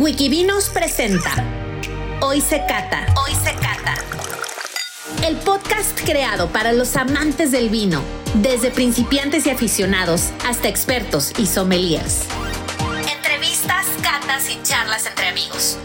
Wikivinos 0.00 0.70
presenta 0.70 1.30
Hoy 2.22 2.40
se 2.40 2.64
cata. 2.66 3.04
Hoy 3.22 3.34
se 3.34 3.52
cata. 3.52 3.96
El 5.28 5.36
podcast 5.36 6.00
creado 6.06 6.48
para 6.48 6.72
los 6.72 6.96
amantes 6.96 7.52
del 7.52 7.68
vino, 7.68 8.02
desde 8.36 8.70
principiantes 8.70 9.46
y 9.46 9.50
aficionados 9.50 10.30
hasta 10.46 10.68
expertos 10.70 11.38
y 11.38 11.44
sommeliers. 11.44 12.26
Entrevistas, 13.14 13.86
catas 14.02 14.48
y 14.48 14.62
charlas 14.62 15.06
entre 15.06 15.28
amigos. 15.28 15.76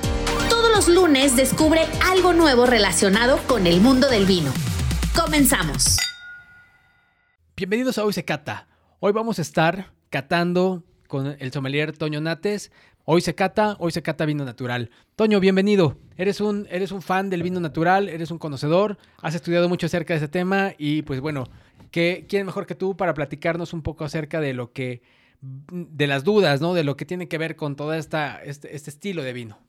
Todos 0.50 0.74
los 0.74 0.88
lunes 0.88 1.36
descubre 1.36 1.82
algo 2.06 2.32
nuevo 2.32 2.66
relacionado 2.66 3.38
con 3.48 3.68
el 3.68 3.82
mundo 3.82 4.10
del 4.10 4.26
vino. 4.26 4.54
Comenzamos. 5.14 5.98
Bienvenidos 7.58 7.98
a 7.98 8.06
Hoy 8.06 8.14
se 8.14 8.24
cata. 8.24 8.66
Hoy 9.02 9.12
vamos 9.12 9.40
a 9.40 9.42
estar 9.42 9.92
catando 10.10 10.86
con 11.10 11.36
el 11.38 11.52
sommelier 11.52 11.98
Toño 11.98 12.22
Nates. 12.22 12.72
Hoy 13.08 13.22
se 13.22 13.36
cata, 13.36 13.76
hoy 13.78 13.92
se 13.92 14.02
cata 14.02 14.26
vino 14.26 14.44
natural. 14.46 14.90
Toño, 15.16 15.40
bienvenido. 15.40 15.96
Eres 16.18 16.42
un, 16.42 16.68
eres 16.72 16.92
un 16.92 17.04
fan 17.04 17.30
del 17.30 17.44
vino 17.44 17.60
natural, 17.60 18.10
eres 18.10 18.32
un 18.32 18.40
conocedor, 18.40 18.98
has 19.22 19.36
estudiado 19.36 19.70
mucho 19.70 19.86
acerca 19.86 20.16
de 20.16 20.18
ese 20.18 20.28
tema 20.28 20.74
y 20.80 21.04
pues 21.04 21.22
bueno, 21.22 21.44
¿qué, 21.92 22.26
¿quién 22.28 22.48
mejor 22.48 22.66
que 22.66 22.74
tú 22.74 22.98
para 22.98 23.14
platicarnos 23.14 23.74
un 23.74 23.84
poco 23.84 24.06
acerca 24.06 24.42
de 24.42 24.56
lo 24.56 24.74
que, 24.74 25.04
de 25.40 26.08
las 26.08 26.24
dudas, 26.24 26.62
¿no? 26.62 26.74
De 26.74 26.84
lo 26.84 26.98
que 26.98 27.06
tiene 27.06 27.28
que 27.28 27.38
ver 27.38 27.56
con 27.56 27.76
todo 27.76 27.94
esta, 27.94 28.44
este, 28.44 28.76
este 28.76 28.90
estilo 28.90 29.22
de 29.22 29.34
vino. 29.34 29.60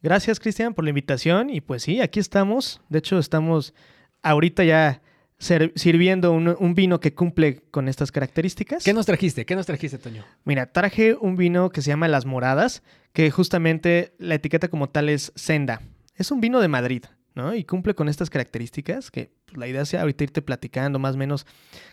Gracias, 0.00 0.38
Cristian, 0.38 0.72
por 0.72 0.84
la 0.84 0.90
invitación. 0.90 1.50
Y 1.50 1.60
pues 1.60 1.82
sí, 1.82 2.00
aquí 2.00 2.20
estamos. 2.20 2.80
De 2.88 3.00
hecho, 3.00 3.18
estamos 3.18 3.74
ahorita 4.22 4.62
ya 4.62 5.02
sirviendo 5.38 6.32
un, 6.32 6.56
un 6.58 6.74
vino 6.74 7.00
que 7.00 7.14
cumple 7.14 7.62
con 7.70 7.88
estas 7.88 8.10
características. 8.10 8.84
¿Qué 8.84 8.94
nos 8.94 9.06
trajiste? 9.06 9.44
¿Qué 9.44 9.54
nos 9.54 9.66
trajiste, 9.66 9.98
Toño? 9.98 10.24
Mira, 10.44 10.72
traje 10.72 11.14
un 11.14 11.36
vino 11.36 11.70
que 11.70 11.82
se 11.82 11.88
llama 11.88 12.08
Las 12.08 12.24
Moradas, 12.24 12.82
que 13.12 13.30
justamente 13.30 14.14
la 14.18 14.34
etiqueta 14.34 14.68
como 14.68 14.88
tal 14.88 15.08
es 15.08 15.32
Senda. 15.36 15.82
Es 16.14 16.30
un 16.30 16.40
vino 16.40 16.60
de 16.60 16.68
Madrid, 16.68 17.04
¿no? 17.34 17.54
Y 17.54 17.64
cumple 17.64 17.94
con 17.94 18.08
estas 18.08 18.30
características, 18.30 19.10
que 19.10 19.30
pues, 19.44 19.58
la 19.58 19.68
idea 19.68 19.84
sea 19.84 20.00
ahorita 20.02 20.24
irte 20.24 20.42
platicando 20.42 20.98
más 20.98 21.14
o 21.14 21.18
menos 21.18 21.46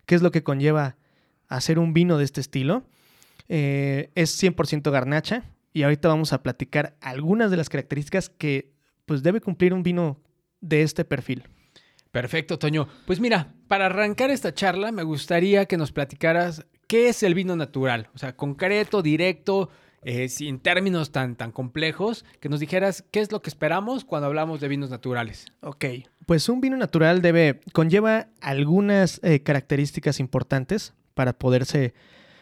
qué 0.06 0.16
es 0.16 0.22
lo 0.22 0.32
que 0.32 0.44
conlleva 0.44 0.96
hacer 1.48 1.80
un 1.80 1.94
vino 1.94 2.18
de 2.18 2.24
este 2.24 2.42
estilo. 2.42 2.84
Eh, 3.50 4.10
es 4.16 4.42
100% 4.42 4.90
garnacha 4.90 5.44
y 5.74 5.84
ahorita 5.84 6.08
vamos 6.08 6.34
a 6.34 6.44
platicar 6.44 6.96
algunas 7.02 7.52
de 7.52 7.58
las 7.58 7.70
características 7.70 8.30
que 8.30 8.72
pues 9.06 9.22
debe 9.22 9.42
cumplir 9.42 9.74
un 9.74 9.84
vino 9.84 10.22
de 10.62 10.84
este 10.84 11.04
perfil. 11.04 11.44
Perfecto, 12.14 12.60
Toño. 12.60 12.88
Pues 13.08 13.20
mira, 13.20 13.56
para 13.68 13.88
arrancar 13.88 14.30
esta 14.30 14.54
charla, 14.54 14.92
me 14.92 15.02
gustaría 15.02 15.66
que 15.66 15.78
nos 15.78 15.92
platicaras 15.92 16.64
qué 16.86 17.10
es 17.10 17.24
el 17.24 17.34
vino 17.34 17.56
natural. 17.56 18.10
O 18.14 18.20
sea, 18.20 18.36
concreto, 18.36 19.02
directo, 19.02 19.70
eh, 20.04 20.30
sin 20.30 20.60
términos 20.60 21.12
tan, 21.12 21.36
tan 21.36 21.52
complejos, 21.52 22.24
que 22.40 22.50
nos 22.50 22.60
dijeras 22.60 23.04
qué 23.10 23.20
es 23.20 23.32
lo 23.32 23.42
que 23.42 23.50
esperamos 23.50 24.06
cuando 24.06 24.28
hablamos 24.28 24.62
de 24.62 24.68
vinos 24.68 24.92
naturales. 24.92 25.48
Ok, 25.62 25.86
pues 26.28 26.48
un 26.50 26.62
vino 26.62 26.78
natural 26.78 27.24
debe 27.24 27.62
conlleva 27.74 28.28
algunas 28.42 29.20
eh, 29.24 29.42
características 29.42 30.20
importantes 30.20 30.94
para 31.16 31.34
poderse 31.34 31.96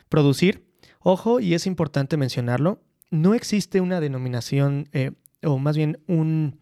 producir. 0.10 0.66
Ojo, 1.00 1.40
y 1.40 1.54
es 1.54 1.66
importante 1.66 2.18
mencionarlo, 2.18 2.82
no 3.10 3.36
existe 3.36 3.80
una 3.80 4.02
denominación 4.02 4.90
eh, 4.92 5.12
o 5.44 5.60
más 5.60 5.78
bien 5.78 6.04
un 6.08 6.60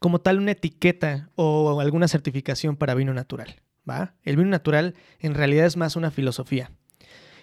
como 0.00 0.20
tal 0.20 0.38
una 0.38 0.52
etiqueta 0.52 1.30
o 1.36 1.80
alguna 1.80 2.08
certificación 2.08 2.76
para 2.76 2.94
vino 2.94 3.14
natural, 3.14 3.60
¿va? 3.88 4.14
El 4.24 4.36
vino 4.36 4.48
natural 4.48 4.94
en 5.20 5.34
realidad 5.34 5.66
es 5.66 5.76
más 5.76 5.94
una 5.94 6.10
filosofía. 6.10 6.72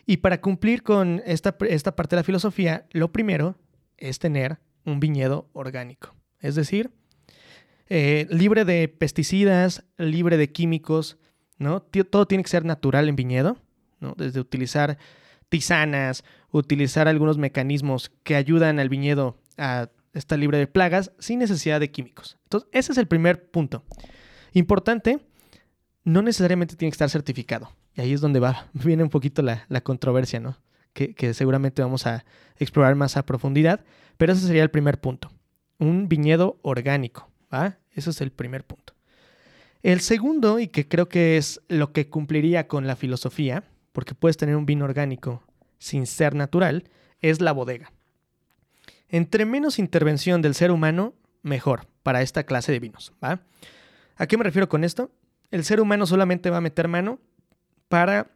Y 0.05 0.17
para 0.17 0.41
cumplir 0.41 0.83
con 0.83 1.21
esta, 1.25 1.55
esta 1.69 1.95
parte 1.95 2.15
de 2.15 2.21
la 2.21 2.25
filosofía, 2.25 2.87
lo 2.91 3.11
primero 3.11 3.55
es 3.97 4.19
tener 4.19 4.57
un 4.85 4.99
viñedo 4.99 5.49
orgánico, 5.53 6.15
es 6.39 6.55
decir, 6.55 6.91
eh, 7.89 8.25
libre 8.29 8.65
de 8.65 8.87
pesticidas, 8.87 9.85
libre 9.97 10.37
de 10.37 10.51
químicos, 10.51 11.17
¿no? 11.57 11.81
Todo 11.81 12.25
tiene 12.25 12.43
que 12.43 12.49
ser 12.49 12.65
natural 12.65 13.07
en 13.07 13.15
viñedo, 13.15 13.57
¿no? 13.99 14.15
Desde 14.17 14.39
utilizar 14.39 14.97
tisanas, 15.49 16.23
utilizar 16.51 17.07
algunos 17.07 17.37
mecanismos 17.37 18.11
que 18.23 18.35
ayudan 18.35 18.79
al 18.79 18.89
viñedo 18.89 19.37
a 19.57 19.89
estar 20.17 20.37
libre 20.37 20.57
de 20.57 20.67
plagas 20.67 21.11
sin 21.19 21.39
necesidad 21.39 21.79
de 21.79 21.91
químicos. 21.91 22.37
Entonces, 22.43 22.69
ese 22.71 22.91
es 22.91 22.97
el 22.97 23.07
primer 23.07 23.49
punto. 23.49 23.83
Importante, 24.53 25.19
no 26.03 26.21
necesariamente 26.21 26.75
tiene 26.75 26.91
que 26.91 26.95
estar 26.95 27.09
certificado. 27.09 27.71
Y 27.95 28.01
ahí 28.01 28.13
es 28.13 28.21
donde 28.21 28.39
va, 28.39 28.67
viene 28.73 29.03
un 29.03 29.09
poquito 29.09 29.41
la, 29.41 29.65
la 29.69 29.81
controversia, 29.81 30.39
¿no? 30.39 30.57
Que, 30.93 31.13
que 31.13 31.33
seguramente 31.33 31.81
vamos 31.81 32.07
a 32.07 32.25
explorar 32.57 32.95
más 32.95 33.17
a 33.17 33.25
profundidad. 33.25 33.83
Pero 34.17 34.33
ese 34.33 34.47
sería 34.47 34.63
el 34.63 34.71
primer 34.71 34.99
punto. 34.99 35.31
Un 35.77 36.09
viñedo 36.09 36.59
orgánico, 36.63 37.29
¿va? 37.53 37.77
Ese 37.91 38.09
es 38.09 38.21
el 38.21 38.31
primer 38.31 38.65
punto. 38.65 38.93
El 39.83 40.01
segundo, 40.01 40.59
y 40.59 40.67
que 40.67 40.87
creo 40.87 41.07
que 41.07 41.37
es 41.37 41.61
lo 41.67 41.93
que 41.93 42.09
cumpliría 42.09 42.67
con 42.67 42.87
la 42.87 42.95
filosofía, 42.95 43.63
porque 43.93 44.15
puedes 44.15 44.37
tener 44.37 44.55
un 44.55 44.65
vino 44.65 44.85
orgánico 44.85 45.43
sin 45.77 46.07
ser 46.07 46.35
natural, 46.35 46.89
es 47.21 47.41
la 47.41 47.51
bodega. 47.51 47.91
Entre 49.09 49.45
menos 49.45 49.79
intervención 49.79 50.41
del 50.41 50.53
ser 50.53 50.71
humano, 50.71 51.13
mejor 51.41 51.87
para 52.03 52.21
esta 52.21 52.43
clase 52.43 52.71
de 52.71 52.79
vinos, 52.79 53.13
¿va? 53.23 53.41
¿A 54.15 54.27
qué 54.27 54.37
me 54.37 54.43
refiero 54.43 54.67
con 54.67 54.83
esto? 54.83 55.11
El 55.51 55.63
ser 55.63 55.79
humano 55.79 56.05
solamente 56.05 56.49
va 56.49 56.57
a 56.57 56.61
meter 56.61 56.87
mano 56.87 57.19
para... 57.87 58.31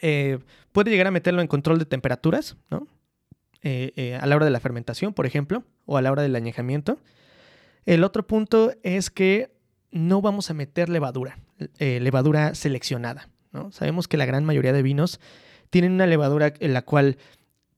eh, 0.00 0.38
puede 0.72 0.90
llegar 0.90 1.06
a 1.06 1.10
meterlo 1.10 1.40
en 1.40 1.48
control 1.48 1.78
de 1.78 1.86
temperaturas, 1.86 2.56
¿no? 2.70 2.86
Eh, 3.62 3.92
eh, 3.96 4.14
a 4.14 4.24
la 4.26 4.36
hora 4.36 4.44
de 4.44 4.52
la 4.52 4.60
fermentación, 4.60 5.14
por 5.14 5.26
ejemplo, 5.26 5.64
o 5.84 5.96
a 5.96 6.02
la 6.02 6.12
hora 6.12 6.22
del 6.22 6.36
añejamiento. 6.36 6.98
El 7.86 8.04
otro 8.04 8.24
punto 8.26 8.72
es 8.84 9.10
que 9.10 9.50
no 9.90 10.20
vamos 10.20 10.50
a 10.50 10.54
meter 10.54 10.88
levadura, 10.88 11.38
levadura 11.78 12.54
seleccionada. 12.54 13.30
¿no? 13.52 13.72
Sabemos 13.72 14.06
que 14.06 14.18
la 14.18 14.26
gran 14.26 14.44
mayoría 14.44 14.72
de 14.72 14.82
vinos 14.82 15.18
tienen 15.70 15.92
una 15.92 16.06
levadura 16.06 16.52
en 16.60 16.74
la 16.74 16.82
cual, 16.82 17.16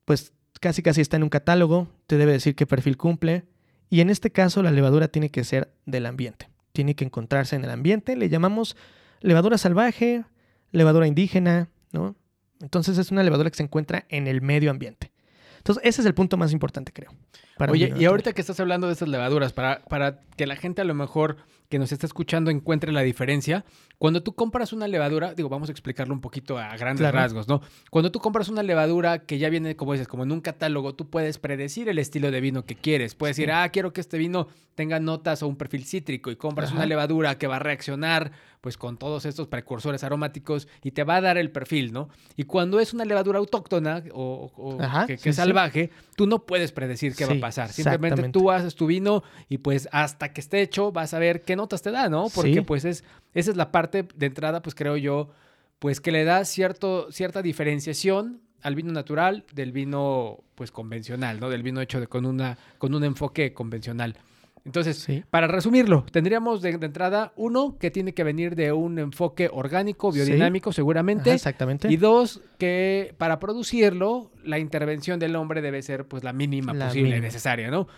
pues 0.05 0.33
casi 0.61 0.83
casi 0.83 1.01
está 1.01 1.17
en 1.17 1.25
un 1.25 1.29
catálogo, 1.29 1.89
te 2.07 2.17
debe 2.17 2.33
decir 2.33 2.55
qué 2.55 2.67
perfil 2.67 2.97
cumple. 2.97 3.45
Y 3.89 4.01
en 4.01 4.11
este 4.11 4.31
caso, 4.31 4.63
la 4.63 4.71
levadura 4.71 5.09
tiene 5.09 5.31
que 5.31 5.43
ser 5.43 5.73
del 5.87 6.07
ambiente, 6.07 6.49
tiene 6.73 6.95
que 6.95 7.05
encontrarse 7.05 7.57
en 7.57 7.65
el 7.65 7.71
ambiente. 7.71 8.17
Le 8.17 8.29
llamamos 8.29 8.77
levadura 9.21 9.59
salvaje, 9.59 10.25
levadura 10.71 11.07
indígena, 11.07 11.69
¿no? 11.93 12.15
Entonces 12.61 12.99
es 12.99 13.11
una 13.11 13.23
levadura 13.23 13.51
que 13.51 13.57
se 13.57 13.63
encuentra 13.63 14.05
en 14.11 14.27
el 14.27 14.43
medio 14.43 14.71
ambiente. 14.71 15.11
Entonces, 15.59 15.83
ese 15.85 16.03
es 16.03 16.07
el 16.07 16.15
punto 16.15 16.37
más 16.37 16.53
importante, 16.53 16.93
creo. 16.93 17.11
para 17.59 17.73
Oye, 17.73 17.93
y 17.99 18.05
ahorita 18.05 18.33
que 18.33 18.41
estás 18.41 18.61
hablando 18.61 18.87
de 18.87 18.95
estas 18.95 19.09
levaduras, 19.09 19.53
para, 19.53 19.83
para 19.85 20.21
que 20.37 20.47
la 20.47 20.57
gente 20.57 20.81
a 20.81 20.85
lo 20.85 20.95
mejor 20.95 21.37
que 21.71 21.79
nos 21.79 21.93
está 21.93 22.05
escuchando 22.05 22.51
encuentre 22.51 22.91
la 22.93 23.01
diferencia, 23.03 23.65
cuando 23.97 24.23
tú 24.23 24.35
compras 24.35 24.73
una 24.73 24.89
levadura, 24.89 25.35
digo, 25.35 25.49
vamos 25.49 25.69
a 25.69 25.73
explicarlo 25.73 26.13
un 26.13 26.21
poquito 26.21 26.59
a 26.59 26.77
grandes 26.77 27.01
Claro. 27.01 27.17
rasgos, 27.17 27.47
¿no? 27.49 27.63
Cuando 27.91 28.11
tú 28.11 28.19
compras 28.19 28.49
una 28.49 28.63
levadura 28.65 29.21
que 29.21 29.39
ya 29.39 29.49
viene, 29.49 29.77
como 29.77 29.93
dices, 29.93 30.09
como 30.09 30.25
en 30.25 30.33
un 30.33 30.41
catálogo, 30.41 30.95
tú 30.97 31.09
puedes 31.09 31.39
predecir 31.39 31.89
el 31.89 31.99
estilo 32.01 32.31
de 32.33 32.41
vino 32.41 32.65
que 32.67 32.75
quieres. 32.75 33.15
Puedes 33.15 33.37
decir, 33.37 33.53
ah, 33.53 33.69
quiero 33.71 33.93
que 33.93 34.01
este 34.01 34.19
vino 34.19 34.49
tenga 34.75 34.99
notas 34.99 35.43
o 35.45 35.49
un 35.49 35.57
perfil 35.57 35.85
cítrico 35.85 36.31
y 36.33 36.37
compras 36.37 36.71
Ajá. 36.71 36.77
una 36.79 36.87
levadura 36.87 37.39
que 37.39 37.47
va 37.47 37.57
a 37.57 37.61
reaccionar 37.61 38.33
pues 38.61 38.77
con 38.77 38.99
todos 38.99 39.25
estos 39.25 39.49
precursores 39.49 40.05
aromáticos 40.05 40.69
y 40.83 40.91
te 40.91 41.03
va 41.05 41.17
a 41.17 41.21
dar 41.23 41.39
el 41.39 41.51
perfil, 41.51 41.93
¿no? 41.93 42.09
Y 42.37 42.45
cuando 42.45 42.79
es 42.79 42.93
una 42.93 43.05
levadura 43.07 43.39
autóctona 43.39 44.03
o, 44.13 44.51
o 44.57 44.83
Ajá, 44.83 45.07
que, 45.07 45.17
que 45.17 45.33
sí, 45.33 45.37
salvaje, 45.37 45.91
tú 46.15 46.27
no 46.27 46.45
puedes 46.45 46.71
predecir 46.73 47.15
qué 47.15 47.25
va 47.25 47.33
a 47.33 47.41
pasar. 47.41 47.73
Simplemente 47.73 48.17
tú 48.33 48.51
haces 48.51 48.75
tu 48.75 48.87
vino 48.87 49.23
y 49.49 49.59
pues 49.59 49.89
hasta 49.93 50.33
que 50.35 50.41
esté 50.43 50.61
hecho 50.61 50.93
vas 50.93 51.15
a 51.15 51.19
ver 51.19 51.41
qué 51.43 51.57
notas 51.57 51.81
te 51.81 51.91
da, 51.91 52.09
¿no? 52.11 52.29
Porque 52.35 52.51
pues 52.67 52.85
es, 52.85 53.03
esa 53.33 53.51
es 53.51 53.57
la 53.57 53.73
parte 53.73 54.07
de 54.15 54.27
entrada, 54.27 54.61
pues 54.61 54.75
creo 54.75 54.97
yo, 54.99 55.31
pues 55.79 56.01
que 56.03 56.13
le 56.13 56.25
da 56.25 56.45
cierto, 56.45 57.11
cierta 57.11 57.41
diferenciación 57.43 58.41
al 58.61 58.75
vino 58.75 58.93
natural 58.93 59.47
del 59.55 59.73
vino 59.73 60.41
pues 60.55 60.71
convencional, 60.71 61.41
¿no? 61.41 61.49
Del 61.49 61.63
vino 61.63 61.81
hecho 61.81 61.99
de- 61.99 62.09
con, 62.09 62.27
una, 62.27 62.59
con 62.77 62.95
un 62.95 63.05
enfoque 63.05 63.55
convencional. 63.55 64.17
Entonces, 64.65 64.99
Sí. 64.99 65.25
para 65.31 65.47
resumirlo, 65.47 66.05
tendríamos 66.13 66.61
de, 66.61 66.77
de 66.77 66.87
entrada 66.87 67.33
uno 67.37 67.77
que 67.79 67.91
tiene 67.91 68.13
que 68.15 68.25
venir 68.25 68.55
de 68.57 68.73
un 68.73 68.99
enfoque 68.99 69.49
orgánico, 69.53 70.13
Sí. 70.13 70.19
biodinámico, 70.19 70.73
seguramente. 70.73 71.31
Ajá, 71.31 71.35
exactamente. 71.37 71.89
Y 71.91 71.97
dos, 71.97 72.43
que 72.59 73.15
para 73.19 73.39
producirlo, 73.41 74.31
la 74.45 74.59
intervención 74.59 75.19
del 75.19 75.35
hombre 75.37 75.63
debe 75.63 75.81
ser 75.83 76.07
pues 76.07 76.25
la 76.25 76.33
mínima 76.33 76.75
La 76.75 76.87
posible, 76.89 77.09
mínima. 77.11 77.27
necesaria, 77.27 77.71
¿no? 77.71 77.89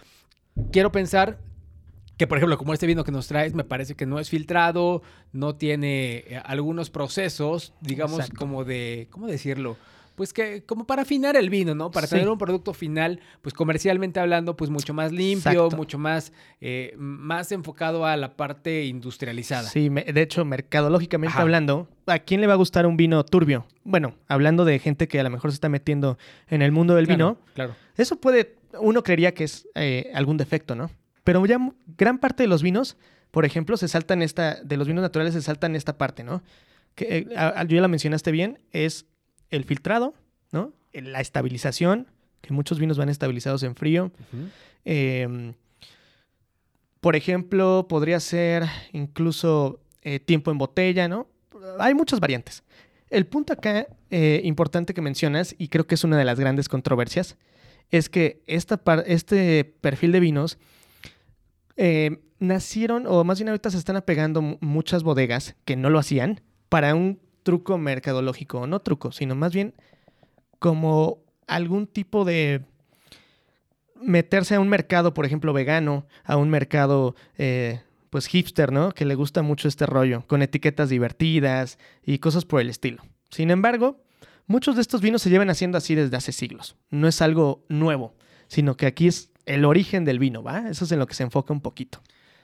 Quiero 0.70 0.93
pensar 0.93 1.38
que, 2.17 2.26
por 2.26 2.38
ejemplo, 2.38 2.56
como 2.59 2.73
este 2.75 2.87
vino 2.87 3.03
que 3.05 3.11
nos 3.11 3.26
traes, 3.26 3.55
me 3.55 3.64
parece 3.64 3.94
que 3.97 4.06
no 4.06 4.20
es 4.20 4.31
filtrado, 4.31 5.03
no 5.32 5.56
tiene 5.56 6.19
eh, 6.29 6.41
algunos 6.44 6.91
procesos, 6.91 7.73
digamos, 7.81 8.20
Exacto. 8.20 8.38
como 8.38 8.64
de, 8.64 9.09
¿cómo 9.11 9.26
decirlo? 9.26 9.76
Pues 10.14 10.32
que 10.32 10.62
como 10.64 10.87
para 10.87 11.03
afinar 11.03 11.37
el 11.37 11.49
vino, 11.50 11.75
¿no? 11.75 11.91
Para 11.91 12.06
Sí. 12.06 12.14
tener 12.17 12.29
un 12.29 12.37
producto 12.38 12.75
final, 12.75 13.20
pues 13.41 13.55
comercialmente 13.55 14.20
hablando, 14.20 14.56
pues 14.56 14.70
mucho 14.70 14.93
más 14.93 15.11
limpio, 15.12 15.50
Exacto. 15.53 15.76
mucho 15.76 15.99
más, 15.99 16.32
eh, 16.61 16.94
más 16.99 17.50
enfocado 17.53 18.05
a 18.05 18.17
la 18.17 18.37
parte 18.37 18.85
industrializada. 18.85 19.69
Sí, 19.69 19.88
de 19.88 20.20
hecho, 20.23 20.44
mercadológicamente 20.44 21.32
Ajá. 21.32 21.43
hablando, 21.43 21.88
¿a 22.06 22.19
quién 22.19 22.41
le 22.41 22.47
va 22.47 22.53
a 22.53 22.56
gustar 22.56 22.87
un 22.87 22.97
vino 22.97 23.25
turbio? 23.25 23.67
Bueno, 23.85 24.14
hablando 24.29 24.64
de 24.64 24.79
gente 24.79 25.09
que 25.09 25.19
a 25.19 25.23
lo 25.23 25.31
mejor 25.31 25.50
se 25.50 25.55
está 25.55 25.69
metiendo 25.69 26.19
en 26.49 26.62
el 26.62 26.73
mundo 26.73 26.94
del 26.94 27.06
Claro, 27.06 27.17
vino, 27.37 27.38
Claro. 27.55 27.75
eso 27.97 28.17
puede 28.20 28.56
uno 28.81 29.03
creería 29.03 29.35
que 29.35 29.44
es 29.44 29.69
eh, 29.75 30.11
algún 30.14 30.37
defecto, 30.38 30.75
¿no? 30.75 30.91
Pero 31.25 31.44
ya 31.47 31.59
gran 31.99 32.19
parte 32.19 32.43
de 32.43 32.47
los 32.49 32.62
vinos, 32.62 32.97
por 33.31 33.44
ejemplo, 33.44 33.76
se 33.76 33.87
saltan 33.88 34.23
esta, 34.23 34.62
de 34.62 34.76
los 34.76 34.87
vinos 34.88 35.03
naturales 35.03 35.35
se 35.35 35.43
saltan 35.43 35.76
esta 35.76 35.97
parte, 35.99 36.25
¿no? 36.25 36.43
Que 36.94 37.19
eh, 37.19 37.26
yo 37.69 37.76
ya 37.76 37.81
la 37.82 37.88
mencionaste 37.88 38.31
bien, 38.31 38.59
es 38.73 39.06
el 39.52 39.64
filtrado, 39.64 40.14
¿no? 40.50 40.72
La 40.93 41.20
estabilización, 41.20 42.08
que 42.40 42.52
muchos 42.52 42.81
vinos 42.81 42.99
van 42.99 43.08
estabilizados 43.08 43.62
en 43.62 43.76
frío. 43.76 44.10
Em, 44.84 45.54
por 47.00 47.14
ejemplo, 47.14 47.87
podría 47.88 48.19
ser 48.19 48.64
incluso 48.93 49.81
eh, 50.02 50.19
tiempo 50.19 50.50
en 50.50 50.58
botella, 50.58 51.06
¿no? 51.06 51.28
Hay 51.78 51.94
muchas 51.94 52.19
variantes. 52.19 52.64
El 53.08 53.26
punto 53.26 53.52
acá 53.52 53.87
eh, 54.10 54.40
importante 54.44 54.94
que 54.94 55.02
mencionas, 55.02 55.54
y 55.58 55.69
creo 55.69 55.87
que 55.87 55.94
es 55.94 56.02
una 56.02 56.16
de 56.16 56.25
las 56.25 56.40
grandes 56.40 56.69
controversias, 56.69 57.37
es 57.90 58.08
que 58.08 58.43
esta 58.46 58.81
este 59.06 59.64
perfil 59.64 60.12
de 60.12 60.20
vinos 60.20 60.58
eh, 61.76 62.22
nacieron, 62.38 63.06
o 63.06 63.22
más 63.22 63.38
bien 63.38 63.50
ahorita 63.50 63.70
se 63.70 63.78
están 63.78 63.96
apegando 63.96 64.40
muchas 64.60 65.02
bodegas 65.02 65.54
que 65.64 65.76
no 65.76 65.90
lo 65.90 65.99
hacían 65.99 66.40
para 66.69 66.94
un 66.94 67.20
truco 67.42 67.78
mercadológico, 67.78 68.66
no 68.66 68.80
truco, 68.80 69.12
sino 69.12 69.34
más 69.34 69.52
bien 69.52 69.74
como 70.58 71.18
algún 71.46 71.86
tipo 71.86 72.24
de 72.24 72.62
meterse 74.00 74.54
a 74.54 74.60
un 74.60 74.68
mercado, 74.68 75.14
por 75.14 75.26
ejemplo, 75.26 75.52
vegano, 75.52 76.06
a 76.24 76.36
un 76.36 76.50
mercado 76.50 77.14
eh, 77.38 77.80
pues 78.10 78.26
hipster, 78.26 78.72
¿no? 78.72 78.92
Que 78.92 79.04
le 79.04 79.14
gusta 79.14 79.42
mucho 79.42 79.68
este 79.68 79.86
rollo, 79.86 80.24
con 80.26 80.42
etiquetas 80.42 80.88
divertidas 80.88 81.78
y 82.04 82.18
cosas 82.18 82.44
por 82.44 82.60
el 82.60 82.68
estilo. 82.68 83.02
Sin 83.30 83.50
embargo, 83.50 84.02
muchos 84.46 84.76
de 84.76 84.82
estos 84.82 85.00
vinos 85.00 85.22
se 85.22 85.30
llevan 85.30 85.50
haciendo 85.50 85.78
así 85.78 85.94
desde 85.94 86.16
hace 86.16 86.32
siglos. 86.32 86.76
No 86.90 87.08
es 87.08 87.22
algo 87.22 87.64
nuevo, 87.68 88.14
sino 88.48 88.76
que 88.76 88.86
aquí 88.86 89.08
es 89.08 89.30
el 89.46 89.64
origen 89.64 90.04
del 90.04 90.18
vino, 90.18 90.42
¿va? 90.42 90.68
Eso 90.68 90.84
es 90.84 90.92
en 90.92 90.98
lo 90.98 91.06
que 91.06 91.14
se 91.14 91.22
enfoca 91.22 91.52
un 91.52 91.60
poquito. 91.60 92.02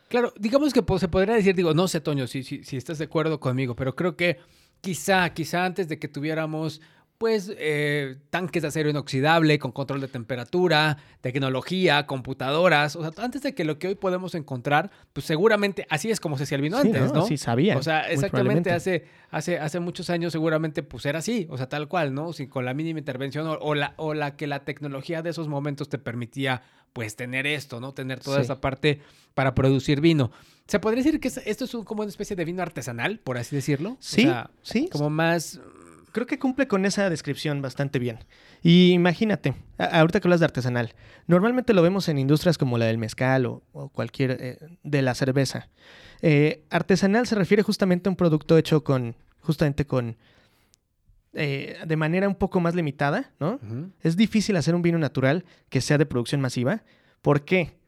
Claro, 0.08 0.32
digamos 0.38 0.72
que 0.72 0.82
se 0.98 1.08
podría 1.08 1.34
decir, 1.34 1.54
digo, 1.54 1.74
no 1.74 1.86
sé, 1.86 2.00
Toño, 2.00 2.26
si, 2.26 2.42
si, 2.42 2.64
si 2.64 2.76
estás 2.76 2.98
de 2.98 3.04
acuerdo 3.04 3.40
conmigo, 3.40 3.76
pero 3.76 3.94
creo 3.94 4.16
que 4.16 4.38
quizá, 4.80 5.28
quizá 5.30 5.66
antes 5.66 5.86
de 5.86 5.96
que 5.96 6.08
tuviéramos 6.08 6.80
pues 7.18 7.52
eh, 7.58 8.16
tanques 8.30 8.62
de 8.62 8.68
acero 8.68 8.88
inoxidable 8.88 9.58
con 9.58 9.72
control 9.72 10.00
de 10.00 10.06
temperatura, 10.06 10.98
tecnología, 11.20 12.06
computadoras. 12.06 12.94
O 12.94 13.02
sea, 13.02 13.24
antes 13.24 13.42
de 13.42 13.54
que 13.54 13.64
lo 13.64 13.80
que 13.80 13.88
hoy 13.88 13.96
podemos 13.96 14.36
encontrar, 14.36 14.92
pues 15.12 15.26
seguramente 15.26 15.84
así 15.90 16.12
es 16.12 16.20
como 16.20 16.38
se 16.38 16.44
hacía 16.44 16.56
el 16.56 16.62
vino 16.62 16.78
antes, 16.78 17.12
¿no? 17.12 17.26
Sí, 17.26 17.36
sabía. 17.36 17.76
O 17.76 17.82
sea, 17.82 18.08
exactamente 18.08 18.70
hace, 18.70 19.04
hace, 19.30 19.58
hace 19.58 19.80
muchos 19.80 20.10
años 20.10 20.32
seguramente 20.32 20.84
pues 20.84 21.06
era 21.06 21.18
así, 21.18 21.48
o 21.50 21.56
sea, 21.56 21.68
tal 21.68 21.88
cual, 21.88 22.14
¿no? 22.14 22.32
Sin, 22.32 22.48
con 22.48 22.64
la 22.64 22.72
mínima 22.72 23.00
intervención 23.00 23.48
o, 23.48 23.74
la, 23.74 23.94
o 23.96 24.14
la 24.14 24.36
que 24.36 24.46
la 24.46 24.64
tecnología 24.64 25.20
de 25.20 25.30
esos 25.30 25.48
momentos 25.48 25.88
te 25.88 25.98
permitía 25.98 26.62
pues 26.92 27.16
tener 27.16 27.48
esto, 27.48 27.80
¿no? 27.80 27.92
Tener 27.94 28.20
toda 28.20 28.40
esa 28.40 28.60
parte 28.60 29.00
para 29.34 29.54
producir 29.54 30.00
vino. 30.00 30.30
¿Se 30.68 30.78
podría 30.78 31.02
decir 31.02 31.18
que 31.18 31.28
esto 31.28 31.64
es 31.64 31.70
como 31.84 32.02
una 32.02 32.10
especie 32.10 32.36
de 32.36 32.44
vino 32.44 32.62
artesanal, 32.62 33.18
por 33.18 33.38
así 33.38 33.56
decirlo? 33.56 33.96
Sí, 34.00 34.30
sí. 34.62 34.88
Como 34.92 35.10
más 35.10 35.60
creo 36.18 36.26
que 36.26 36.40
cumple 36.40 36.66
con 36.66 36.84
esa 36.84 37.08
descripción 37.10 37.62
bastante 37.62 38.00
bien. 38.00 38.18
Y 38.60 38.90
imagínate, 38.90 39.54
ahorita 39.78 40.18
que 40.18 40.26
hablas 40.26 40.40
de 40.40 40.46
artesanal, 40.46 40.94
normalmente 41.28 41.72
lo 41.74 41.82
vemos 41.82 42.08
en 42.08 42.18
industrias 42.18 42.58
como 42.58 42.76
la 42.76 42.86
del 42.86 42.98
mezcal 42.98 43.46
o, 43.46 43.62
cualquier 43.92 44.36
eh, 44.40 44.58
de 44.82 45.02
la 45.02 45.14
cerveza. 45.14 45.68
Eh, 46.20 46.64
artesanal 46.70 47.28
se 47.28 47.36
refiere 47.36 47.62
justamente 47.62 48.08
a 48.08 48.10
un 48.10 48.16
producto 48.16 48.58
hecho 48.58 48.82
con, 48.82 49.14
justamente 49.42 49.86
con, 49.86 50.16
eh, 51.34 51.76
de 51.86 51.96
manera 51.96 52.28
un 52.28 52.34
poco 52.34 52.58
más 52.58 52.74
limitada, 52.74 53.30
¿no? 53.38 53.60
Es 54.02 54.16
difícil 54.16 54.56
hacer 54.56 54.74
un 54.74 54.82
vino 54.82 54.98
natural 54.98 55.44
que 55.68 55.80
sea 55.80 55.98
de 55.98 56.06
producción 56.06 56.40
masiva. 56.40 56.82
¿Por 57.22 57.44
qué? 57.44 57.78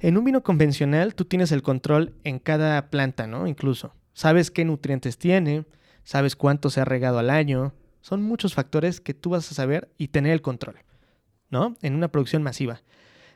En 0.00 0.18
un 0.18 0.24
vino 0.24 0.42
convencional 0.42 1.14
tú 1.14 1.24
tienes 1.24 1.52
el 1.52 1.62
control 1.62 2.14
en 2.24 2.40
cada 2.40 2.90
planta, 2.90 3.28
¿no? 3.28 3.46
Incluso. 3.46 3.94
Sabes 4.12 4.50
qué 4.50 4.64
nutrientes 4.64 5.18
tiene, 5.18 5.66
sabes 6.06 6.36
cuánto 6.36 6.70
se 6.70 6.80
ha 6.80 6.84
regado 6.84 7.18
al 7.18 7.28
año. 7.28 7.74
Son 8.00 8.22
muchos 8.22 8.54
factores 8.54 9.00
que 9.00 9.12
tú 9.12 9.30
vas 9.30 9.50
a 9.50 9.54
saber 9.54 9.90
y 9.98 10.08
tener 10.08 10.32
el 10.32 10.40
control, 10.40 10.76
¿no? 11.50 11.76
En 11.82 11.94
una 11.94 12.08
producción 12.08 12.44
masiva. 12.44 12.80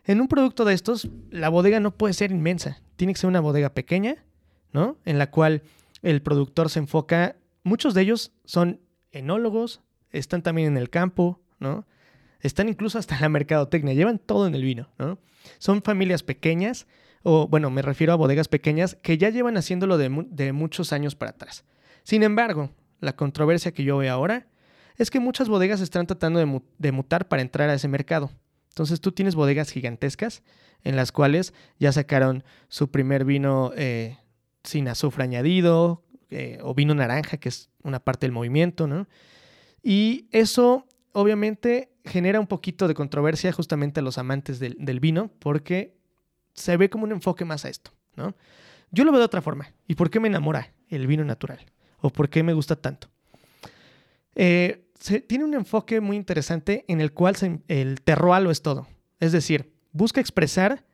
En 0.04 0.20
un 0.20 0.28
producto 0.28 0.64
de 0.64 0.72
estos, 0.72 1.08
la 1.30 1.48
bodega 1.48 1.80
no 1.80 1.90
puede 1.90 2.14
ser 2.14 2.30
inmensa. 2.30 2.80
Tiene 2.94 3.12
que 3.12 3.18
ser 3.18 3.28
una 3.28 3.40
bodega 3.40 3.74
pequeña, 3.74 4.24
¿no? 4.72 4.96
En 5.04 5.18
la 5.18 5.30
cual 5.32 5.62
el 6.02 6.22
productor 6.22 6.70
se 6.70 6.78
enfoca. 6.78 7.36
Muchos 7.64 7.92
de 7.92 8.02
ellos 8.02 8.32
son 8.44 8.80
enólogos, 9.10 9.80
están 10.12 10.42
también 10.42 10.68
en 10.68 10.76
el 10.76 10.90
campo, 10.90 11.40
¿no? 11.58 11.84
Están 12.38 12.68
incluso 12.68 12.98
hasta 12.98 13.16
en 13.16 13.22
la 13.22 13.28
mercadotecnia, 13.28 13.94
llevan 13.94 14.20
todo 14.20 14.46
en 14.46 14.54
el 14.54 14.62
vino, 14.62 14.88
¿no? 14.96 15.18
Son 15.58 15.82
familias 15.82 16.22
pequeñas, 16.22 16.86
o 17.24 17.48
bueno, 17.48 17.68
me 17.70 17.82
refiero 17.82 18.12
a 18.12 18.16
bodegas 18.16 18.46
pequeñas 18.46 18.96
que 19.02 19.18
ya 19.18 19.28
llevan 19.28 19.56
haciéndolo 19.56 19.98
de, 19.98 20.24
de 20.30 20.52
muchos 20.52 20.92
años 20.92 21.16
para 21.16 21.32
atrás. 21.32 21.64
Sin 22.10 22.24
embargo, 22.24 22.70
la 22.98 23.14
controversia 23.14 23.70
que 23.70 23.84
yo 23.84 23.98
veo 23.98 24.12
ahora 24.12 24.48
es 24.96 25.12
que 25.12 25.20
muchas 25.20 25.48
bodegas 25.48 25.80
están 25.80 26.08
tratando 26.08 26.40
de, 26.40 26.90
mutar 26.90 27.28
para 27.28 27.40
entrar 27.40 27.70
a 27.70 27.74
ese 27.74 27.86
mercado. 27.86 28.32
Entonces 28.70 29.00
tú 29.00 29.12
tienes 29.12 29.36
bodegas 29.36 29.70
gigantescas 29.70 30.42
en 30.82 30.96
las 30.96 31.12
cuales 31.12 31.54
ya 31.78 31.92
sacaron 31.92 32.42
su 32.66 32.90
primer 32.90 33.24
vino 33.24 33.70
eh, 33.76 34.18
sin 34.64 34.88
azufre 34.88 35.22
añadido 35.22 36.02
eh, 36.30 36.58
o 36.62 36.74
vino 36.74 36.96
naranja, 36.96 37.36
que 37.36 37.48
es 37.48 37.70
una 37.84 38.00
parte 38.00 38.26
del 38.26 38.32
movimiento, 38.32 38.88
¿no? 38.88 39.06
Y 39.80 40.26
eso 40.32 40.88
obviamente 41.12 41.92
genera 42.04 42.40
un 42.40 42.48
poquito 42.48 42.88
de 42.88 42.94
controversia 42.94 43.52
justamente 43.52 44.00
a 44.00 44.02
los 44.02 44.18
amantes 44.18 44.58
del, 44.58 44.74
del 44.80 44.98
vino 44.98 45.30
porque 45.38 45.94
se 46.54 46.76
ve 46.76 46.90
como 46.90 47.04
un 47.04 47.12
enfoque 47.12 47.44
más 47.44 47.64
a 47.64 47.68
esto, 47.68 47.92
¿no? 48.16 48.34
Yo 48.90 49.04
lo 49.04 49.12
veo 49.12 49.20
de 49.20 49.26
otra 49.26 49.42
forma. 49.42 49.72
¿Y 49.86 49.94
por 49.94 50.10
qué 50.10 50.18
me 50.18 50.26
enamora 50.26 50.72
el 50.88 51.06
vino 51.06 51.24
natural? 51.24 51.60
O 52.00 52.10
por 52.10 52.28
qué 52.28 52.42
me 52.42 52.52
gusta 52.52 52.76
tanto. 52.76 53.08
Eh, 54.34 54.86
tiene 55.26 55.44
un 55.44 55.54
enfoque 55.54 56.00
muy 56.00 56.16
interesante 56.16 56.84
en 56.88 57.00
el 57.00 57.12
cual 57.12 57.36
el 57.68 58.02
terroir 58.02 58.42
lo 58.42 58.50
es 58.50 58.62
todo. 58.62 58.86
Es 59.18 59.32
decir, 59.32 59.72
busca 59.92 60.20
expresar 60.20 60.84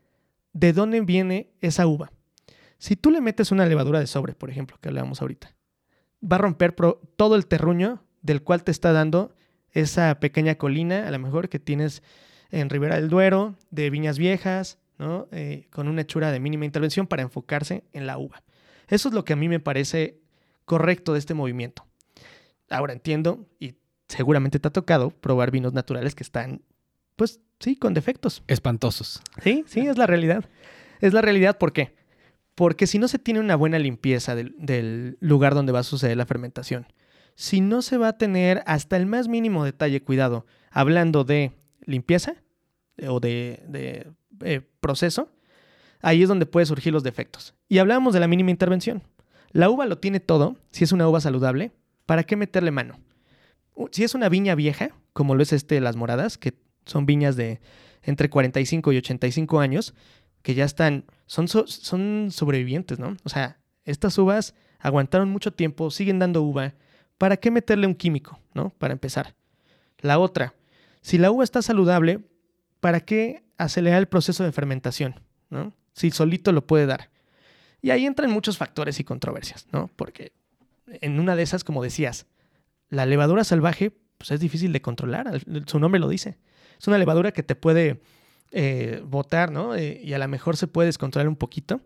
de 0.53 0.73
dónde 0.73 1.00
viene 1.00 1.50
esa 1.61 1.87
uva. 1.87 2.12
Si 2.79 2.97
tú 2.97 3.11
le 3.11 3.20
metes 3.20 3.50
una 3.53 3.67
levadura 3.67 4.00
de 4.00 4.06
sobre, 4.06 4.35
por 4.35 4.50
ejemplo, 4.50 4.79
que 4.81 4.88
hablábamos 4.88 5.23
ahorita, 5.23 5.55
va 6.23 6.37
a 6.37 6.41
romper 6.41 6.75
todo 7.17 7.37
el 7.37 7.47
terruño 7.47 8.05
del 8.23 8.43
cual 8.43 8.64
te 8.64 8.70
está 8.70 8.93
dando 8.93 9.35
esa 9.70 10.19
pequeña 10.20 10.56
colina, 10.56 11.06
a 11.06 11.11
lo 11.11 11.19
mejor 11.19 11.49
que 11.49 11.58
tienes 11.58 12.03
en 12.50 12.70
Ribera 12.70 12.97
del 12.97 13.08
Duero, 13.08 13.56
de 13.70 13.91
viñas 13.91 14.19
viejas, 14.19 14.79
¿no? 14.98 15.29
Eh, 15.32 15.69
con 15.70 15.89
una 15.89 16.03
hechura 16.03 16.31
de 16.31 16.41
mínima 16.41 16.65
intervención 16.65 17.06
para 17.06 17.22
enfocarse 17.22 17.84
en 17.93 18.06
la 18.06 18.19
uva. 18.19 18.43
Eso 18.89 19.08
es 19.08 19.15
lo 19.15 19.25
que 19.25 19.32
a 19.32 19.36
mí 19.36 19.48
me 19.48 19.60
parece 19.60 20.20
correcto 20.67 21.15
de 21.15 21.20
este 21.20 21.32
movimiento. 21.32 21.87
Ahora 22.69 22.93
entiendo, 22.93 23.49
y 23.58 23.77
seguramente 24.08 24.58
te 24.58 24.69
ha 24.69 24.73
tocado 24.73 25.11
probar 25.11 25.51
vinos 25.51 25.73
naturales 25.73 26.15
que 26.15 26.23
están, 26.23 26.63
pues 27.15 27.41
sí, 27.61 27.77
con 27.77 27.94
defectos. 27.94 28.43
Espantosos. 28.49 29.23
Sí, 29.43 29.65
sí, 29.67 29.81
es 29.87 29.96
la 29.96 30.06
realidad. 30.06 30.44
Es 31.01 31.15
la 31.15 31.23
realidad, 31.23 31.56
¿por 31.56 31.73
qué? 31.73 31.94
Porque 32.55 32.87
si 32.87 32.99
no 32.99 33.08
se 33.08 33.19
tiene 33.19 33.41
una 33.41 33.56
buena 33.56 33.79
limpieza 33.79 34.35
del, 34.35 35.17
lugar 35.20 35.55
donde 35.55 35.73
va 35.73 35.81
a 35.81 35.85
suceder 35.85 36.17
la 36.17 36.27
fermentación, 36.27 36.87
si 37.35 37.61
no 37.61 37.82
se 37.82 37.99
va 37.99 38.08
a 38.08 38.19
tener 38.19 38.63
hasta 38.67 38.96
el 38.96 39.06
más 39.06 39.29
mínimo 39.29 39.65
detalle 39.65 40.03
cuidado, 40.03 40.46
hablando 40.70 41.25
de 41.25 41.53
limpieza 41.85 42.35
eh, 42.96 43.08
o 43.08 43.20
de, 43.20 43.63
de 43.69 44.11
eh, 44.43 44.63
proceso, 44.81 45.31
ahí 46.01 46.23
es 46.23 46.29
donde 46.29 46.46
pueden 46.46 46.67
surgir 46.67 46.93
los 46.93 47.03
defectos. 47.03 47.55
Y 47.69 47.79
hablamos 47.79 48.15
de 48.15 48.20
la 48.20 48.27
mínima 48.27 48.51
intervención. 48.51 49.03
La 49.53 49.70
uva 49.70 49.86
lo 49.86 49.98
tiene 49.98 50.20
todo, 50.20 50.56
si 50.70 50.84
es 50.84 50.93
una 50.93 51.08
uva 51.08 51.20
saludable, 51.20 51.72
¿para 52.05 52.24
qué 52.24 52.36
meterle 52.36 52.70
mano? 52.70 52.98
Si 53.93 54.05
es 54.05 54.15
una 54.15 54.29
viña 54.29 54.55
vieja, 54.55 54.91
como 55.12 55.34
lo 55.34 55.43
es 55.43 55.53
este 55.53 55.81
Las 55.81 55.96
Moradas, 55.96 56.38
que 56.38 56.55
son 56.84 57.06
viñas 57.06 57.36
de 57.36 57.60
entre 58.03 58.31
45 58.31 58.93
y 58.93 58.98
85 58.98 59.60
años, 59.60 59.94
que 60.43 60.55
ya 60.55 60.65
están, 60.65 61.05
son, 61.26 61.48
son 61.48 62.29
sobrevivientes, 62.31 62.98
¿no? 62.98 63.17
O 63.24 63.29
sea, 63.29 63.58
estas 63.84 64.17
uvas 64.17 64.55
aguantaron 64.79 65.29
mucho 65.29 65.53
tiempo, 65.53 65.91
siguen 65.91 66.19
dando 66.19 66.43
uva, 66.43 66.74
¿para 67.19 67.36
qué 67.36 67.50
meterle 67.50 67.86
un 67.86 67.94
químico, 67.94 68.38
¿no? 68.55 68.70
Para 68.70 68.93
empezar. 68.93 69.34
La 69.98 70.19
otra, 70.19 70.55
si 71.00 71.19
la 71.19 71.31
uva 71.31 71.44
está 71.44 71.62
saludable, 71.62 72.20
¿para 72.81 73.00
qué 73.00 73.43
acelerar 73.58 73.98
el 73.98 74.08
proceso 74.08 74.44
de 74.44 74.53
fermentación, 74.53 75.20
¿no? 75.50 75.72
Si 75.94 76.10
solito 76.10 76.53
lo 76.53 76.67
puede 76.67 76.86
dar. 76.86 77.10
Y 77.86 77.93
ahí 77.93 78.05
entran 78.05 78.32
muchos 78.32 78.58
factores 78.58 78.98
y 78.98 79.05
controversias, 79.05 79.69
¿no? 79.70 79.88
Porque 79.94 80.32
en 80.88 81.20
una 81.20 81.36
de 81.36 81.44
esas, 81.44 81.62
como 81.62 81.84
decías, 81.84 82.26
la 82.88 83.06
levadura 83.06 83.44
salvaje 83.44 83.93
pues 84.19 84.32
es 84.32 84.40
difícil 84.40 84.72
de 84.72 84.82
controlar, 84.82 85.40
su 85.66 85.78
nombre 85.78 86.00
lo 86.00 86.08
dice. 86.08 86.36
Es 86.81 86.88
una 86.88 86.98
levadura 86.98 87.31
que 87.31 87.44
te 87.44 87.55
puede 87.55 88.02
eh, 88.50 89.05
botar, 89.06 89.52
¿no? 89.52 89.76
Eh, 89.76 90.00
y 90.02 90.14
a 90.14 90.19
lo 90.19 90.26
mejor 90.26 90.56
se 90.56 90.66
puede 90.66 90.86
descontrolar 90.86 91.28
un 91.28 91.36
poquito. 91.36 91.81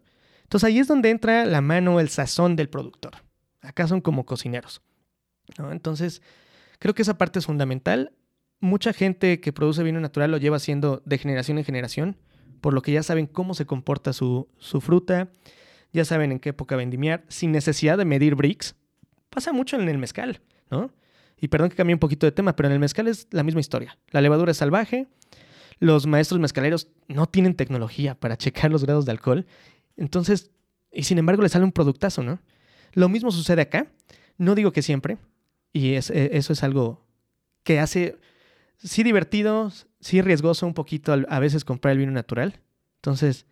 Entonces 0.44 0.66
ahí 0.66 0.78
es 0.78 0.88
donde 0.88 1.10
entra 1.10 1.44
la 1.44 1.60
mano, 1.60 2.00
el 2.00 2.08
sazón 2.08 2.56
del 2.56 2.70
productor. 2.70 3.16
Acá 3.60 3.86
son 3.86 4.00
como 4.00 4.24
cocineros. 4.24 4.80
Entonces, 5.70 6.22
creo 6.78 6.94
que 6.94 7.02
esa 7.02 7.18
parte 7.18 7.40
es 7.40 7.44
fundamental. 7.44 8.14
mucha 8.58 8.94
gente 8.94 9.38
que 9.42 9.52
produce 9.52 9.82
vino 9.82 10.00
natural 10.00 10.30
lo 10.30 10.38
lleva 10.38 10.56
haciendo 10.56 11.02
de 11.04 11.18
generación 11.18 11.58
en 11.58 11.64
generación, 11.64 12.16
por 12.62 12.72
lo 12.72 12.80
que 12.80 12.92
ya 12.92 13.02
saben 13.02 13.26
cómo 13.26 13.52
se 13.52 13.66
comporta 13.66 14.14
su, 14.14 14.48
su 14.56 14.80
fruta, 14.80 15.28
ya 15.92 16.04
saben 16.04 16.32
en 16.32 16.38
qué 16.38 16.50
época 16.50 16.76
vendimiar, 16.76 17.24
sin 17.28 17.52
necesidad 17.52 17.98
de 17.98 18.04
medir 18.04 18.34
bricks. 18.34 18.74
Pasa 19.28 19.52
mucho 19.52 19.76
en 19.76 19.88
el 19.88 19.98
mezcal, 19.98 20.40
¿no? 20.70 20.92
Y 21.40 21.48
perdón 21.48 21.70
que 21.70 21.76
cambie 21.76 21.94
un 21.94 22.00
poquito 22.00 22.26
de 22.26 22.32
tema, 22.32 22.54
pero 22.54 22.68
en 22.68 22.74
el 22.74 22.80
mezcal 22.80 23.08
es 23.08 23.26
la 23.30 23.42
misma 23.42 23.60
historia. 23.60 23.98
La 24.10 24.20
levadura 24.20 24.50
es 24.50 24.58
salvaje, 24.58 25.06
los 25.78 26.06
maestros 26.06 26.38
mezcaleros 26.38 26.88
no 27.08 27.26
tienen 27.26 27.54
tecnología 27.54 28.14
para 28.14 28.36
checar 28.36 28.70
los 28.70 28.84
grados 28.84 29.06
de 29.06 29.12
alcohol, 29.12 29.46
entonces, 29.96 30.50
y 30.92 31.04
sin 31.04 31.18
embargo 31.18 31.42
le 31.42 31.48
sale 31.48 31.64
un 31.64 31.72
productazo, 31.72 32.22
¿no? 32.22 32.40
Lo 32.92 33.08
mismo 33.08 33.30
sucede 33.30 33.62
acá, 33.62 33.90
no 34.36 34.54
digo 34.54 34.72
que 34.72 34.82
siempre, 34.82 35.18
y 35.72 35.94
es, 35.94 36.10
e, 36.10 36.36
eso 36.36 36.52
es 36.52 36.62
algo 36.62 37.06
que 37.62 37.78
hace, 37.78 38.18
sí 38.76 39.02
divertido, 39.02 39.72
sí 40.00 40.20
riesgoso 40.22 40.66
un 40.66 40.74
poquito 40.74 41.12
a 41.12 41.38
veces 41.38 41.64
comprar 41.64 41.92
el 41.92 41.98
vino 41.98 42.12
natural. 42.12 42.60
Entonces, 42.96 43.46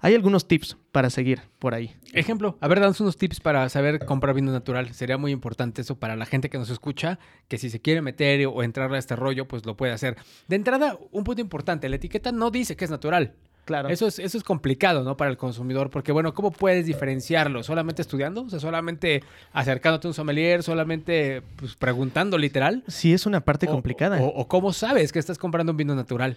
hay 0.00 0.14
algunos 0.14 0.46
tips 0.46 0.76
para 0.92 1.10
seguir 1.10 1.40
por 1.58 1.74
ahí. 1.74 1.94
Ejemplo, 2.12 2.56
a 2.60 2.68
ver, 2.68 2.80
danos 2.80 3.00
unos 3.00 3.16
tips 3.16 3.40
para 3.40 3.68
saber 3.68 4.04
comprar 4.04 4.34
vino 4.34 4.52
natural. 4.52 4.92
Sería 4.94 5.18
muy 5.18 5.32
importante 5.32 5.82
eso 5.82 5.96
para 5.96 6.14
la 6.14 6.26
gente 6.26 6.50
que 6.50 6.58
nos 6.58 6.70
escucha, 6.70 7.18
que 7.48 7.58
si 7.58 7.70
se 7.70 7.80
quiere 7.80 8.02
meter 8.02 8.46
o 8.46 8.62
entrar 8.62 8.92
a 8.92 8.98
este 8.98 9.16
rollo, 9.16 9.48
pues 9.48 9.64
lo 9.66 9.76
puede 9.76 9.92
hacer. 9.92 10.16
De 10.46 10.56
entrada, 10.56 10.98
un 11.10 11.24
punto 11.24 11.40
importante, 11.40 11.88
la 11.88 11.96
etiqueta 11.96 12.32
no 12.32 12.50
dice 12.50 12.76
que 12.76 12.84
es 12.84 12.90
natural. 12.90 13.34
Claro. 13.64 13.88
Eso 13.88 14.06
es, 14.06 14.18
eso 14.18 14.36
es 14.36 14.44
complicado, 14.44 15.04
¿no? 15.04 15.16
Para 15.16 15.30
el 15.30 15.36
consumidor, 15.36 15.88
porque 15.88 16.12
bueno, 16.12 16.34
¿cómo 16.34 16.50
puedes 16.50 16.84
diferenciarlo? 16.86 17.62
¿Solamente 17.62 18.02
estudiando? 18.02 18.42
O 18.42 18.50
sea, 18.50 18.60
solamente 18.60 19.22
acercándote 19.52 20.06
a 20.06 20.10
un 20.10 20.14
sommelier, 20.14 20.62
solamente 20.62 21.42
pues, 21.56 21.74
preguntando 21.74 22.36
literal. 22.36 22.84
Sí, 22.88 23.12
es 23.12 23.24
una 23.24 23.40
parte 23.40 23.66
complicada. 23.66 24.20
O, 24.20 24.46
cómo 24.48 24.72
sabes 24.72 25.12
que 25.12 25.18
estás 25.18 25.38
comprando 25.38 25.72
un 25.72 25.78
vino 25.78 25.94
natural. 25.94 26.36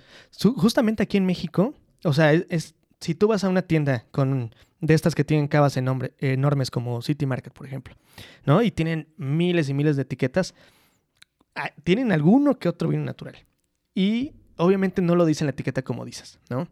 justamente 0.55 1.03
aquí 1.03 1.17
en 1.17 1.25
México, 1.25 1.73
o 2.03 2.13
sea, 2.13 2.31
es, 2.31 2.75
si 2.99 3.15
tú 3.15 3.27
vas 3.27 3.43
a 3.43 3.49
una 3.49 3.61
tienda 3.61 4.05
con 4.11 4.53
de 4.79 4.93
estas 4.93 5.15
que 5.15 5.23
tienen 5.23 5.47
cavas 5.47 5.77
enormes 5.77 6.71
como 6.71 7.01
City 7.01 7.25
Market, 7.25 7.53
por 7.53 7.65
ejemplo, 7.65 7.95
¿no? 8.45 8.61
Y 8.61 8.71
tienen 8.71 9.07
miles 9.17 9.69
y 9.69 9.73
miles 9.73 9.95
de 9.95 10.03
etiquetas, 10.03 10.53
ah, 11.55 11.71
tienen 11.83 12.11
alguno 12.11 12.59
que 12.59 12.69
otro 12.69 12.89
vino 12.89 13.03
natural. 13.03 13.35
Y 13.95 14.33
obviamente 14.57 15.01
no 15.01 15.15
lo 15.15 15.25
dice 15.25 15.43
en 15.43 15.47
la 15.47 15.51
etiqueta 15.51 15.81
como 15.81 16.05
dices, 16.05 16.39
¿no? 16.49 16.67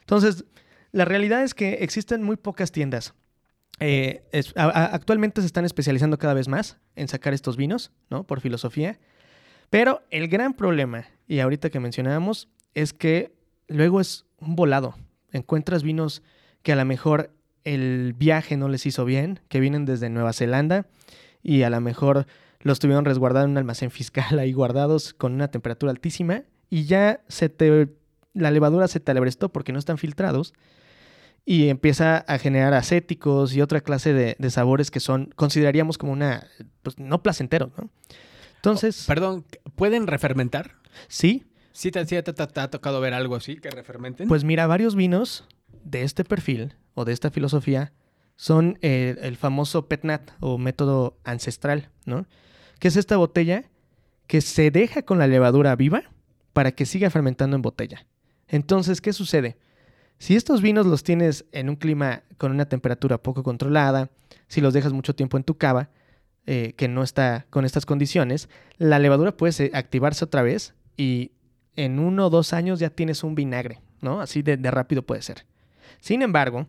Entonces, 0.00 0.44
la 0.90 1.04
realidad 1.04 1.42
es 1.42 1.54
que 1.54 1.74
existen 1.74 2.22
muy 2.22 2.36
pocas 2.36 2.72
tiendas. 2.72 3.14
Eh, 3.80 4.24
actualmente 4.54 5.40
se 5.40 5.46
están 5.46 5.64
especializando 5.64 6.18
cada 6.18 6.34
vez 6.34 6.46
más 6.46 6.78
en 6.94 7.08
sacar 7.08 7.34
estos 7.34 7.56
vinos, 7.56 7.92
¿no? 8.10 8.24
Por 8.24 8.40
filosofía. 8.40 8.98
Pero 9.70 10.02
el 10.10 10.28
gran 10.28 10.54
problema, 10.54 11.06
y 11.26 11.40
ahorita 11.40 11.70
que 11.70 11.80
mencionábamos, 11.80 12.48
es 12.74 12.92
que 12.92 13.34
luego 13.66 14.00
es 14.00 14.26
un 14.38 14.54
volado 14.54 14.94
encuentras 15.34 15.82
vinos 15.82 16.22
que 16.62 16.72
a 16.72 16.76
lo 16.76 16.84
mejor 16.84 17.30
el 17.64 18.14
viaje 18.14 18.56
no 18.56 18.68
les 18.68 18.86
hizo 18.86 19.04
bien, 19.04 19.40
que 19.48 19.60
vienen 19.60 19.84
desde 19.84 20.10
Nueva 20.10 20.32
Zelanda 20.32 20.86
y 21.42 21.62
a 21.62 21.70
lo 21.70 21.80
mejor 21.80 22.26
los 22.60 22.78
tuvieron 22.78 23.04
resguardados 23.04 23.46
en 23.46 23.52
un 23.52 23.58
almacén 23.58 23.90
fiscal 23.90 24.38
ahí 24.38 24.52
guardados 24.52 25.12
con 25.12 25.34
una 25.34 25.48
temperatura 25.48 25.90
altísima 25.90 26.44
y 26.70 26.84
ya 26.84 27.20
se 27.28 27.48
te 27.48 27.88
la 28.32 28.50
levadura 28.50 28.88
se 28.88 28.98
te 28.98 29.10
alebrestó 29.12 29.50
porque 29.50 29.72
no 29.72 29.78
están 29.78 29.98
filtrados 29.98 30.54
y 31.44 31.68
empieza 31.68 32.18
a 32.18 32.38
generar 32.38 32.74
acéticos 32.74 33.54
y 33.54 33.60
otra 33.60 33.80
clase 33.80 34.12
de, 34.12 34.50
sabores 34.50 34.90
que 34.90 35.00
son 35.00 35.30
consideraríamos 35.36 35.98
como 35.98 36.12
una 36.12 36.46
pues 36.82 36.98
no 36.98 37.22
placenteros, 37.22 37.70
¿no? 37.76 37.90
Entonces, 38.56 39.04
oh, 39.04 39.06
perdón, 39.08 39.44
¿pueden 39.74 40.06
refermentar? 40.06 40.76
Sí, 41.06 41.44
¿Sí 41.74 41.90
te, 41.90 41.98
ha 41.98 42.70
tocado 42.70 43.00
ver 43.00 43.14
algo 43.14 43.34
así 43.34 43.56
que 43.56 43.68
refermenten? 43.68 44.28
Pues 44.28 44.44
mira, 44.44 44.68
varios 44.68 44.94
vinos 44.94 45.44
de 45.82 46.04
este 46.04 46.24
perfil 46.24 46.76
o 46.94 47.04
de 47.04 47.12
esta 47.12 47.32
filosofía 47.32 47.92
son 48.36 48.78
eh, 48.80 49.16
el 49.22 49.36
famoso 49.36 49.88
PETNAT 49.88 50.30
o 50.38 50.56
método 50.56 51.18
ancestral, 51.24 51.90
¿no? 52.06 52.26
Que 52.78 52.86
es 52.86 52.96
esta 52.96 53.16
botella 53.16 53.64
que 54.28 54.40
se 54.40 54.70
deja 54.70 55.02
con 55.02 55.18
la 55.18 55.26
levadura 55.26 55.74
viva 55.74 56.04
para 56.52 56.70
que 56.70 56.86
siga 56.86 57.10
fermentando 57.10 57.56
en 57.56 57.62
botella. 57.62 58.06
Entonces, 58.46 59.00
¿qué 59.00 59.12
sucede? 59.12 59.58
Si 60.18 60.36
estos 60.36 60.62
vinos 60.62 60.86
los 60.86 61.02
tienes 61.02 61.44
en 61.50 61.68
un 61.68 61.74
clima 61.74 62.22
con 62.38 62.52
una 62.52 62.68
temperatura 62.68 63.20
poco 63.20 63.42
controlada, 63.42 64.10
si 64.46 64.60
los 64.60 64.74
dejas 64.74 64.92
mucho 64.92 65.16
tiempo 65.16 65.36
en 65.36 65.42
tu 65.42 65.58
cava, 65.58 65.90
eh, 66.46 66.74
que 66.76 66.86
no 66.86 67.02
está 67.02 67.46
con 67.50 67.64
estas 67.64 67.84
condiciones, 67.84 68.48
la 68.78 69.00
levadura 69.00 69.36
puede 69.36 69.72
activarse 69.74 70.24
otra 70.24 70.42
vez 70.42 70.74
y 70.96 71.32
en 71.76 71.98
uno 71.98 72.26
o 72.26 72.30
dos 72.30 72.52
años 72.52 72.78
ya 72.78 72.90
tienes 72.90 73.24
un 73.24 73.34
vinagre, 73.34 73.80
¿no? 74.00 74.20
Así 74.20 74.42
de, 74.42 74.56
rápido 74.70 75.02
puede 75.02 75.22
ser. 75.22 75.46
Sin 76.00 76.22
embargo, 76.22 76.66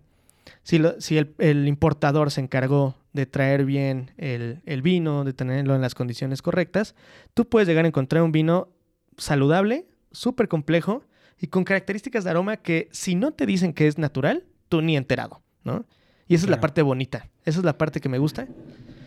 si, 0.64 0.82
si 1.00 1.18
el, 1.18 1.68
importador 1.68 2.32
se 2.32 2.42
encargó 2.42 2.96
de 3.14 3.26
traer 3.26 3.66
bien 3.66 4.12
el, 4.18 4.62
el, 4.66 4.82
vino, 4.82 5.24
de 5.24 5.34
tenerlo 5.34 5.76
en 5.76 5.82
las 5.82 5.96
condiciones 5.96 6.42
correctas, 6.42 6.96
tú 7.34 7.48
puedes 7.48 7.68
llegar 7.68 7.86
a 7.86 7.88
encontrar 7.88 8.24
un 8.24 8.32
vino 8.32 8.70
saludable, 9.18 9.88
súper 10.12 10.48
complejo 10.48 11.04
y 11.40 11.48
con 11.48 11.64
características 11.64 12.24
de 12.24 12.30
aroma 12.30 12.58
que 12.58 12.88
si 12.92 13.16
no 13.16 13.32
te 13.32 13.46
dicen 13.46 13.74
que 13.74 13.88
es 13.88 13.98
natural, 13.98 14.44
tú 14.70 14.82
ni 14.82 14.98
enterado, 14.98 15.42
¿no? 15.64 15.86
Y 16.28 16.36
esa 16.36 16.46
es 16.46 16.50
la 16.50 16.60
parte 16.60 16.82
bonita, 16.82 17.30
esa 17.44 17.60
es 17.60 17.66
la 17.66 17.78
parte 17.78 18.02
que 18.02 18.10
me 18.10 18.18
gusta. 18.18 18.48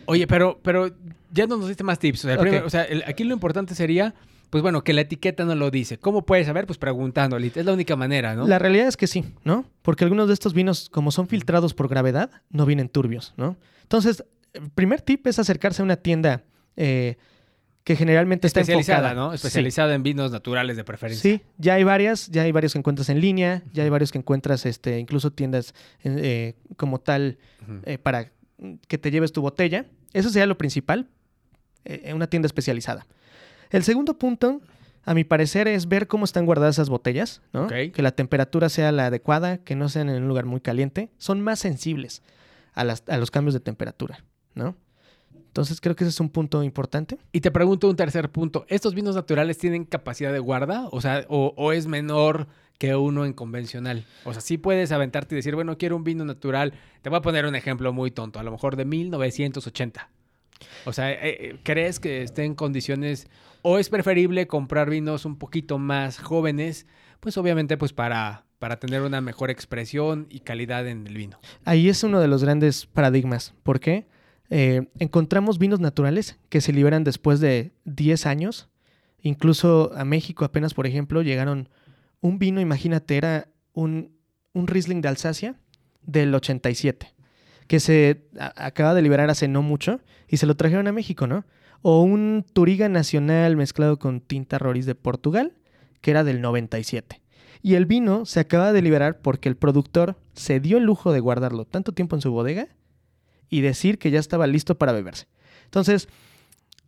Oye, 0.05 0.25
pero, 0.25 0.59
pero 0.63 0.89
ya 1.31 1.47
no 1.47 1.57
nos 1.57 1.67
diste 1.67 1.83
más 1.83 1.99
tips. 1.99 2.25
O 2.25 2.69
sea, 2.69 2.87
aquí 3.05 3.23
lo 3.23 3.33
importante 3.33 3.75
sería 3.75 4.15
pues 4.49 4.63
bueno, 4.63 4.83
que 4.83 4.93
la 4.93 5.01
etiqueta 5.01 5.45
no 5.45 5.55
lo 5.55 5.69
dice. 5.69 5.99
¿Cómo 5.99 6.25
puedes 6.25 6.47
saber? 6.47 6.65
Pues 6.65 6.79
preguntando, 6.79 7.37
es 7.37 7.65
la 7.65 7.73
única 7.73 7.95
manera, 7.95 8.35
¿no? 8.35 8.47
La 8.47 8.59
realidad 8.59 8.87
es 8.87 8.97
que 8.97 9.07
sí, 9.07 9.25
¿no? 9.43 9.65
Porque 9.81 10.03
algunos 10.03 10.27
de 10.27 10.33
estos 10.33 10.53
vinos, 10.53 10.89
como 10.89 11.11
son 11.11 11.27
filtrados 11.27 11.73
por 11.73 11.87
gravedad, 11.87 12.31
no 12.49 12.65
vienen 12.65 12.89
turbios, 12.89 13.33
¿no? 13.37 13.57
Entonces, 13.83 14.23
el 14.53 14.69
primer 14.71 15.01
tip 15.01 15.27
es 15.27 15.37
acercarse 15.37 15.81
a 15.81 15.85
una 15.85 15.97
tienda 15.97 16.43
eh, 16.75 17.17
que 17.83 17.95
generalmente 17.95 18.47
está 18.47 18.61
especializada, 18.61 19.13
¿no? 19.13 19.33
Especializada 19.33 19.93
en 19.93 20.01
vinos 20.01 20.31
naturales 20.31 20.77
de 20.77 20.83
preferencia. 20.83 21.21
Sí, 21.21 21.41
ya 21.57 21.75
hay 21.75 21.83
varias, 21.83 22.27
ya 22.29 22.41
hay 22.41 22.51
varios 22.51 22.73
que 22.73 22.79
encuentras 22.79 23.09
en 23.09 23.21
línea, 23.21 23.63
ya 23.71 23.83
hay 23.83 23.89
varios 23.89 24.11
que 24.11 24.17
encuentras, 24.17 24.65
este, 24.65 24.97
incluso 24.97 25.31
tiendas 25.31 25.75
eh, 26.03 26.55
como 26.75 26.99
tal 26.99 27.37
eh, 27.83 27.99
para 27.99 28.31
que 28.87 28.97
te 28.97 29.11
lleves 29.11 29.31
tu 29.31 29.41
botella. 29.41 29.85
Eso 30.13 30.29
sería 30.29 30.47
lo 30.47 30.57
principal, 30.57 31.07
una 32.13 32.27
tienda 32.27 32.47
especializada. 32.47 33.05
El 33.69 33.83
segundo 33.83 34.17
punto, 34.17 34.61
a 35.05 35.13
mi 35.13 35.23
parecer, 35.23 35.67
es 35.67 35.87
ver 35.87 36.07
cómo 36.07 36.25
están 36.25 36.45
guardadas 36.45 36.75
esas 36.75 36.89
botellas, 36.89 37.41
¿no? 37.53 37.67
Que 37.67 38.01
la 38.01 38.11
temperatura 38.11 38.69
sea 38.69 38.91
la 38.91 39.07
adecuada, 39.07 39.59
que 39.59 39.75
no 39.75 39.89
sean 39.89 40.09
en 40.09 40.23
un 40.23 40.27
lugar 40.27 40.45
muy 40.45 40.61
caliente. 40.61 41.11
Son 41.17 41.41
más 41.41 41.59
sensibles 41.59 42.23
a, 42.73 42.83
los 43.17 43.31
cambios 43.31 43.53
de 43.53 43.59
temperatura, 43.59 44.23
¿no? 44.55 44.75
Entonces 45.35 45.81
creo 45.81 45.95
que 45.95 46.03
ese 46.03 46.09
es 46.09 46.19
un 46.19 46.29
punto 46.29 46.63
importante. 46.63 47.17
Y 47.31 47.41
te 47.41 47.51
pregunto 47.51 47.89
un 47.89 47.95
tercer 47.95 48.29
punto. 48.29 48.65
¿Estos 48.69 48.93
vinos 48.93 49.15
naturales 49.15 49.57
tienen 49.57 49.83
capacidad 49.83 50.31
de 50.31 50.39
guarda? 50.39 50.87
O 50.91 51.01
sea, 51.01 51.25
o, 51.27 51.73
es 51.73 51.87
menor 51.87 52.47
que 52.77 52.95
uno 52.95 53.25
en 53.25 53.33
convencional. 53.33 54.05
O 54.25 54.31
sea, 54.31 54.41
sí 54.41 54.57
puedes 54.57 54.91
aventarte 54.91 55.35
y 55.35 55.37
decir, 55.37 55.55
bueno, 55.55 55.77
quiero 55.77 55.95
un 55.95 56.03
vino 56.03 56.23
natural. 56.23 56.73
Te 57.01 57.09
voy 57.09 57.17
a 57.17 57.21
poner 57.21 57.45
un 57.45 57.55
ejemplo 57.55 57.91
muy 57.93 58.11
tonto, 58.11 58.39
a 58.39 58.43
lo 58.43 58.51
mejor 58.51 58.75
de 58.75 58.85
1980. 58.85 60.09
O 60.85 60.93
sea, 60.93 61.11
eh, 61.11 61.19
eh, 61.23 61.59
¿crees 61.63 61.99
que 61.99 62.23
esté 62.23 62.43
en 62.43 62.55
condiciones 62.55 63.27
o 63.61 63.79
es 63.79 63.89
preferible 63.89 64.47
comprar 64.47 64.89
vinos 64.89 65.25
un 65.25 65.37
poquito 65.37 65.77
más 65.77 66.17
jóvenes? 66.19 66.85
Pues 67.19 67.37
obviamente 67.37 67.77
pues 67.77 67.93
para, 67.93 68.45
para 68.59 68.79
tener 68.79 69.01
una 69.01 69.21
mejor 69.21 69.49
expresión 69.49 70.27
y 70.29 70.41
calidad 70.41 70.87
en 70.87 71.07
el 71.07 71.15
vino. 71.15 71.39
Ahí 71.65 71.89
es 71.89 72.03
uno 72.03 72.19
de 72.19 72.27
los 72.27 72.43
grandes 72.43 72.85
paradigmas. 72.85 73.53
¿Por 73.63 73.79
qué? 73.79 74.07
Eh, 74.49 74.87
encontramos 74.97 75.59
vinos 75.59 75.79
naturales 75.79 76.39
que 76.49 76.61
se 76.61 76.73
liberan 76.73 77.03
después 77.03 77.39
de 77.39 77.71
10 77.85 78.25
años. 78.25 78.69
Incluso 79.21 79.91
a 79.95 80.05
México 80.05 80.45
apenas, 80.45 80.73
por 80.73 80.87
ejemplo, 80.87 81.21
llegaron 81.21 81.69
un 82.21 82.39
vino, 82.39 82.61
imagínate, 82.61 83.17
era 83.17 83.49
un, 83.73 84.11
un 84.53 84.67
Riesling 84.67 85.01
de 85.01 85.09
Alsacia 85.09 85.55
del 86.01 86.33
87 86.33 87.18
que 87.69 87.79
se 87.79 88.23
acaba 88.39 88.95
de 88.95 89.03
liberar 89.03 89.29
hace 89.29 89.47
no 89.47 89.61
mucho 89.61 90.01
y 90.27 90.37
se 90.37 90.47
lo 90.47 90.57
trajeron 90.57 90.87
a 90.87 90.91
México, 90.91 91.27
¿no? 91.27 91.45
O 91.83 92.01
un 92.01 92.43
Turiga 92.51 92.89
Nacional 92.89 93.55
mezclado 93.55 93.99
con 93.99 94.21
tinta 94.21 94.57
Roris 94.57 94.87
de 94.87 94.95
Portugal, 94.95 95.53
que 96.01 96.09
era 96.09 96.23
del 96.23 96.41
97. 96.41 97.21
Y 97.61 97.75
el 97.75 97.85
vino 97.85 98.25
se 98.25 98.39
acaba 98.39 98.73
de 98.73 98.81
liberar 98.81 99.19
porque 99.19 99.49
el 99.49 99.55
productor 99.55 100.17
se 100.33 100.59
dio 100.59 100.79
el 100.79 100.85
lujo 100.85 101.13
de 101.13 101.19
guardarlo 101.19 101.63
tanto 101.63 101.91
tiempo 101.91 102.15
en 102.15 102.23
su 102.23 102.31
bodega 102.31 102.69
y 103.51 103.61
decir 103.61 103.99
que 103.99 104.09
ya 104.09 104.19
estaba 104.19 104.47
listo 104.47 104.79
para 104.79 104.91
beberse. 104.91 105.27
Entonces, 105.65 106.09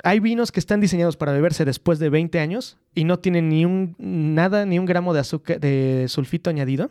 hay 0.03 0.19
vinos 0.19 0.51
que 0.51 0.59
están 0.59 0.81
diseñados 0.81 1.15
para 1.15 1.31
beberse 1.31 1.63
después 1.63 2.00
de 2.00 2.09
20 2.09 2.39
años 2.39 2.79
y 2.95 3.03
no 3.03 3.19
tienen 3.19 3.50
ni 3.50 3.65
un 3.65 3.95
nada, 4.00 4.65
ni 4.65 4.79
un 4.79 4.88
gramo 4.88 5.13
de 5.13 5.19
azúcar, 5.19 5.59
de 5.59 6.07
sulfito 6.07 6.50
añadido 6.50 6.89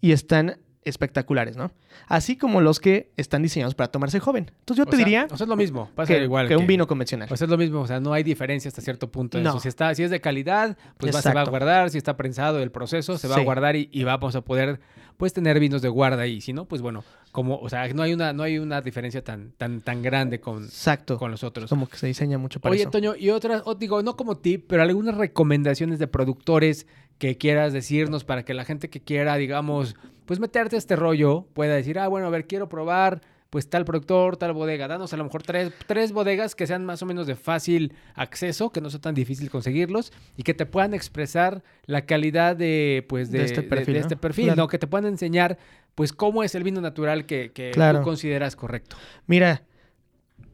y 0.00 0.12
están 0.12 0.58
espectaculares, 0.86 1.56
¿no? 1.56 1.70
Así 2.08 2.36
como 2.36 2.60
los 2.60 2.80
que 2.80 3.10
están 3.16 3.42
diseñados 3.42 3.74
para 3.74 3.90
tomarse 3.90 4.20
joven. 4.20 4.46
Entonces 4.60 4.78
yo 4.78 4.82
O 4.84 4.90
te 4.90 4.96
sea, 4.96 5.04
diría 5.04 5.26
O 5.30 5.36
sea, 5.36 5.44
es 5.44 5.48
lo 5.48 5.56
mismo. 5.56 5.90
Pasa 5.94 6.14
que, 6.14 6.22
igual. 6.22 6.48
que 6.48 6.56
un 6.56 6.66
vino 6.66 6.86
convencional. 6.86 7.28
Pues 7.28 7.42
es 7.42 7.48
lo 7.48 7.58
mismo, 7.58 7.80
o 7.80 7.86
sea, 7.86 8.00
no 8.00 8.12
hay 8.12 8.22
diferencia 8.22 8.68
hasta 8.68 8.80
cierto 8.80 9.10
punto. 9.10 9.38
No. 9.40 9.50
eso. 9.50 9.60
Si, 9.60 9.68
está, 9.68 9.94
si 9.94 10.02
es 10.02 10.10
de 10.10 10.20
calidad, 10.20 10.76
pues 10.98 11.14
va- 11.14 11.20
se 11.22 11.32
va 11.34 11.42
a 11.42 11.44
guardar. 11.44 11.90
Si 11.90 11.98
está 11.98 12.16
prensado 12.16 12.60
el 12.60 12.70
proceso, 12.70 13.18
se 13.18 13.28
va 13.28 13.36
a 13.36 13.40
guardar 13.40 13.76
y, 13.76 13.88
y 13.92 14.04
vamos 14.04 14.34
a 14.36 14.40
poder 14.42 14.80
pues 15.16 15.32
tener 15.32 15.58
vinos 15.58 15.80
de 15.80 15.88
guarda 15.88 16.22
ahí. 16.22 16.40
Si 16.42 16.52
no, 16.52 16.66
pues 16.66 16.82
bueno, 16.82 17.02
como, 17.32 17.56
o 17.58 17.68
sea, 17.70 17.88
no 17.94 18.02
hay 18.02 18.12
una, 18.12 18.34
no 18.34 18.42
hay 18.42 18.58
una 18.58 18.82
diferencia 18.82 19.24
tan, 19.24 19.52
tan, 19.52 19.80
tan 19.80 20.02
grande 20.02 20.40
con, 20.40 20.64
Exacto. 20.64 21.16
con 21.18 21.30
los 21.30 21.42
otros. 21.42 21.70
Como 21.70 21.88
que 21.88 21.96
se 21.96 22.06
diseña 22.06 22.36
mucho 22.36 22.60
para 22.60 22.72
Oye, 22.72 22.82
eso. 22.82 22.90
Toño, 22.90 23.14
y 23.16 23.30
otras, 23.30 23.62
o 23.64 23.74
digo, 23.74 24.02
no 24.02 24.14
como 24.16 24.36
tip, 24.36 24.66
pero 24.68 24.82
algunas 24.82 25.14
recomendaciones 25.16 25.98
de 25.98 26.06
productores 26.06 26.86
que 27.18 27.36
quieras 27.38 27.72
decirnos 27.72 28.24
para 28.24 28.44
que 28.44 28.54
la 28.54 28.64
gente 28.64 28.90
que 28.90 29.00
quiera, 29.00 29.36
digamos, 29.36 29.96
pues 30.26 30.40
meterte 30.40 30.76
a 30.76 30.78
este 30.78 30.96
rollo 30.96 31.46
pueda 31.54 31.74
decir, 31.74 31.98
ah, 31.98 32.08
bueno, 32.08 32.26
a 32.26 32.30
ver, 32.30 32.46
quiero 32.46 32.68
probar 32.68 33.22
pues 33.48 33.70
tal 33.70 33.84
productor, 33.84 34.36
tal 34.36 34.52
bodega. 34.52 34.88
Danos 34.88 35.12
a 35.12 35.16
lo 35.16 35.24
mejor 35.24 35.42
tres, 35.42 35.72
tres 35.86 36.12
bodegas 36.12 36.54
que 36.56 36.66
sean 36.66 36.84
más 36.84 37.00
o 37.02 37.06
menos 37.06 37.26
de 37.28 37.36
fácil 37.36 37.94
acceso, 38.14 38.70
que 38.70 38.80
no 38.80 38.90
sea 38.90 39.00
tan 39.00 39.14
difícil 39.14 39.48
conseguirlos 39.50 40.12
y 40.36 40.42
que 40.42 40.52
te 40.52 40.66
puedan 40.66 40.92
expresar 40.94 41.62
la 41.86 42.04
calidad 42.04 42.56
de, 42.56 43.06
pues, 43.08 43.30
de, 43.30 43.38
De 43.38 43.44
este 43.44 43.62
de- 43.62 43.68
perfil, 43.68 43.94
de 43.94 44.00
¿no? 44.00 44.04
este 44.04 44.16
perfil, 44.16 44.44
Claro. 44.46 44.62
¿no? 44.62 44.68
Que 44.68 44.78
te 44.78 44.86
puedan 44.88 45.06
enseñar, 45.06 45.58
pues, 45.94 46.12
cómo 46.12 46.42
es 46.42 46.54
el 46.56 46.64
vino 46.64 46.80
natural 46.80 47.24
que, 47.24 47.52
que 47.52 47.70
Claro. 47.70 48.00
tú 48.00 48.04
consideras 48.04 48.56
correcto. 48.56 48.96
Mira, 49.26 49.62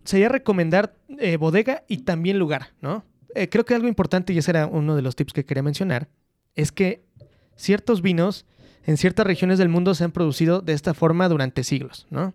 sería 0.04 0.28
recomendar 0.28 0.94
eh, 1.18 1.38
bodega 1.38 1.84
y 1.88 1.98
también 1.98 2.38
lugar, 2.38 2.68
¿no? 2.82 3.04
Eh, 3.34 3.48
creo 3.48 3.64
que 3.64 3.74
algo 3.74 3.88
importante, 3.88 4.32
y 4.34 4.38
ese 4.38 4.50
era 4.50 4.66
uno 4.66 4.94
de 4.94 5.02
los 5.02 5.16
tips 5.16 5.32
que 5.32 5.44
quería 5.46 5.62
mencionar, 5.62 6.08
es 6.54 6.72
que 6.72 7.04
ciertos 7.56 8.02
vinos 8.02 8.46
en 8.84 8.96
ciertas 8.96 9.26
regiones 9.26 9.58
del 9.58 9.68
mundo 9.68 9.94
se 9.94 10.04
han 10.04 10.12
producido 10.12 10.60
de 10.60 10.72
esta 10.72 10.94
forma 10.94 11.28
durante 11.28 11.62
siglos, 11.64 12.06
¿no? 12.10 12.34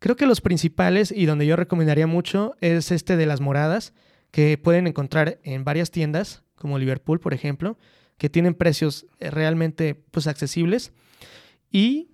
Creo 0.00 0.16
que 0.16 0.26
los 0.26 0.40
principales 0.40 1.12
y 1.12 1.26
donde 1.26 1.46
yo 1.46 1.56
recomendaría 1.56 2.06
mucho 2.06 2.56
es 2.60 2.90
este 2.90 3.16
de 3.16 3.26
las 3.26 3.40
moradas, 3.40 3.92
que 4.30 4.56
pueden 4.58 4.86
encontrar 4.86 5.38
en 5.42 5.64
varias 5.64 5.90
tiendas, 5.90 6.42
como 6.54 6.78
Liverpool, 6.78 7.20
por 7.20 7.34
ejemplo, 7.34 7.78
que 8.16 8.30
tienen 8.30 8.54
precios 8.54 9.06
eh, 9.18 9.30
realmente 9.30 9.94
pues, 10.10 10.26
accesibles 10.26 10.92
y 11.70 12.08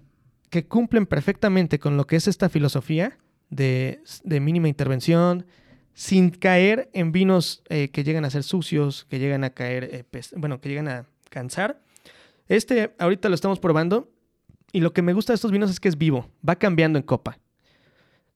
que 0.50 0.66
cumplen 0.66 1.06
perfectamente 1.06 1.78
con 1.78 1.96
lo 1.96 2.06
que 2.06 2.16
es 2.16 2.28
esta 2.28 2.48
filosofía 2.48 3.18
de, 3.50 4.00
mínima 4.24 4.68
intervención, 4.68 5.46
sin 5.94 6.30
caer 6.30 6.90
en 6.92 7.12
vinos 7.12 7.62
eh, 7.68 7.88
que 7.90 8.04
llegan 8.04 8.24
a 8.24 8.30
ser 8.30 8.42
sucios, 8.42 9.06
que 9.08 9.18
llegan 9.18 9.44
a 9.44 9.50
caer, 9.50 9.84
eh, 9.92 10.04
pes- 10.04 10.34
bueno, 10.36 10.60
que 10.60 10.68
llegan 10.68 10.88
a 10.88 11.06
cansar. 11.30 11.80
Este 12.48 12.94
ahorita 12.98 13.28
lo 13.28 13.34
estamos 13.34 13.58
probando 13.60 14.10
y 14.72 14.80
lo 14.80 14.92
que 14.92 15.02
me 15.02 15.12
gusta 15.12 15.32
de 15.32 15.36
estos 15.36 15.50
vinos 15.52 15.70
es 15.70 15.80
que 15.80 15.88
es 15.88 15.98
vivo, 15.98 16.30
va 16.48 16.56
cambiando 16.56 16.98
en 16.98 17.02
copa. 17.04 17.38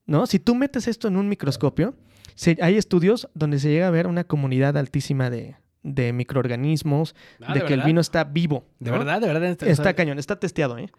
¿No? 0.05 0.25
Si 0.25 0.39
tú 0.39 0.55
metes 0.55 0.87
esto 0.87 1.07
en 1.07 1.15
un 1.17 1.29
microscopio, 1.29 1.95
se- 2.35 2.57
hay 2.61 2.75
estudios 2.77 3.29
donde 3.33 3.59
se 3.59 3.69
llega 3.69 3.87
a 3.87 3.91
ver 3.91 4.07
una 4.07 4.23
comunidad 4.23 4.75
altísima 4.77 5.29
de, 5.29 5.55
de 5.83 6.11
microorganismos, 6.13 7.15
Ah, 7.41 7.53
de, 7.53 7.59
¿de 7.61 7.65
que 7.65 7.73
el 7.75 7.83
vino 7.83 8.01
está 8.01 8.23
vivo. 8.23 8.65
De 8.79 8.91
verdad, 8.91 9.21
de 9.21 9.27
verdad. 9.27 9.49
Está 9.51 9.75
sea, 9.83 9.93
cañón, 9.95 10.19
está 10.19 10.39
testeado, 10.39 10.77
¿eh? 10.77 10.89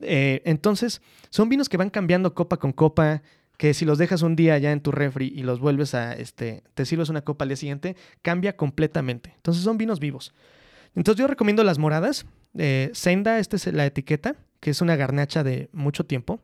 Eh, 0.00 0.42
Entonces, 0.44 1.02
son 1.30 1.48
vinos 1.48 1.68
que 1.68 1.76
van 1.76 1.90
cambiando 1.90 2.34
copa 2.34 2.56
con 2.56 2.72
copa, 2.72 3.22
que 3.58 3.74
si 3.74 3.84
los 3.84 3.98
dejas 3.98 4.22
un 4.22 4.34
día 4.36 4.56
ya 4.58 4.72
en 4.72 4.80
tu 4.80 4.92
refri 4.92 5.26
y 5.34 5.42
los 5.42 5.60
vuelves 5.60 5.94
a, 5.94 6.14
este, 6.14 6.62
te 6.74 6.86
sirves 6.86 7.08
una 7.08 7.22
copa 7.22 7.44
al 7.44 7.48
día 7.50 7.56
siguiente, 7.56 7.96
cambia 8.22 8.56
completamente. 8.56 9.32
Entonces, 9.36 9.62
son 9.64 9.76
vinos 9.78 10.00
vivos. 10.00 10.32
Entonces, 10.94 11.20
yo 11.20 11.26
recomiendo 11.26 11.62
las 11.64 11.78
moradas. 11.78 12.26
Eh, 12.56 12.90
Senda, 12.92 13.38
esta 13.38 13.56
es 13.56 13.66
la 13.72 13.86
etiqueta, 13.86 14.36
que 14.60 14.70
es 14.70 14.80
una 14.80 14.96
garnacha 14.96 15.44
de 15.44 15.68
mucho 15.72 16.04
tiempo, 16.06 16.40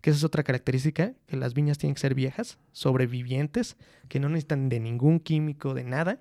que 0.00 0.10
esa 0.10 0.18
es 0.18 0.24
otra 0.24 0.42
característica, 0.42 1.12
que 1.26 1.36
las 1.36 1.54
viñas 1.54 1.78
tienen 1.78 1.94
que 1.94 2.00
ser 2.00 2.14
viejas, 2.14 2.58
sobrevivientes, 2.72 3.76
que 4.08 4.20
no 4.20 4.28
necesitan 4.28 4.68
de 4.68 4.80
ningún 4.80 5.20
químico, 5.20 5.74
de 5.74 5.84
nada. 5.84 6.20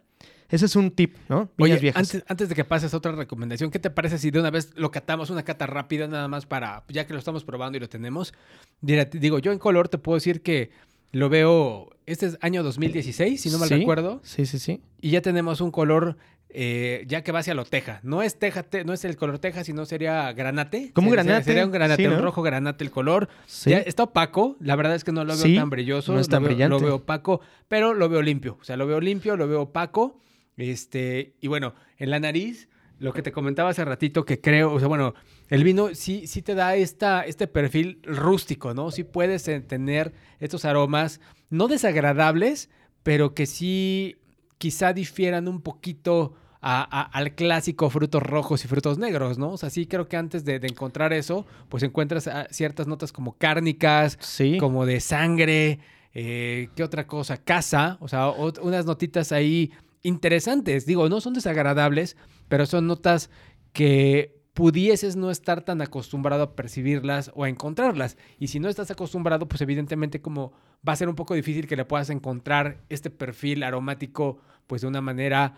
Ese 0.49 0.67
es 0.67 0.75
un 0.75 0.91
tip, 0.91 1.15
¿no? 1.27 1.49
Viñas 1.57 1.77
Oye, 1.77 1.81
viejas. 1.81 1.99
antes, 2.13 2.23
antes 2.29 2.49
de 2.49 2.55
que 2.55 2.63
pases 2.63 2.93
a 2.93 2.97
otra 2.97 3.11
recomendación, 3.13 3.71
¿qué 3.71 3.79
te 3.79 3.89
parece 3.89 4.19
si 4.19 4.29
de 4.31 4.39
una 4.39 4.51
vez 4.51 4.71
lo 4.75 4.91
catamos 4.91 5.29
una 5.31 5.43
cata 5.43 5.65
rápida 5.65 6.07
nada 6.07 6.27
más 6.27 6.45
para, 6.45 6.83
ya 6.89 7.07
que 7.07 7.13
lo 7.13 7.19
estamos 7.19 7.43
probando 7.43 7.77
y 7.77 7.81
lo 7.81 7.89
tenemos? 7.89 8.33
Digo, 8.81 9.39
yo 9.39 9.51
en 9.51 9.59
color 9.59 9.89
te 9.89 9.97
puedo 9.97 10.15
decir 10.17 10.41
que 10.43 10.69
lo 11.11 11.29
veo, 11.29 11.89
este 12.05 12.27
es 12.27 12.37
año 12.41 12.61
2016, 12.61 13.41
si 13.41 13.49
no 13.49 13.57
mal 13.57 13.69
Sí, 13.69 13.75
recuerdo, 13.75 14.19
Sí, 14.23 14.45
sí, 14.45 14.59
sí. 14.59 14.81
y 15.01 15.11
ya 15.11 15.21
tenemos 15.21 15.61
un 15.61 15.71
color 15.71 16.17
eh, 16.49 17.03
ya 17.07 17.21
que 17.23 17.31
va 17.31 17.39
hacia 17.39 17.53
lo 17.53 17.65
teja. 17.65 17.99
No 18.03 18.21
es 18.21 18.39
teja, 18.39 18.63
te- 18.63 18.85
no 18.85 18.93
es 18.93 19.03
el 19.05 19.17
color 19.17 19.39
teja, 19.39 19.63
sino 19.63 19.85
sería 19.85 20.31
granate. 20.33 20.91
Sería- 20.95 21.11
granate, 21.11 21.43
Sería 21.43 21.65
un 21.65 21.71
granate, 21.71 22.03
sí, 22.03 22.07
un 22.07 22.21
rojo 22.21 22.41
granate 22.41 22.83
el 22.83 22.91
color. 22.91 23.27
Sí. 23.45 23.71
Ya 23.71 23.79
está 23.79 24.03
opaco, 24.03 24.55
la 24.59 24.75
verdad 24.75 24.95
es 24.95 25.03
que 25.03 25.11
no 25.11 25.23
lo 25.25 25.33
veo 25.33 25.43
Sí, 25.43 25.55
tan 25.55 25.69
brilloso, 25.69 26.13
no 26.13 26.19
es 26.19 26.29
tan 26.29 26.43
lo, 26.43 26.49
veo, 26.49 26.57
lo 26.57 26.65
brillante. 26.65 26.85
veo 26.85 26.95
opaco, 26.95 27.41
pero 27.67 27.93
lo 27.93 28.07
veo 28.09 28.21
limpio, 28.21 28.57
o 28.61 28.63
sea, 28.63 28.77
lo 28.77 28.87
veo 28.87 29.01
limpio, 29.01 29.35
lo 29.35 29.47
veo 29.47 29.63
opaco, 29.63 30.19
este, 30.55 31.35
y 31.41 31.47
bueno, 31.47 31.75
en 31.97 32.09
la 32.09 32.19
nariz, 32.19 32.69
lo 32.97 33.11
que 33.11 33.21
te 33.21 33.33
comentaba 33.33 33.71
hace 33.71 33.83
ratito 33.83 34.23
que 34.23 34.39
creo, 34.39 34.71
o 34.71 34.79
sea, 34.79 34.87
bueno, 34.87 35.13
el 35.49 35.63
vino 35.65 35.93
sí, 35.93 36.27
sí 36.27 36.41
te 36.41 36.55
da 36.55 36.75
esta, 36.77 37.23
este 37.25 37.47
perfil 37.47 37.99
rústico, 38.03 38.73
¿no? 38.73 38.89
Sí 38.91 39.03
puedes 39.03 39.43
tener 39.67 40.13
estos 40.39 40.63
aromas 40.63 41.19
no 41.49 41.67
desagradables, 41.67 42.69
pero 43.03 43.33
que 43.35 43.45
sí 43.45 44.15
quizá 44.57 44.93
difieran 44.93 45.47
un 45.47 45.61
poquito 45.61 46.33
a- 46.61 46.81
a- 46.81 47.03
al 47.03 47.35
clásico 47.35 47.89
frutos 47.89 48.23
rojos 48.23 48.65
y 48.65 48.67
frutos 48.67 48.97
negros, 48.97 49.37
¿no? 49.37 49.51
O 49.51 49.57
sea, 49.57 49.69
sí 49.69 49.85
creo 49.85 50.07
que 50.07 50.17
antes 50.17 50.43
de, 50.45 50.59
de 50.59 50.67
encontrar 50.67 51.13
eso, 51.13 51.45
pues 51.69 51.83
encuentras 51.83 52.27
ah, 52.27 52.47
ciertas 52.49 52.87
notas 52.87 53.11
como 53.11 53.37
cárnicas, 53.37 54.17
Sí. 54.19 54.57
como 54.57 54.85
de 54.87 54.99
sangre, 54.99 55.79
eh, 56.13 56.69
¿qué 56.75 56.83
otra 56.83 57.05
cosa? 57.05 57.37
Casa, 57.37 57.97
o 57.99 58.07
sea, 58.07 58.29
unas 58.29 58.85
notitas 58.85 59.31
ahí 59.31 59.71
interesantes. 60.01 60.85
Digo, 60.85 61.09
no 61.09 61.19
son 61.21 61.33
desagradables, 61.33 62.15
pero 62.47 62.65
son 62.65 62.87
notas 62.87 63.29
que 63.73 64.34
pudieses 64.55 65.17
no 65.17 65.31
estar 65.31 65.61
tan 65.61 65.81
acostumbrado 65.81 66.41
a 66.41 66.55
percibirlas 66.55 67.29
o 67.35 67.43
a 67.43 67.49
encontrarlas. 67.49 68.17
Y 68.39 68.47
si 68.47 68.59
no 68.59 68.69
estás 68.69 68.89
acostumbrado, 68.89 69.47
pues 69.49 69.61
evidentemente 69.61 70.21
como 70.21 70.53
va 70.87 70.93
a 70.93 70.95
ser 70.95 71.09
un 71.09 71.15
poco 71.15 71.33
difícil 71.35 71.67
que 71.67 71.75
le 71.75 71.83
puedas 71.83 72.09
encontrar 72.09 72.77
este 72.87 73.09
perfil 73.09 73.63
aromático, 73.63 74.39
pues 74.65 74.81
de 74.81 74.87
una 74.87 75.01
manera, 75.01 75.55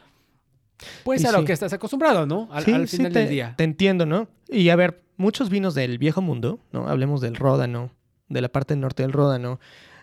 pues 1.04 1.22
Y 1.22 1.28
a 1.28 1.32
lo 1.32 1.46
que 1.46 1.54
estás 1.54 1.74
acostumbrado, 1.74 2.26
¿no? 2.26 2.50
Al, 2.52 2.64
Sí, 2.64 2.74
al 2.74 2.88
sí, 2.88 2.98
final 2.98 3.14
te, 3.14 3.20
del 3.20 3.30
día. 3.30 3.54
Te 3.56 3.64
entiendo, 3.64 4.08
¿no? 4.08 4.30
Y 4.50 4.70
a 4.70 4.76
ver, 4.76 5.04
muchos 5.16 5.52
vinos 5.52 5.76
del 5.76 6.00
viejo 6.00 6.24
mundo, 6.24 6.60
¿no? 6.72 6.90
Hablemos 6.90 7.22
del 7.22 7.36
Ródano, 7.36 7.92
de 8.30 8.42
la 8.42 8.50
parte 8.50 8.76
norte 8.76 9.04
del 9.04 9.14
Ródano, 9.14 9.60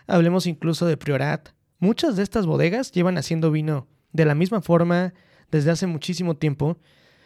hablemos 0.07 0.47
incluso 0.47 0.85
de 0.85 0.95
Priorat. 0.95 1.49
Muchas 1.79 2.15
de 2.15 2.23
estas 2.23 2.45
bodegas 2.45 2.93
llevan 2.93 3.17
haciendo 3.17 3.51
vino 3.51 3.87
de 4.13 4.23
la 4.23 4.35
misma 4.35 4.61
forma 4.61 5.13
desde 5.51 5.71
hace 5.71 5.85
muchísimo 5.85 6.37
tiempo 6.37 6.77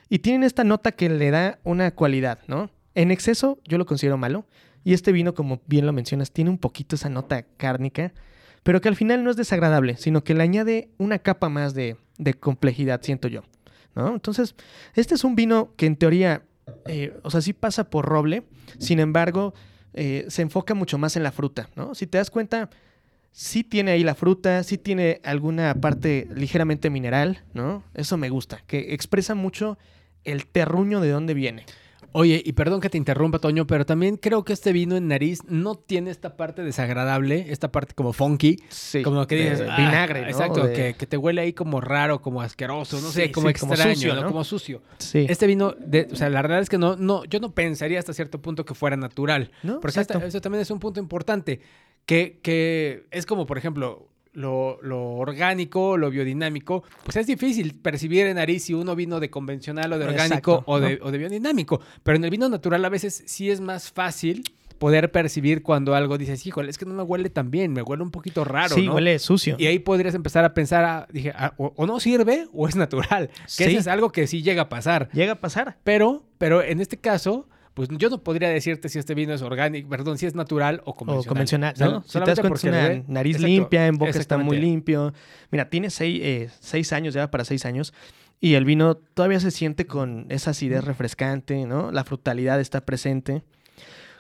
y 0.10 0.20
tienen 0.20 0.44
esta 0.44 0.64
nota 0.64 0.92
que 0.92 1.10
le 1.10 1.32
da 1.32 1.60
una 1.64 1.92
cualidad, 1.92 2.40
¿no? 2.48 2.70
En 2.96 3.12
exceso 3.12 3.60
yo 3.66 3.78
lo 3.78 3.86
considero 3.86 4.18
malo 4.18 4.46
y 4.84 4.94
este 4.94 5.12
vino, 5.12 5.34
como 5.34 5.62
bien 5.68 5.86
lo 5.86 5.94
mencionas, 5.94 6.32
tiene 6.32 6.50
un 6.50 6.58
poquito 6.58 6.96
esa 6.96 7.10
nota 7.10 7.44
cárnica, 7.58 8.14
pero 8.64 8.82
que 8.82 8.90
al 8.90 8.96
final 8.96 9.24
no 9.24 9.30
es 9.30 9.38
desagradable, 9.38 9.98
sino 9.98 10.24
que 10.24 10.34
le 10.34 10.44
añade 10.44 10.90
una 10.98 11.20
capa 11.20 11.50
más 11.50 11.74
de, 11.74 11.98
complejidad, 12.40 13.02
siento 13.02 13.28
yo. 13.28 13.44
¿no? 13.96 14.14
Entonces, 14.14 14.56
este 14.96 15.16
es 15.16 15.24
un 15.24 15.36
vino 15.36 15.74
que 15.76 15.86
en 15.86 15.96
teoría, 15.96 16.44
eh, 16.88 17.18
o 17.24 17.32
sea, 17.32 17.42
sí 17.42 17.54
pasa 17.54 17.90
por 17.90 18.06
roble, 18.06 18.44
sin 18.78 19.00
embargo, 19.00 19.54
eh, 19.94 20.26
se 20.30 20.42
enfoca 20.42 20.74
mucho 20.74 20.98
más 20.98 21.16
en 21.16 21.24
la 21.24 21.32
fruta, 21.32 21.70
¿no? 21.76 21.96
Si 21.96 22.06
te 22.06 22.20
das 22.20 22.30
cuenta, 22.30 22.70
sí 23.32 23.64
tiene 23.64 23.92
ahí 23.92 24.04
la 24.04 24.16
fruta, 24.16 24.64
sí 24.64 24.78
tiene 24.78 25.20
alguna 25.24 25.74
parte 25.76 26.28
ligeramente 26.36 26.90
mineral, 26.90 27.44
¿no? 27.54 27.84
Eso 27.96 28.18
me 28.18 28.30
gusta, 28.30 28.62
que 28.68 28.94
expresa 28.94 29.34
mucho 29.34 29.78
el 30.24 30.46
terruño 30.48 31.00
de 31.02 31.10
dónde 31.12 31.34
viene. 31.34 31.66
Oye, 32.12 32.42
y 32.44 32.54
perdón 32.54 32.82
que 32.82 32.90
te 32.90 32.98
interrumpa, 32.98 33.38
Toño, 33.38 33.68
pero 33.68 33.86
también 33.86 34.18
creo 34.18 34.44
que 34.44 34.52
este 34.52 34.72
vino 34.74 34.96
en 34.98 35.08
nariz 35.08 35.42
no 35.48 35.76
tiene 35.76 36.10
esta 36.10 36.36
parte 36.38 36.64
desagradable, 36.64 37.46
esta 37.50 37.72
parte 37.72 37.94
como 37.94 38.14
funky, 38.14 38.58
Sí. 38.70 39.04
como 39.04 39.28
que 39.28 39.36
dices, 39.36 39.60
de 39.60 39.70
"Ah", 39.70 39.78
vinagre, 39.78 40.22
¿no? 40.24 40.28
Exacto, 40.28 40.66
De- 40.66 40.74
que, 40.74 40.94
que 40.96 41.06
te 41.06 41.18
huele 41.18 41.42
ahí 41.42 41.54
como 41.54 41.82
raro, 41.82 42.20
como 42.24 42.42
asqueroso, 42.42 43.00
no 43.00 43.10
sé, 43.12 43.32
como 43.32 43.50
sí, 43.50 43.54
como 43.60 43.74
extraño, 43.74 43.94
sucio, 43.94 44.16
¿no? 44.16 44.22
¿no? 44.22 44.28
Como 44.30 44.44
sucio. 44.44 44.82
Sí. 44.98 45.28
Este 45.30 45.46
vino, 45.46 45.76
de, 45.80 46.08
o 46.12 46.16
sea, 46.16 46.32
la 46.32 46.42
verdad 46.42 46.62
es 46.62 46.70
que 46.70 46.80
no, 46.80 46.96
no, 46.96 47.26
yo 47.26 47.40
no 47.40 47.52
pensaría 47.54 48.00
hasta 48.00 48.12
cierto 48.14 48.42
punto 48.42 48.66
que 48.66 48.74
fuera 48.74 48.98
natural. 48.98 49.52
¿No? 49.62 49.80
Porque 49.80 50.00
eso 50.00 50.42
también 50.42 50.62
es 50.64 50.72
un 50.72 50.80
punto 50.80 51.00
importante, 51.00 51.62
que, 52.08 52.40
que 52.42 53.06
es 53.12 53.28
como, 53.28 53.46
por 53.46 53.60
ejemplo, 53.60 54.08
lo, 54.34 54.80
lo 54.82 55.16
orgánico, 55.16 55.98
lo 55.98 56.10
biodinámico, 56.10 56.84
pues 57.04 57.18
es 57.18 57.28
difícil 57.28 57.76
percibir 57.76 58.28
en 58.28 58.36
nariz 58.36 58.64
si 58.66 58.74
uno 58.74 58.96
vino 58.96 59.20
de 59.20 59.30
convencional 59.30 59.92
o 59.94 59.98
de 60.00 60.06
orgánico 60.06 60.36
Exacto, 60.36 60.64
o, 60.66 60.80
de, 60.80 61.00
o 61.02 61.12
de 61.12 61.18
biodinámico. 61.18 61.82
Pero 62.04 62.18
en 62.18 62.24
el 62.24 62.30
vino 62.30 62.48
natural 62.50 62.84
a 62.86 62.90
veces 62.90 63.24
sí 63.26 63.50
es 63.50 63.60
más 63.62 63.92
fácil 63.92 64.44
poder 64.78 65.12
percibir 65.12 65.62
cuando 65.62 65.94
algo 65.94 66.18
dices, 66.18 66.46
híjole, 66.48 66.70
es 66.70 66.78
que 66.78 66.86
no 66.86 66.94
me 66.94 67.04
huele 67.04 67.30
tan 67.30 67.52
bien, 67.52 67.74
me 67.74 67.82
huele 67.82 68.02
un 68.02 68.12
poquito 68.12 68.46
raro, 68.46 68.74
sí, 68.76 68.86
¿no? 68.86 68.94
huele 68.94 69.20
sucio. 69.20 69.58
Y 69.60 69.66
ahí 69.66 69.80
podrías 69.80 70.16
empezar 70.16 70.46
a 70.46 70.54
pensar, 70.54 70.86
ah, 70.86 71.08
dije, 71.12 71.34
ah, 71.36 71.54
o, 71.58 71.74
o 71.76 71.86
no 71.86 72.00
sirve 72.00 72.48
o 72.54 72.66
es 72.66 72.78
natural. 72.78 73.28
Que 73.30 73.50
Sí. 73.50 73.64
eso 73.66 73.80
es 73.80 73.88
algo 73.88 74.12
que 74.14 74.26
sí 74.26 74.42
llega 74.42 74.62
a 74.64 74.70
pasar. 74.70 75.10
Llega 75.12 75.34
a 75.34 75.40
pasar. 75.42 75.78
Pero, 75.84 76.24
pero 76.38 76.64
en 76.64 76.80
este 76.80 76.96
caso, 76.98 77.50
pues 77.80 77.88
yo 77.94 78.10
no 78.10 78.22
podría 78.22 78.50
decirte 78.50 78.90
si 78.90 79.00
este 79.00 79.16
vino 79.16 79.34
es 79.34 79.42
orgánico, 79.42 79.88
perdón, 79.88 80.18
si 80.18 80.26
es 80.26 80.36
natural 80.36 80.82
o 80.84 80.98
convencional. 80.98 81.26
O 81.26 81.30
convencional, 81.30 81.74
O 81.74 81.78
sea, 81.78 81.88
¿no? 81.88 82.04
Si 82.04 82.20
te 82.20 82.26
das 82.26 82.40
cuenta, 82.42 82.58
es 82.58 82.64
una 82.66 83.04
nariz 83.08 83.38
Exacto, 83.38 83.48
limpia, 83.48 83.88
en 83.88 83.98
boca 83.98 84.12
está 84.12 84.38
muy 84.38 84.58
limpio. 84.58 85.14
Mira, 85.50 85.70
tiene 85.70 85.90
seis, 85.90 86.20
eh, 86.22 86.50
seis 86.60 86.92
años, 86.92 87.14
ya 87.14 87.32
para 87.32 87.46
seis 87.46 87.64
años, 87.64 87.94
y 88.42 88.56
el 88.56 88.66
vino 88.66 88.96
todavía 88.96 89.40
se 89.40 89.50
siente 89.52 89.88
con 89.88 90.26
esa 90.28 90.52
acidez 90.52 90.84
refrescante, 90.84 91.66
¿no? 91.66 91.90
La 91.94 92.04
frutalidad 92.04 92.60
está 92.60 92.86
presente. 92.86 93.44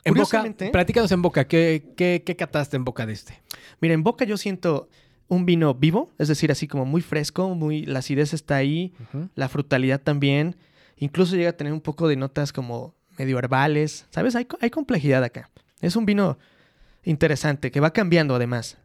En 0.05 0.13
boca, 0.13 0.41
platícanos 0.71 1.11
en 1.11 1.21
boca, 1.21 1.45
¿qué, 1.45 1.83
qué, 1.97 2.23
qué 2.25 2.37
cataste 2.37 2.77
en 2.77 2.85
boca 2.85 3.05
de 3.05 3.11
este? 3.11 3.41
Mira, 3.81 3.93
en 3.93 4.03
boca 4.03 4.23
yo 4.23 4.37
siento 4.37 4.87
un 5.27 5.45
vino 5.45 5.73
vivo, 5.73 6.13
es 6.17 6.29
decir, 6.29 6.49
así 6.49 6.65
como 6.65 6.85
muy 6.85 7.01
fresco, 7.01 7.53
muy, 7.55 7.85
la 7.85 7.99
acidez 7.99 8.33
está 8.33 8.55
ahí, 8.55 8.93
la 9.35 9.49
frutalidad 9.49 9.99
también. 9.99 10.55
Incluso 10.95 11.35
llega 11.35 11.49
a 11.49 11.57
tener 11.57 11.73
un 11.73 11.81
poco 11.81 12.07
de 12.07 12.15
notas 12.15 12.53
como 12.53 12.95
medio 13.19 13.37
herbales. 13.37 14.07
¿Sabes? 14.09 14.35
Hay, 14.35 14.45
co- 14.45 14.57
hay 14.61 14.69
complejidad 14.71 15.23
acá. 15.23 15.49
Es 15.81 15.95
un 15.95 16.05
vino 16.05 16.37
interesante 17.03 17.69
que 17.71 17.79
va 17.79 17.91
cambiando 17.93 18.35
además. 18.35 18.77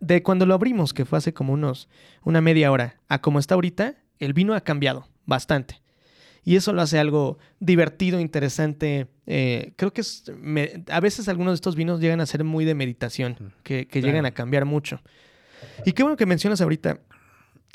De 0.00 0.22
cuando 0.22 0.44
lo 0.46 0.54
abrimos, 0.54 0.92
que 0.92 1.04
fue 1.04 1.18
hace 1.18 1.32
como 1.32 1.52
unos 1.52 1.88
una 2.22 2.40
media 2.40 2.70
hora, 2.72 2.96
a 3.08 3.20
como 3.20 3.38
está 3.38 3.54
ahorita, 3.54 3.94
el 4.18 4.32
vino 4.32 4.54
ha 4.54 4.60
cambiado 4.60 5.08
bastante. 5.24 5.80
Y 6.44 6.56
eso 6.56 6.72
lo 6.72 6.82
hace 6.82 6.98
algo 6.98 7.38
divertido, 7.60 8.18
interesante. 8.20 9.06
Eh, 9.26 9.72
creo 9.76 9.92
que 9.92 10.00
es, 10.00 10.24
me- 10.38 10.82
a 10.90 11.00
veces 11.00 11.28
algunos 11.28 11.52
de 11.52 11.56
estos 11.56 11.76
vinos 11.76 12.00
llegan 12.00 12.20
a 12.20 12.26
ser 12.26 12.42
muy 12.44 12.64
de 12.64 12.74
meditación, 12.74 13.32
Ujú. 13.40 13.50
que, 13.62 13.86
que 13.86 14.02
llegan 14.02 14.26
a 14.26 14.32
cambiar 14.32 14.64
mucho. 14.64 15.00
Y 15.84 15.92
qué 15.92 16.02
bueno 16.02 16.16
que 16.16 16.26
mencionas 16.26 16.60
ahorita 16.60 17.00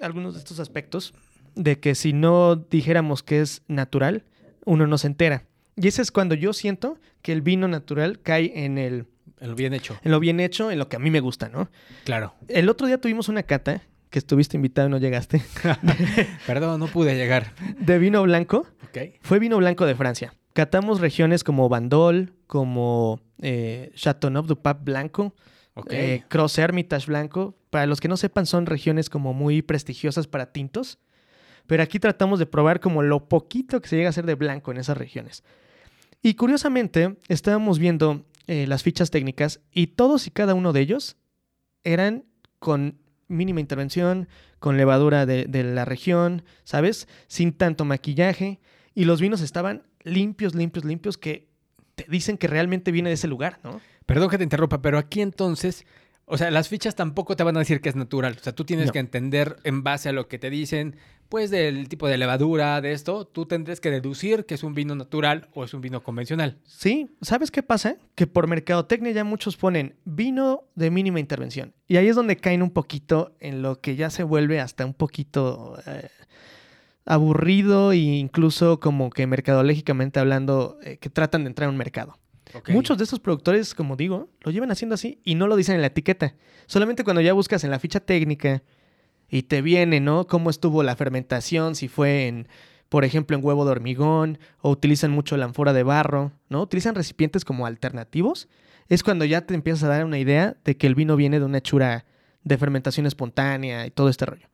algunos 0.01 0.33
de 0.33 0.39
estos 0.39 0.59
aspectos 0.59 1.13
de 1.55 1.79
que 1.79 1.95
si 1.95 2.13
no 2.13 2.55
dijéramos 2.55 3.21
que 3.23 3.41
es 3.41 3.61
natural, 3.67 4.25
uno 4.65 4.87
no 4.87 4.97
se 4.97 5.07
entera. 5.07 5.45
Y 5.75 5.87
ese 5.87 6.01
es 6.01 6.11
cuando 6.11 6.35
yo 6.35 6.53
siento 6.53 6.99
que 7.21 7.31
el 7.31 7.41
vino 7.41 7.67
natural 7.67 8.19
cae 8.21 8.51
en, 8.65 8.77
el, 8.77 9.07
El 9.39 9.55
bien 9.55 9.73
hecho, 9.73 9.97
en 10.03 10.11
lo 10.11 10.19
bien 10.19 10.39
hecho, 10.39 10.69
en 10.71 10.79
lo 10.79 10.87
que 10.89 10.95
a 10.97 10.99
mí 10.99 11.09
me 11.09 11.19
gusta, 11.19 11.49
¿no? 11.49 11.69
claro. 12.05 12.33
El 12.47 12.69
otro 12.69 12.87
día 12.87 12.99
tuvimos 12.99 13.27
una 13.29 13.43
cata, 13.43 13.81
que 14.09 14.19
estuviste 14.19 14.55
invitado 14.57 14.87
y 14.87 14.91
no 14.91 14.97
llegaste, 14.99 15.41
Perdón, 16.47 16.79
no 16.79 16.87
pude 16.87 17.15
llegar. 17.15 17.53
de 17.79 17.97
vino 17.99 18.21
blanco. 18.23 18.67
Ok. 18.83 18.97
Fue 19.21 19.39
vino 19.39 19.57
blanco 19.57 19.85
de 19.85 19.95
Francia. 19.95 20.33
Catamos 20.53 20.99
regiones 21.01 21.43
como 21.43 21.67
Bandol, 21.69 22.33
como 22.45 23.19
eh, 23.41 23.91
Châteauneuf-du-Pape 23.95 24.83
blanco, 24.83 25.33
Ok. 25.73 25.87
eh, 25.91 26.23
Cross 26.29 26.59
Hermitage 26.59 27.07
blanco. 27.07 27.57
Para 27.71 27.87
los 27.87 27.99
que 27.99 28.07
no 28.07 28.17
sepan, 28.17 28.45
son 28.45 28.67
regiones 28.67 29.09
como 29.09 29.33
muy 29.33 29.63
prestigiosas 29.63 30.27
para 30.27 30.51
tintos. 30.51 30.99
Pero 31.65 31.81
aquí 31.81 31.97
tratamos 31.97 32.37
de 32.37 32.45
probar 32.45 32.79
como 32.79 33.01
lo 33.01 33.27
poquito 33.27 33.81
que 33.81 33.89
se 33.89 33.95
llega 33.95 34.09
a 34.09 34.11
hacer 34.11 34.25
de 34.27 34.35
blanco 34.35 34.71
en 34.71 34.77
esas 34.77 34.97
regiones. 34.97 35.43
Y 36.25 36.35
curiosamente, 36.35 37.17
estábamos 37.27 37.79
viendo 37.79 38.25
eh, 38.47 38.65
las 38.65 38.81
fichas 38.81 39.11
técnicas 39.11 39.59
y 39.73 39.87
todos 39.87 40.25
y 40.25 40.31
cada 40.31 40.53
uno 40.53 40.71
de 40.71 40.79
ellos 40.79 41.17
eran 41.83 42.23
con 42.59 42.97
mínima 43.27 43.59
intervención, 43.59 44.29
con 44.59 44.77
levadura 44.77 45.25
de, 45.25 45.45
de 45.45 45.63
la 45.65 45.83
región, 45.83 46.43
¿sabes? 46.63 47.09
Sin 47.27 47.51
tanto 47.51 47.83
maquillaje. 47.83 48.61
Y 48.95 49.03
los 49.03 49.19
vinos 49.19 49.41
estaban 49.41 49.83
limpios, 50.03 50.55
limpios, 50.55 50.85
limpios, 50.85 51.17
que 51.17 51.49
te 51.95 52.05
dicen 52.07 52.37
que 52.37 52.47
realmente 52.47 52.91
viene 52.91 53.09
de 53.09 53.15
ese 53.15 53.27
lugar, 53.27 53.59
¿no? 53.61 53.81
Perdón 54.05 54.29
que 54.29 54.37
te 54.37 54.45
interrumpa, 54.45 54.81
pero 54.81 54.97
aquí 54.97 55.21
entonces, 55.21 55.85
o 56.33 56.37
sea, 56.37 56.49
las 56.49 56.67
fichas 56.67 56.95
tampoco 56.95 57.35
te 57.35 57.43
van 57.43 57.55
a 57.55 57.59
decir 57.59 57.79
que 57.79 57.89
es 57.89 57.95
natural. 57.95 58.35
O 58.39 58.43
sea, 58.43 58.53
tú 58.55 58.65
tienes 58.65 58.87
No. 58.87 58.91
que 58.91 58.97
entender 58.99 59.57
en 59.63 59.83
base 59.83 60.09
a 60.09 60.13
lo 60.13 60.27
que 60.27 60.39
te 60.39 60.49
dicen, 60.49 60.95
pues 61.29 61.51
del 61.51 61.87
tipo 61.89 62.07
de 62.07 62.17
levadura, 62.17 62.81
de 62.81 62.91
esto, 62.91 63.25
tú 63.25 63.45
tendrás 63.45 63.79
que 63.79 63.91
deducir 63.91 64.45
que 64.47 64.55
es 64.55 64.63
un 64.63 64.73
vino 64.73 64.95
natural 64.95 65.49
o 65.53 65.63
es 65.63 65.75
un 65.75 65.81
vino 65.81 66.01
convencional. 66.01 66.57
Sí, 66.65 67.15
¿sabes 67.21 67.51
qué 67.51 67.61
pasa? 67.61 67.97
Que 68.15 68.25
por 68.25 68.47
mercadotecnia 68.47 69.11
ya 69.11 69.23
muchos 69.23 69.57
ponen 69.57 69.95
vino 70.05 70.63
de 70.73 70.89
mínima 70.89 71.19
intervención. 71.19 71.73
Y 71.87 71.97
ahí 71.97 72.07
es 72.07 72.15
donde 72.15 72.35
caen 72.37 72.63
un 72.63 72.71
poquito 72.71 73.35
en 73.39 73.61
lo 73.61 73.79
que 73.79 73.95
ya 73.95 74.09
se 74.09 74.23
vuelve 74.23 74.59
hasta 74.59 74.85
un 74.87 74.95
poquito 74.95 75.77
eh, 75.85 76.09
aburrido 77.05 77.91
e 77.91 77.97
incluso 77.97 78.79
como 78.79 79.09
que 79.09 79.27
mercadológicamente 79.27 80.19
hablando, 80.19 80.77
eh, 80.83 80.97
que 80.97 81.09
tratan 81.09 81.43
de 81.43 81.49
entrar 81.49 81.67
a 81.67 81.71
un 81.71 81.77
mercado. 81.77 82.17
Muchos 82.69 82.97
de 82.97 83.03
estos 83.03 83.19
productores, 83.19 83.73
como 83.73 83.95
digo, 83.95 84.29
lo 84.41 84.51
llevan 84.51 84.71
haciendo 84.71 84.95
así 84.95 85.19
y 85.23 85.35
no 85.35 85.47
lo 85.47 85.55
dicen 85.55 85.75
en 85.75 85.81
la 85.81 85.87
etiqueta. 85.87 86.35
Solamente 86.65 87.03
cuando 87.03 87.21
ya 87.21 87.33
buscas 87.33 87.63
en 87.63 87.71
la 87.71 87.79
ficha 87.79 87.99
técnica 87.99 88.63
y 89.29 89.43
te 89.43 89.61
viene, 89.61 89.99
¿no? 89.99 90.27
Cómo 90.27 90.49
estuvo 90.49 90.83
la 90.83 90.95
fermentación, 90.95 91.75
si 91.75 91.87
fue 91.87 92.27
en, 92.27 92.47
por 92.89 93.05
ejemplo, 93.05 93.35
en 93.35 93.43
huevo 93.43 93.65
de 93.65 93.71
hormigón 93.71 94.39
o 94.61 94.69
utilizan 94.69 95.11
mucho 95.11 95.37
la 95.37 95.45
ánfora 95.45 95.73
de 95.73 95.83
barro, 95.83 96.31
¿no? 96.49 96.61
Utilizan 96.61 96.95
recipientes 96.95 97.43
como 97.45 97.65
alternativos. 97.65 98.47
Es 98.89 99.03
cuando 99.03 99.25
ya 99.25 99.45
te 99.45 99.55
empiezas 99.55 99.83
a 99.83 99.87
dar 99.87 100.05
una 100.05 100.19
idea 100.19 100.57
de 100.63 100.77
que 100.77 100.87
el 100.87 100.95
vino 100.95 101.15
viene 101.15 101.39
de 101.39 101.45
una 101.45 101.59
hechura 101.59 102.05
de 102.43 102.57
fermentación 102.57 103.05
espontánea 103.05 103.85
y 103.85 103.91
todo 103.91 104.09
este 104.09 104.25
rollo. 104.25 104.47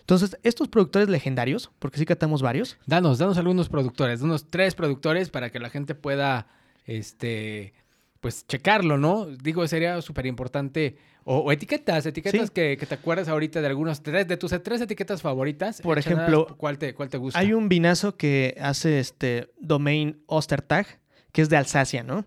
Entonces, 0.00 0.38
estos 0.42 0.68
productores 0.68 1.08
legendarios, 1.08 1.70
porque 1.78 1.98
sí 1.98 2.06
catamos 2.06 2.40
varios, 2.40 2.78
Danos, 2.86 3.18
danos 3.18 3.36
algunos 3.36 3.68
productores, 3.68 4.22
unos 4.22 4.48
tres 4.48 4.74
productores 4.74 5.28
para 5.28 5.50
que 5.50 5.60
la 5.60 5.68
gente 5.68 5.94
pueda, 5.94 6.48
este, 6.88 7.74
pues 8.20 8.44
checarlo, 8.48 8.98
¿no? 8.98 9.26
Digo, 9.26 9.66
sería 9.68 10.00
súper 10.02 10.26
importante. 10.26 10.96
O, 11.24 11.40
o 11.40 11.52
etiquetas, 11.52 12.06
etiquetas 12.06 12.48
Sí. 12.48 12.52
que, 12.54 12.76
que 12.78 12.86
te 12.86 12.94
acuerdas 12.94 13.28
ahorita 13.28 13.60
de 13.60 13.66
algunos, 13.66 14.02
tres, 14.02 14.26
de 14.26 14.38
tus 14.38 14.50
tres 14.62 14.80
etiquetas 14.80 15.20
favoritas. 15.20 15.80
Por 15.82 15.98
ejemplo, 15.98 16.56
¿cuál 16.56 16.78
te, 16.78 16.94
cuál 16.94 17.10
te 17.10 17.18
gusta? 17.18 17.38
Hay 17.38 17.52
un 17.52 17.68
vinazo 17.68 18.16
que 18.16 18.56
hace 18.60 18.98
este 18.98 19.52
Domain 19.60 20.22
Ostertag, 20.26 20.86
que 21.32 21.42
es 21.42 21.50
de 21.50 21.58
Alsacia, 21.58 22.02
¿no? 22.02 22.24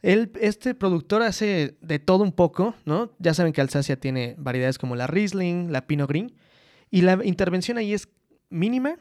Él, 0.00 0.32
este 0.40 0.74
productor 0.74 1.20
hace 1.20 1.76
de 1.82 1.98
todo 1.98 2.24
un 2.24 2.32
poco, 2.32 2.74
¿no? 2.86 3.12
Ya 3.18 3.34
saben 3.34 3.52
que 3.52 3.60
Alsacia 3.60 4.00
tiene 4.00 4.34
variedades 4.38 4.78
como 4.78 4.96
la 4.96 5.06
Riesling, 5.06 5.70
la 5.70 5.86
Pinot 5.86 6.08
Gris, 6.08 6.32
y 6.90 7.02
la 7.02 7.18
intervención 7.22 7.76
ahí 7.76 7.92
es 7.92 8.08
mínima, 8.48 8.96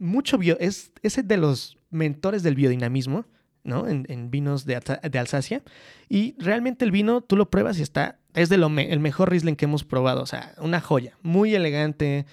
mucho 0.00 0.38
bio, 0.38 0.58
es, 0.58 0.90
es 1.04 1.16
de 1.28 1.36
los 1.36 1.78
mentores 1.90 2.42
del 2.42 2.56
biodinamismo, 2.56 3.26
¿no? 3.64 3.88
En, 3.88 4.06
en 4.08 4.30
vinos 4.30 4.64
de, 4.64 4.80
de 5.10 5.18
Alsacia, 5.18 5.62
y 6.08 6.34
realmente 6.38 6.84
el 6.84 6.90
vino 6.90 7.20
tú 7.20 7.36
lo 7.36 7.50
pruebas 7.50 7.78
y 7.78 7.82
está, 7.82 8.18
es 8.34 8.48
de 8.48 8.56
lo 8.56 8.66
el 8.66 9.00
mejor 9.00 9.30
Riesling 9.30 9.56
que 9.56 9.66
hemos 9.66 9.84
probado, 9.84 10.22
o 10.22 10.26
sea, 10.26 10.54
una 10.58 10.80
joya, 10.80 11.16
muy 11.22 11.54
elegante, 11.54 12.26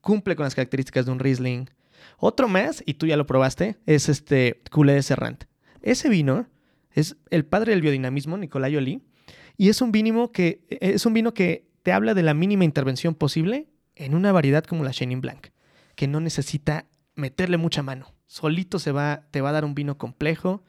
cumple 0.00 0.36
con 0.36 0.44
las 0.44 0.54
características 0.54 1.06
de 1.06 1.12
un 1.12 1.18
Riesling. 1.18 1.68
Otro 2.18 2.48
más, 2.48 2.82
y 2.86 2.94
tú 2.94 3.06
ya 3.06 3.16
lo 3.16 3.26
probaste, 3.26 3.76
es 3.86 4.08
este 4.08 4.62
Culé 4.70 4.94
de 4.94 5.02
Serrant. 5.02 5.44
Ese 5.82 6.08
vino 6.08 6.46
es 6.92 7.16
el 7.30 7.44
padre 7.44 7.72
del 7.72 7.82
biodinamismo, 7.82 8.38
Nicolai 8.38 8.76
Oli, 8.76 9.02
y 9.56 9.68
es 9.68 9.80
un 9.80 9.92
vino 9.92 10.32
que 10.32 10.64
es 10.68 11.04
un 11.06 11.14
vino 11.14 11.34
que 11.34 11.66
te 11.82 11.92
habla 11.92 12.14
de 12.14 12.22
la 12.22 12.34
mínima 12.34 12.64
intervención 12.64 13.14
posible 13.14 13.68
en 13.94 14.14
una 14.14 14.32
variedad 14.32 14.64
como 14.64 14.84
la 14.84 14.90
Chenin 14.90 15.20
Blanc, 15.20 15.48
que 15.94 16.06
no 16.06 16.20
necesita 16.20 16.86
meterle 17.14 17.56
mucha 17.56 17.82
mano. 17.82 18.12
Solito 18.26 18.78
se 18.78 18.92
va, 18.92 19.28
te 19.30 19.40
va 19.40 19.50
a 19.50 19.52
dar 19.52 19.64
un 19.64 19.74
vino 19.74 19.96
complejo. 19.98 20.64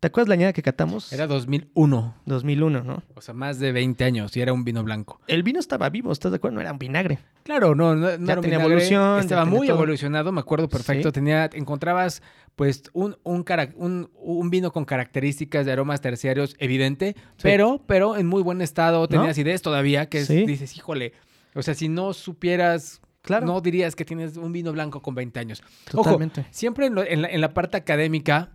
¿Te 0.00 0.08
acuerdas 0.08 0.28
la 0.28 0.34
añada 0.34 0.52
que 0.52 0.62
catamos? 0.62 1.10
Era 1.12 1.26
2001, 1.26 2.14
2001, 2.26 2.84
¿no? 2.84 3.02
o 3.14 3.20
sea, 3.22 3.32
más 3.34 3.58
de 3.58 3.72
20 3.72 4.04
años 4.04 4.36
y 4.36 4.40
era 4.42 4.52
un 4.52 4.62
vino 4.62 4.84
blanco. 4.84 5.20
El 5.26 5.42
vino 5.42 5.58
estaba 5.58 5.88
vivo, 5.88 6.12
¿estás 6.12 6.32
de 6.32 6.36
acuerdo? 6.36 6.56
No 6.56 6.60
era 6.60 6.72
un 6.72 6.78
vinagre. 6.78 7.18
Claro, 7.44 7.74
no, 7.74 7.94
no, 7.96 8.02
no 8.18 8.26
Ya 8.26 8.32
era 8.34 8.42
tenía 8.42 8.58
vinagre, 8.58 8.64
evolución, 8.64 9.20
Estaba 9.20 9.46
muy 9.46 9.66
todo. 9.68 9.76
evolucionado, 9.76 10.32
me 10.32 10.40
acuerdo 10.40 10.68
perfecto. 10.68 11.08
Sí. 11.08 11.12
Tenía, 11.12 11.48
encontrabas 11.54 12.22
pues 12.56 12.82
un, 12.92 13.16
un, 13.22 13.42
cara- 13.42 13.72
un, 13.76 14.10
un 14.16 14.50
vino 14.50 14.70
con 14.70 14.84
características 14.84 15.64
de 15.64 15.72
aromas 15.72 16.00
terciarios 16.02 16.56
evidente, 16.58 17.16
pero, 17.42 17.82
pero 17.86 18.16
en 18.16 18.26
muy 18.26 18.42
buen 18.42 18.60
estado. 18.60 19.08
Tenía 19.08 19.24
¿No? 19.24 19.30
acidez 19.30 19.62
todavía, 19.62 20.06
que 20.10 20.18
es- 20.18 20.26
Sí. 20.26 20.44
dices, 20.44 20.76
híjole. 20.76 21.12
O 21.54 21.62
sea, 21.62 21.74
si 21.74 21.88
no 21.88 22.12
supieras, 22.12 23.00
Claro. 23.22 23.46
no 23.46 23.60
dirías 23.62 23.96
que 23.96 24.04
tienes 24.04 24.36
un 24.36 24.52
vino 24.52 24.72
blanco 24.72 25.00
con 25.00 25.14
20 25.14 25.40
años. 25.40 25.62
Ojo, 25.94 26.02
Totalmente. 26.04 26.44
siempre 26.50 26.86
en, 26.86 26.94
lo- 26.94 27.02
en 27.04 27.22
la, 27.22 27.28
en 27.28 27.40
la 27.40 27.54
parte 27.54 27.76
académica 27.78 28.50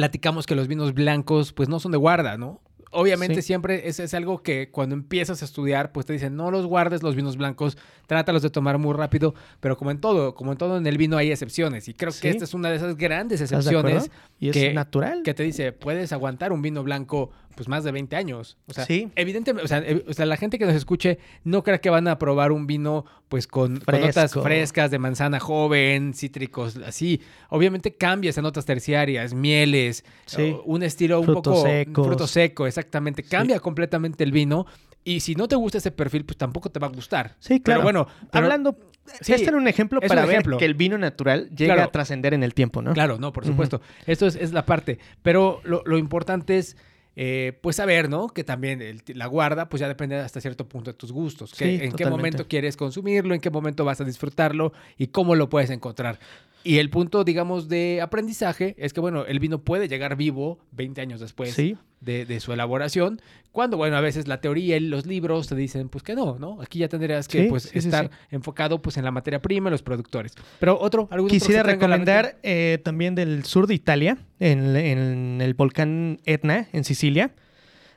platicamos 0.00 0.46
que 0.46 0.54
los 0.54 0.66
vinos 0.66 0.94
blancos 0.94 1.52
pues 1.52 1.68
no 1.68 1.78
son 1.78 1.92
de 1.92 1.98
guarda, 1.98 2.38
¿no? 2.38 2.60
Obviamente 2.92 3.36
Sí. 3.36 3.42
siempre 3.42 3.86
es, 3.88 4.00
es 4.00 4.14
algo 4.14 4.42
que 4.42 4.70
cuando 4.72 4.96
empiezas 4.96 5.42
a 5.42 5.44
estudiar 5.44 5.92
pues 5.92 6.06
te 6.06 6.12
dicen 6.12 6.34
no 6.34 6.50
los 6.50 6.66
guardes 6.66 7.02
los 7.04 7.14
vinos 7.14 7.36
blancos, 7.36 7.76
trátalos 8.08 8.42
de 8.42 8.50
tomar 8.50 8.78
muy 8.78 8.94
rápido, 8.94 9.34
pero 9.60 9.76
como 9.76 9.92
en 9.92 10.00
todo, 10.00 10.34
como 10.34 10.50
en 10.52 10.58
todo 10.58 10.76
en 10.78 10.84
el 10.86 10.96
vino 10.98 11.16
hay 11.16 11.30
excepciones 11.30 11.86
y 11.86 11.94
creo 11.94 12.10
Sí. 12.10 12.22
que 12.22 12.30
esta 12.30 12.44
es 12.44 12.52
una 12.54 12.68
de 12.70 12.76
esas 12.76 12.96
grandes 12.96 13.40
¿Estás 13.40 13.64
de 13.66 13.70
excepciones? 13.70 14.10
Y 14.40 14.48
es 14.48 14.54
que- 14.54 14.72
natural. 14.74 15.22
que 15.22 15.34
te 15.34 15.42
dice 15.44 15.70
puedes 15.72 16.12
aguantar 16.12 16.50
un 16.52 16.62
vino 16.62 16.82
blanco 16.82 17.30
pues 17.60 17.68
más 17.68 17.84
de 17.84 17.92
20 17.92 18.16
años. 18.16 18.56
O 18.68 18.72
sea, 18.72 18.86
Sí. 18.86 19.10
evidentemente, 19.16 19.62
o 19.62 19.68
sea, 19.68 19.86
ev- 19.86 20.02
o 20.08 20.14
sea, 20.14 20.24
la 20.24 20.38
gente 20.38 20.58
que 20.58 20.64
nos 20.64 20.74
escuche 20.74 21.18
no 21.44 21.62
cree 21.62 21.78
que 21.78 21.90
van 21.90 22.08
a 22.08 22.18
probar 22.18 22.52
un 22.52 22.66
vino 22.66 23.04
pues 23.28 23.46
con, 23.46 23.80
con 23.80 24.00
notas 24.00 24.32
frescas 24.32 24.90
de 24.90 24.98
manzana 24.98 25.38
joven, 25.38 26.14
cítricos, 26.14 26.76
así. 26.78 27.20
Obviamente 27.50 27.94
cambias 27.94 28.38
en 28.38 28.44
notas 28.44 28.64
terciarias, 28.64 29.34
mieles, 29.34 30.06
Sí. 30.24 30.56
un 30.64 30.82
estilo 30.82 31.20
un 31.20 31.26
poco 31.26 31.60
secos. 31.60 32.06
fruto 32.06 32.26
seco, 32.26 32.66
exactamente. 32.66 33.22
Cambia 33.24 33.60
completamente 33.60 34.24
el 34.24 34.32
vino 34.32 34.64
Y 35.02 35.20
si 35.20 35.34
no 35.34 35.48
te 35.48 35.56
gusta 35.56 35.78
ese 35.78 35.90
perfil, 35.92 36.26
pues 36.26 36.36
tampoco 36.36 36.70
te 36.70 36.78
va 36.78 36.86
a 36.86 36.90
gustar. 36.90 37.34
Sí, 37.38 37.58
claro. 37.60 37.80
Pero 37.80 37.82
bueno, 37.84 38.06
pero- 38.30 38.44
Hablando, 38.44 38.76
Sí, 39.22 39.32
este 39.32 39.48
era 39.48 39.56
un 39.56 39.66
ejemplo 39.66 39.98
es 40.02 40.08
para 40.08 40.22
un 40.24 40.28
ver 40.28 40.42
que 40.58 40.64
el 40.66 40.74
vino 40.74 40.98
natural 40.98 41.48
llega 41.56 41.72
Claro. 41.74 41.88
a 41.88 41.90
trascender 41.90 42.34
en 42.34 42.42
el 42.42 42.52
tiempo, 42.52 42.82
¿no? 42.82 42.92
Claro, 42.92 43.18
no, 43.18 43.32
por 43.32 43.46
supuesto. 43.46 43.80
Esto 44.06 44.26
es, 44.26 44.36
es 44.36 44.52
la 44.52 44.66
parte. 44.66 44.98
Pero 45.22 45.62
lo, 45.64 45.82
lo 45.86 45.96
importante 45.96 46.58
es, 46.58 46.76
eh, 47.22 47.52
pues, 47.60 47.76
saber, 47.76 48.08
¿no? 48.08 48.28
Que 48.28 48.44
también 48.44 48.80
el- 48.80 49.02
la 49.08 49.26
guarda, 49.26 49.68
pues 49.68 49.80
ya 49.80 49.88
depende 49.88 50.16
hasta 50.16 50.40
cierto 50.40 50.66
punto 50.66 50.90
de 50.90 50.96
tus 50.96 51.12
gustos. 51.12 51.52
que- 51.52 51.64
Sí, 51.66 51.84
en 51.84 51.92
qué 51.92 52.04
momento 52.16 52.38
quieres 52.48 52.76
consumirlo, 52.78 53.34
en 53.34 53.42
qué 53.42 53.50
momento 53.50 53.84
vas 53.84 54.00
a 54.00 54.04
disfrutarlo 54.04 54.72
y 54.96 55.08
cómo 55.08 55.34
lo 55.34 55.50
puedes 55.50 55.68
encontrar. 55.68 56.18
Y 56.62 56.78
el 56.78 56.90
punto, 56.90 57.24
digamos, 57.24 57.68
de 57.68 58.00
aprendizaje 58.02 58.74
es 58.78 58.92
que, 58.92 59.00
bueno, 59.00 59.24
el 59.24 59.38
vino 59.40 59.62
puede 59.62 59.88
llegar 59.88 60.16
vivo 60.16 60.58
20 60.72 61.00
años 61.00 61.20
después 61.20 61.54
Sí. 61.54 61.76
de, 62.00 62.26
de 62.26 62.38
su 62.40 62.52
elaboración, 62.52 63.20
cuando, 63.50 63.76
bueno, 63.78 63.96
a 63.96 64.00
veces 64.02 64.28
la 64.28 64.40
teoría 64.40 64.76
y 64.76 64.80
los 64.80 65.06
libros 65.06 65.48
te 65.48 65.54
dicen, 65.56 65.88
pues 65.88 66.04
que 66.04 66.14
no, 66.14 66.38
¿no? 66.38 66.60
Aquí 66.60 66.78
ya 66.80 66.88
tendrías 66.88 67.28
que, 67.28 67.44
Sí, 67.44 67.48
pues, 67.48 67.62
sí, 67.64 67.78
estar 67.78 68.10
enfocado, 68.30 68.80
pues, 68.82 68.96
en 68.98 69.04
la 69.04 69.10
materia 69.10 69.40
prima 69.40 69.70
los 69.70 69.82
productores. 69.82 70.34
Pero 70.58 70.78
otro, 70.78 71.08
algún 71.10 71.30
Quisiera 71.30 71.62
recomendar 71.62 72.38
eh, 72.42 72.78
también 72.84 73.14
del 73.14 73.44
sur 73.44 73.66
de 73.66 73.74
Italia, 73.74 74.18
en, 74.38 74.76
en 74.76 75.40
el 75.40 75.54
volcán 75.54 76.20
Etna, 76.26 76.68
en 76.72 76.84
Sicilia. 76.84 77.34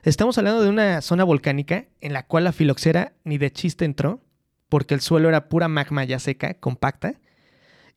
Estamos 0.04 0.36
hablando 0.38 0.62
de 0.62 0.68
una 0.70 1.00
zona 1.02 1.24
volcánica 1.24 1.86
en 2.00 2.12
la 2.12 2.26
cual 2.26 2.44
la 2.44 2.52
filoxera 2.52 3.12
ni 3.24 3.38
de 3.38 3.50
chiste 3.52 3.84
entró, 3.84 4.20
porque 4.68 4.94
el 4.94 5.00
suelo 5.00 5.28
era 5.28 5.48
pura 5.48 5.68
magma 5.68 6.04
ya 6.04 6.18
seca, 6.18 6.54
compacta, 6.54 7.14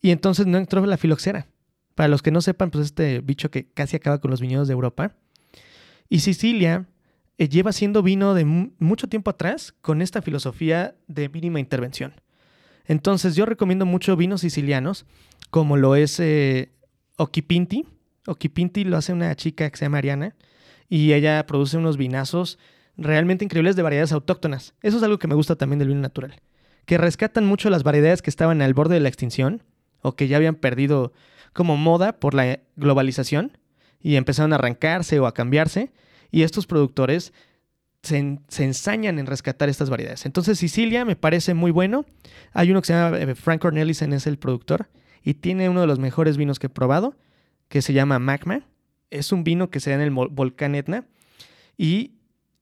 y 0.02 0.12
entonces 0.12 0.46
no 0.46 0.58
entró 0.58 0.86
la 0.86 0.98
filoxera. 0.98 1.48
Para 1.96 2.10
los 2.10 2.22
que 2.22 2.32
no 2.32 2.42
sepan, 2.42 2.70
pues 2.70 2.86
este 2.86 3.22
bicho 3.22 3.50
que 3.50 3.68
casi 3.72 3.96
acaba 3.96 4.20
con 4.20 4.30
los 4.32 4.40
viñedos 4.42 4.68
de 4.68 4.74
Europa. 4.74 5.16
Y 6.10 6.20
Sicilia 6.20 6.86
eh, 7.38 7.50
lleva 7.50 7.72
haciendo 7.72 8.04
vino 8.04 8.34
de 8.34 8.46
mu- 8.46 8.72
mucho 8.80 9.08
tiempo 9.08 9.32
atrás 9.32 9.74
con 9.82 10.02
esta 10.02 10.22
filosofía 10.22 10.96
de 11.08 11.30
mínima 11.30 11.60
intervención. 11.60 12.14
Entonces 12.86 13.36
yo 13.36 13.46
recomiendo 13.46 13.86
mucho 13.86 14.16
vinos 14.16 14.42
sicilianos, 14.42 15.06
como 15.50 15.76
lo 15.78 15.96
es 15.96 16.20
eh. 16.20 16.72
Occhipinti 17.20 18.84
lo 18.84 18.98
hace 18.98 19.14
una 19.14 19.36
chica 19.36 19.70
que 19.70 19.78
se 19.78 19.86
llama 19.86 19.98
Ariana 19.98 20.36
y 20.88 21.14
ella 21.14 21.46
produce 21.48 21.78
unos 21.78 21.98
vinazos 21.98 22.60
realmente 22.96 23.44
increíbles 23.44 23.76
de 23.76 23.82
variedades 23.82 24.12
autóctonas. 24.12 24.76
Eso 24.84 24.98
es 24.98 25.04
algo 25.04 25.18
que 25.18 25.28
me 25.28 25.34
gusta 25.36 25.56
también 25.56 25.80
del 25.80 25.88
vino 25.88 26.02
natural, 26.02 26.36
que 26.86 26.98
rescatan 26.98 27.46
mucho 27.46 27.70
las 27.70 27.84
variedades 27.84 28.22
que 28.22 28.30
estaban 28.30 28.62
al 28.62 28.74
borde 28.74 28.94
de 28.96 29.00
la 29.00 29.10
extinción 29.10 29.64
o 30.08 30.16
que 30.16 30.28
ya 30.28 30.38
habían 30.38 30.56
perdido 30.56 31.12
como 31.54 31.78
moda 31.78 32.20
por 32.20 32.34
la 32.34 32.60
globalización 32.76 33.58
y 34.02 34.16
empezaron 34.16 34.54
a 34.54 34.56
arrancarse 34.58 35.20
o 35.20 35.26
a 35.26 35.34
cambiarse 35.34 35.92
y 36.32 36.44
estos 36.44 36.68
productores 36.68 37.34
se, 38.04 38.18
en- 38.18 38.42
se 38.48 38.64
ensañan 38.64 39.20
en 39.20 39.26
rescatar 39.26 39.70
estas 39.70 39.90
variedades. 39.90 40.26
Entonces 40.26 40.60
Sicilia 40.60 41.04
me 41.04 41.16
parece 41.16 41.54
muy 41.54 41.72
bueno. 41.72 42.06
Hay 42.54 42.72
uno 42.72 42.82
que 42.82 42.88
se 42.88 42.94
llama 42.94 43.18
eh, 43.18 43.36
Frank 43.36 43.62
Cornelissen, 43.62 44.14
es 44.14 44.28
el 44.28 44.38
productor, 44.38 44.88
y 45.24 45.34
tiene 45.34 45.68
uno 45.68 45.82
de 45.82 45.88
los 45.88 46.00
mejores 46.00 46.38
vinos 46.38 46.60
que 46.60 46.68
he 46.68 46.70
probado, 46.70 47.16
que 47.68 47.82
se 47.82 47.94
llama 47.94 48.20
Magma. 48.20 48.62
Es 49.10 49.32
un 49.32 49.44
vino 49.44 49.70
que 49.70 49.80
se 49.80 49.90
da 49.90 49.96
en 49.98 50.02
el 50.04 50.12
volcán 50.12 50.76
Etna 50.76 51.06
y 51.78 52.12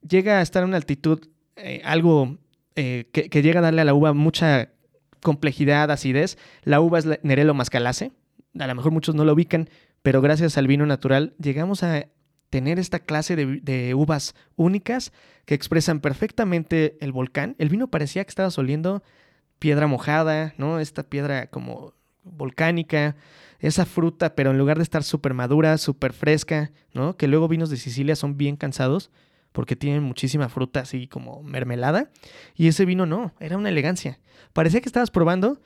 llega 0.08 0.40
a 0.40 0.42
estar 0.42 0.64
a 0.64 0.66
una 0.66 0.78
altitud 0.78 1.28
eh, 1.58 1.82
algo 1.84 2.38
eh, 2.76 3.06
que 3.12 3.42
llega 3.42 3.60
a 3.60 3.64
darle 3.64 3.82
a 3.82 3.86
la 3.86 3.94
uva 3.94 4.14
mucha 4.14 4.70
complejidad, 5.26 5.90
acidez. 5.90 6.38
La 6.64 6.80
uva 6.80 7.00
es 7.00 7.06
la 7.06 7.20
Nerello 7.24 7.56
Mascalase. 7.56 8.12
A 8.60 8.68
lo 8.68 8.76
mejor 8.76 8.92
muchos 8.92 9.16
no 9.16 9.26
lo 9.26 9.34
ubican, 9.34 9.70
pero 10.04 10.22
gracias 10.22 10.56
al 10.60 10.68
vino 10.68 10.86
natural 10.86 11.34
llegamos 11.42 11.82
a 11.82 12.06
tener 12.52 12.78
esta 12.78 13.00
clase 13.00 13.36
de, 13.36 13.60
de 13.60 13.96
uvas 13.96 14.36
únicas 14.56 15.12
que 15.46 15.56
expresan 15.56 16.00
perfectamente 16.00 16.96
el 17.02 17.12
volcán. 17.12 17.56
El 17.58 17.70
vino 17.70 17.88
parecía 17.88 18.24
que 18.24 18.30
estaba 18.30 18.50
oliendo 18.56 19.02
piedra 19.58 19.88
mojada, 19.88 20.54
¿no? 20.60 20.80
Esta 20.80 21.02
piedra 21.02 21.48
como 21.48 21.96
volcánica, 22.24 23.16
esa 23.60 23.88
fruta, 23.88 24.36
pero 24.36 24.52
en 24.52 24.60
lugar 24.60 24.78
de 24.78 24.84
estar 24.84 25.04
súper 25.04 25.34
madura, 25.34 25.80
súper 25.80 26.14
fresca, 26.14 26.72
¿no? 26.94 27.18
Que 27.18 27.28
luego 27.28 27.48
vinos 27.48 27.72
de 27.72 27.78
Sicilia 27.78 28.16
son 28.16 28.38
bien 28.38 28.58
cansados 28.58 29.10
porque 29.56 29.78
tienen 29.78 30.04
muchísima 30.04 30.50
fruta 30.50 30.82
así 30.82 31.08
como 31.08 31.42
mermelada. 31.42 32.12
Y 32.56 32.68
ese 32.68 32.84
vino 32.84 33.06
no, 33.06 33.34
era 33.40 33.58
una 33.58 33.70
elegancia. 33.70 34.20
Parecía 34.52 34.82
que 34.82 34.90
estabas 34.90 35.12
probando 35.12 35.62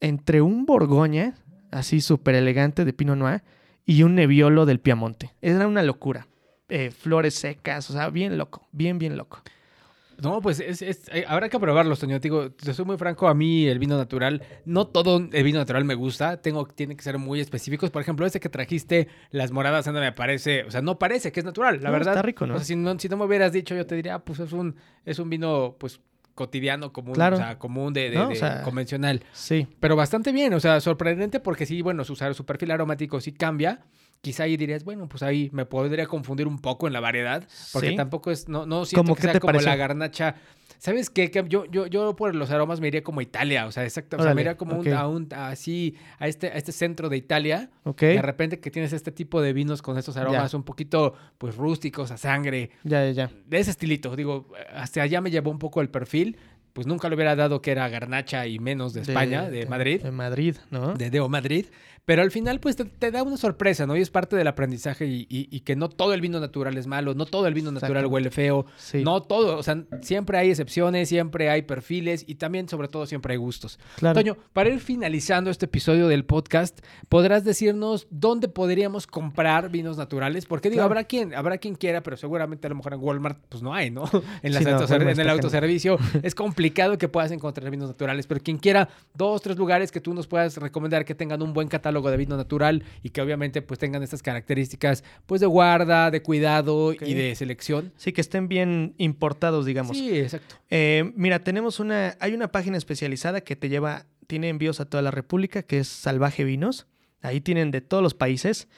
entre 0.00 0.40
un 0.42 0.64
Borgoña, 0.64 1.34
así 1.72 2.00
súper 2.00 2.36
elegante 2.36 2.84
de 2.84 2.92
Pinot 2.92 3.18
Noir, 3.18 3.42
y 3.84 4.04
un 4.04 4.14
Nebbiolo 4.14 4.64
del 4.64 4.78
Piamonte. 4.78 5.34
Era 5.42 5.66
una 5.66 5.82
locura. 5.82 6.28
Eh, 6.68 6.92
flores 6.92 7.34
secas, 7.34 7.90
o 7.90 7.92
sea, 7.92 8.10
bien 8.10 8.38
loco, 8.38 8.68
bien, 8.70 8.98
bien 8.98 9.16
loco. 9.16 9.42
No, 10.22 10.40
pues 10.40 10.60
es, 10.60 10.82
es- 10.82 11.08
eh, 11.12 11.24
habrá 11.28 11.48
que 11.48 11.58
probarlo, 11.58 11.96
Toño. 11.96 12.18
Te 12.20 12.28
digo, 12.28 12.50
te 12.52 12.72
soy 12.74 12.84
muy 12.84 12.96
franco, 12.96 13.28
a 13.28 13.34
mí 13.34 13.66
el 13.66 13.78
vino 13.78 13.96
natural, 13.96 14.42
no 14.64 14.86
todo 14.86 15.18
el 15.32 15.44
vino 15.44 15.58
natural 15.58 15.84
me 15.84 15.94
gusta, 15.94 16.40
tengo, 16.40 16.66
tiene 16.66 16.96
que 16.96 17.02
ser 17.02 17.18
muy 17.18 17.40
específicos. 17.40 17.90
Por 17.90 18.02
ejemplo, 18.02 18.24
ese 18.26 18.40
que 18.40 18.48
trajiste, 18.48 19.08
las 19.30 19.50
moradas, 19.52 19.86
anda, 19.88 20.00
me 20.00 20.12
parece, 20.12 20.64
o 20.64 20.70
sea, 20.70 20.80
no 20.82 20.98
parece 20.98 21.32
que 21.32 21.40
es 21.40 21.46
natural, 21.46 21.76
la 21.82 21.88
No, 21.90 21.92
verdad. 21.92 22.14
está 22.14 22.22
rico, 22.22 22.46
¿no? 22.46 22.54
O 22.54 22.58
sea, 22.58 22.64
si 22.64 22.76
no, 22.76 22.98
si 22.98 23.08
no 23.08 23.16
me 23.16 23.24
hubieras 23.24 23.52
dicho, 23.52 23.74
yo 23.74 23.86
te 23.86 23.94
diría, 23.94 24.16
ah, 24.16 24.24
pues 24.24 24.38
es 24.40 24.52
un, 24.52 24.76
es 25.04 25.18
un 25.18 25.28
vino, 25.30 25.76
pues, 25.78 26.00
cotidiano, 26.34 26.92
común, 26.92 27.14
Claro. 27.14 27.36
o 27.36 27.38
sea, 27.38 27.58
común 27.58 27.94
de, 27.94 28.10
de- 28.10 28.16
No, 28.16 28.26
o 28.28 28.28
de 28.28 28.60
convencional. 28.62 29.22
Sí, 29.32 29.66
Pero 29.80 29.96
bastante 29.96 30.32
bien, 30.32 30.52
o 30.52 30.60
sea, 30.60 30.80
sorprendente 30.80 31.40
porque 31.40 31.64
sí, 31.64 31.80
bueno, 31.80 32.04
su, 32.04 32.14
su 32.14 32.44
perfil 32.44 32.70
aromático 32.72 33.20
sí 33.22 33.32
cambia. 33.32 33.80
Quizá 34.20 34.44
ahí 34.44 34.56
dirías, 34.56 34.82
bueno, 34.84 35.08
pues 35.08 35.22
ahí 35.22 35.50
me 35.52 35.66
podría 35.66 36.06
confundir 36.06 36.48
un 36.48 36.58
poco 36.58 36.86
en 36.86 36.92
la 36.92 37.00
variedad, 37.00 37.46
porque 37.72 37.90
Sí. 37.90 37.96
tampoco 37.96 38.30
es, 38.30 38.48
no, 38.48 38.66
no 38.66 38.84
siento 38.84 39.04
¿Cómo 39.04 39.14
que 39.14 39.22
sea 39.22 39.32
te 39.34 39.40
como 39.40 39.48
pareció? 39.52 39.68
la 39.70 39.76
garnacha. 39.76 40.34
¿Sabes 40.78 41.08
qué? 41.08 41.30
Yo, 41.48 41.64
yo, 41.66 41.86
yo 41.86 42.14
por 42.16 42.34
los 42.34 42.50
aromas 42.50 42.80
me 42.80 42.88
iría 42.88 43.02
como 43.02 43.20
a 43.20 43.22
Italia, 43.22 43.66
o 43.66 43.72
sea, 43.72 43.84
exacto, 43.84 44.16
o 44.18 44.22
sea, 44.22 44.34
me 44.34 44.42
iría 44.42 44.56
como 44.58 44.76
un- 44.78 44.92
a 44.92 45.06
un, 45.08 45.26
así, 45.34 45.94
a 46.18 46.28
este, 46.28 46.48
a 46.48 46.54
este 46.54 46.72
centro 46.72 47.08
de 47.08 47.16
Italia. 47.16 47.70
ok. 47.84 48.00
De 48.00 48.20
repente 48.22 48.60
que 48.60 48.70
tienes 48.70 48.92
este 48.92 49.10
tipo 49.10 49.40
de 49.40 49.52
vinos 49.54 49.80
con 49.80 49.96
estos 49.96 50.16
aromas 50.18 50.52
un 50.54 50.64
poquito, 50.64 51.14
pues, 51.38 51.56
rústicos, 51.56 52.10
a 52.10 52.18
sangre, 52.18 52.70
Ya, 52.84 53.04
ya, 53.06 53.10
ya. 53.12 53.30
de 53.46 53.58
ese 53.58 53.70
estilito. 53.70 54.14
Digo, 54.16 54.48
hasta 54.74 55.00
allá 55.02 55.20
me 55.22 55.30
llevó 55.30 55.50
un 55.50 55.58
poco 55.58 55.80
el 55.80 55.88
perfil, 55.88 56.36
pues 56.74 56.86
nunca 56.86 57.08
le 57.08 57.14
hubiera 57.14 57.34
dado 57.36 57.62
que 57.62 57.70
era 57.70 57.88
garnacha 57.88 58.46
y 58.46 58.58
menos 58.58 58.92
de 58.92 59.00
España, 59.00 59.48
de, 59.48 59.64
Madrid 59.64 60.02
De 60.02 60.10
Madrid, 60.10 60.56
¿no? 60.70 60.92
de 60.92 61.08
Deo 61.08 61.26
Madrid. 61.30 61.66
Pero 62.06 62.22
al 62.22 62.30
final, 62.30 62.60
pues 62.60 62.76
te, 62.76 62.84
te 62.84 63.10
da 63.10 63.22
una 63.24 63.36
sorpresa, 63.36 63.84
¿no? 63.84 63.96
Y 63.96 64.00
es 64.00 64.10
parte 64.10 64.36
del 64.36 64.46
aprendizaje 64.46 65.06
y, 65.06 65.26
y- 65.28 65.48
y 65.50 65.60
que 65.60 65.74
no 65.76 65.88
todo 65.88 66.14
el 66.14 66.20
vino 66.20 66.38
natural 66.40 66.78
es 66.78 66.86
malo, 66.86 67.14
no 67.14 67.26
todo 67.26 67.46
el 67.48 67.52
vino 67.54 67.72
natural 67.72 68.06
huele 68.06 68.30
feo, 68.30 68.64
Sí, 68.76 69.02
no 69.02 69.22
todo, 69.22 69.58
o 69.58 69.62
sea, 69.64 69.82
siempre 70.02 70.38
hay 70.38 70.50
excepciones, 70.50 71.08
siempre 71.08 71.50
hay 71.50 71.62
perfiles 71.62 72.24
y 72.26 72.36
también, 72.36 72.68
sobre 72.68 72.86
todo, 72.86 73.06
siempre 73.06 73.32
hay 73.32 73.38
gustos. 73.38 73.80
claro. 73.96 74.14
Toño, 74.20 74.36
para 74.52 74.70
ir 74.70 74.78
finalizando 74.78 75.50
este 75.50 75.64
episodio 75.66 76.06
del 76.06 76.24
podcast, 76.24 76.78
¿podrás 77.08 77.42
decirnos 77.44 78.06
dónde 78.10 78.46
podríamos 78.48 79.08
comprar 79.08 79.68
vinos 79.70 79.96
naturales? 79.96 80.46
Porque 80.46 80.70
digo, 80.70 80.78
Claro. 80.82 80.92
habrá 80.92 81.04
quien, 81.04 81.34
habrá 81.34 81.58
quien 81.58 81.74
quiera, 81.74 82.04
pero 82.04 82.16
seguramente 82.16 82.68
a 82.68 82.70
lo 82.70 82.76
mejor 82.76 82.94
en 82.94 83.00
Walmart, 83.02 83.40
pues 83.48 83.64
no 83.64 83.74
hay, 83.74 83.90
¿no? 83.90 84.04
En, 84.44 84.52
las 84.54 84.62
Sí, 84.62 84.70
no, 84.70 85.10
en 85.10 85.18
el 85.20 85.28
autoservicio 85.28 85.98
es 86.22 86.36
complicado 86.36 86.98
que 86.98 87.08
puedas 87.08 87.32
encontrar 87.32 87.68
vinos 87.68 87.88
naturales, 87.88 88.28
pero 88.28 88.40
quien 88.40 88.58
quiera 88.58 88.88
dos, 89.12 89.42
tres 89.42 89.56
lugares 89.56 89.90
que 89.90 90.00
tú 90.00 90.14
nos 90.14 90.28
puedas 90.28 90.56
recomendar 90.58 91.04
que 91.04 91.16
tengan 91.16 91.42
un 91.42 91.52
buen 91.52 91.66
catálogo 91.66 91.95
de 92.10 92.16
vino 92.16 92.36
natural 92.36 92.84
y 93.02 93.10
que 93.10 93.20
obviamente 93.20 93.62
pues 93.62 93.78
tengan 93.80 94.02
estas 94.02 94.22
características 94.22 95.04
pues 95.26 95.40
de 95.40 95.46
guarda, 95.46 96.10
de 96.10 96.22
cuidado 96.22 96.92
y 96.92 97.14
de 97.14 97.34
selección. 97.34 97.92
Sí, 97.96 98.12
que 98.12 98.20
estén 98.20 98.48
bien 98.48 98.94
importados, 98.98 99.66
digamos. 99.66 99.96
Sí, 99.96 100.18
exacto. 100.18 100.56
Eh, 100.70 101.12
mira, 101.16 101.40
tenemos 101.40 101.80
una, 101.80 102.16
hay 102.20 102.34
una 102.34 102.52
página 102.52 102.76
especializada 102.76 103.40
que 103.40 103.56
te 103.56 103.68
lleva, 103.68 104.06
tiene 104.26 104.48
envíos 104.48 104.80
a 104.80 104.84
toda 104.84 105.02
la 105.02 105.10
República, 105.10 105.62
que 105.62 105.78
es 105.78 105.88
Salvaje 105.88 106.44
Vinos. 106.44 106.86
Ahí 107.22 107.40
tienen 107.40 107.70
de 107.70 107.80
todos 107.80 108.02
los 108.02 108.14
países 108.14 108.68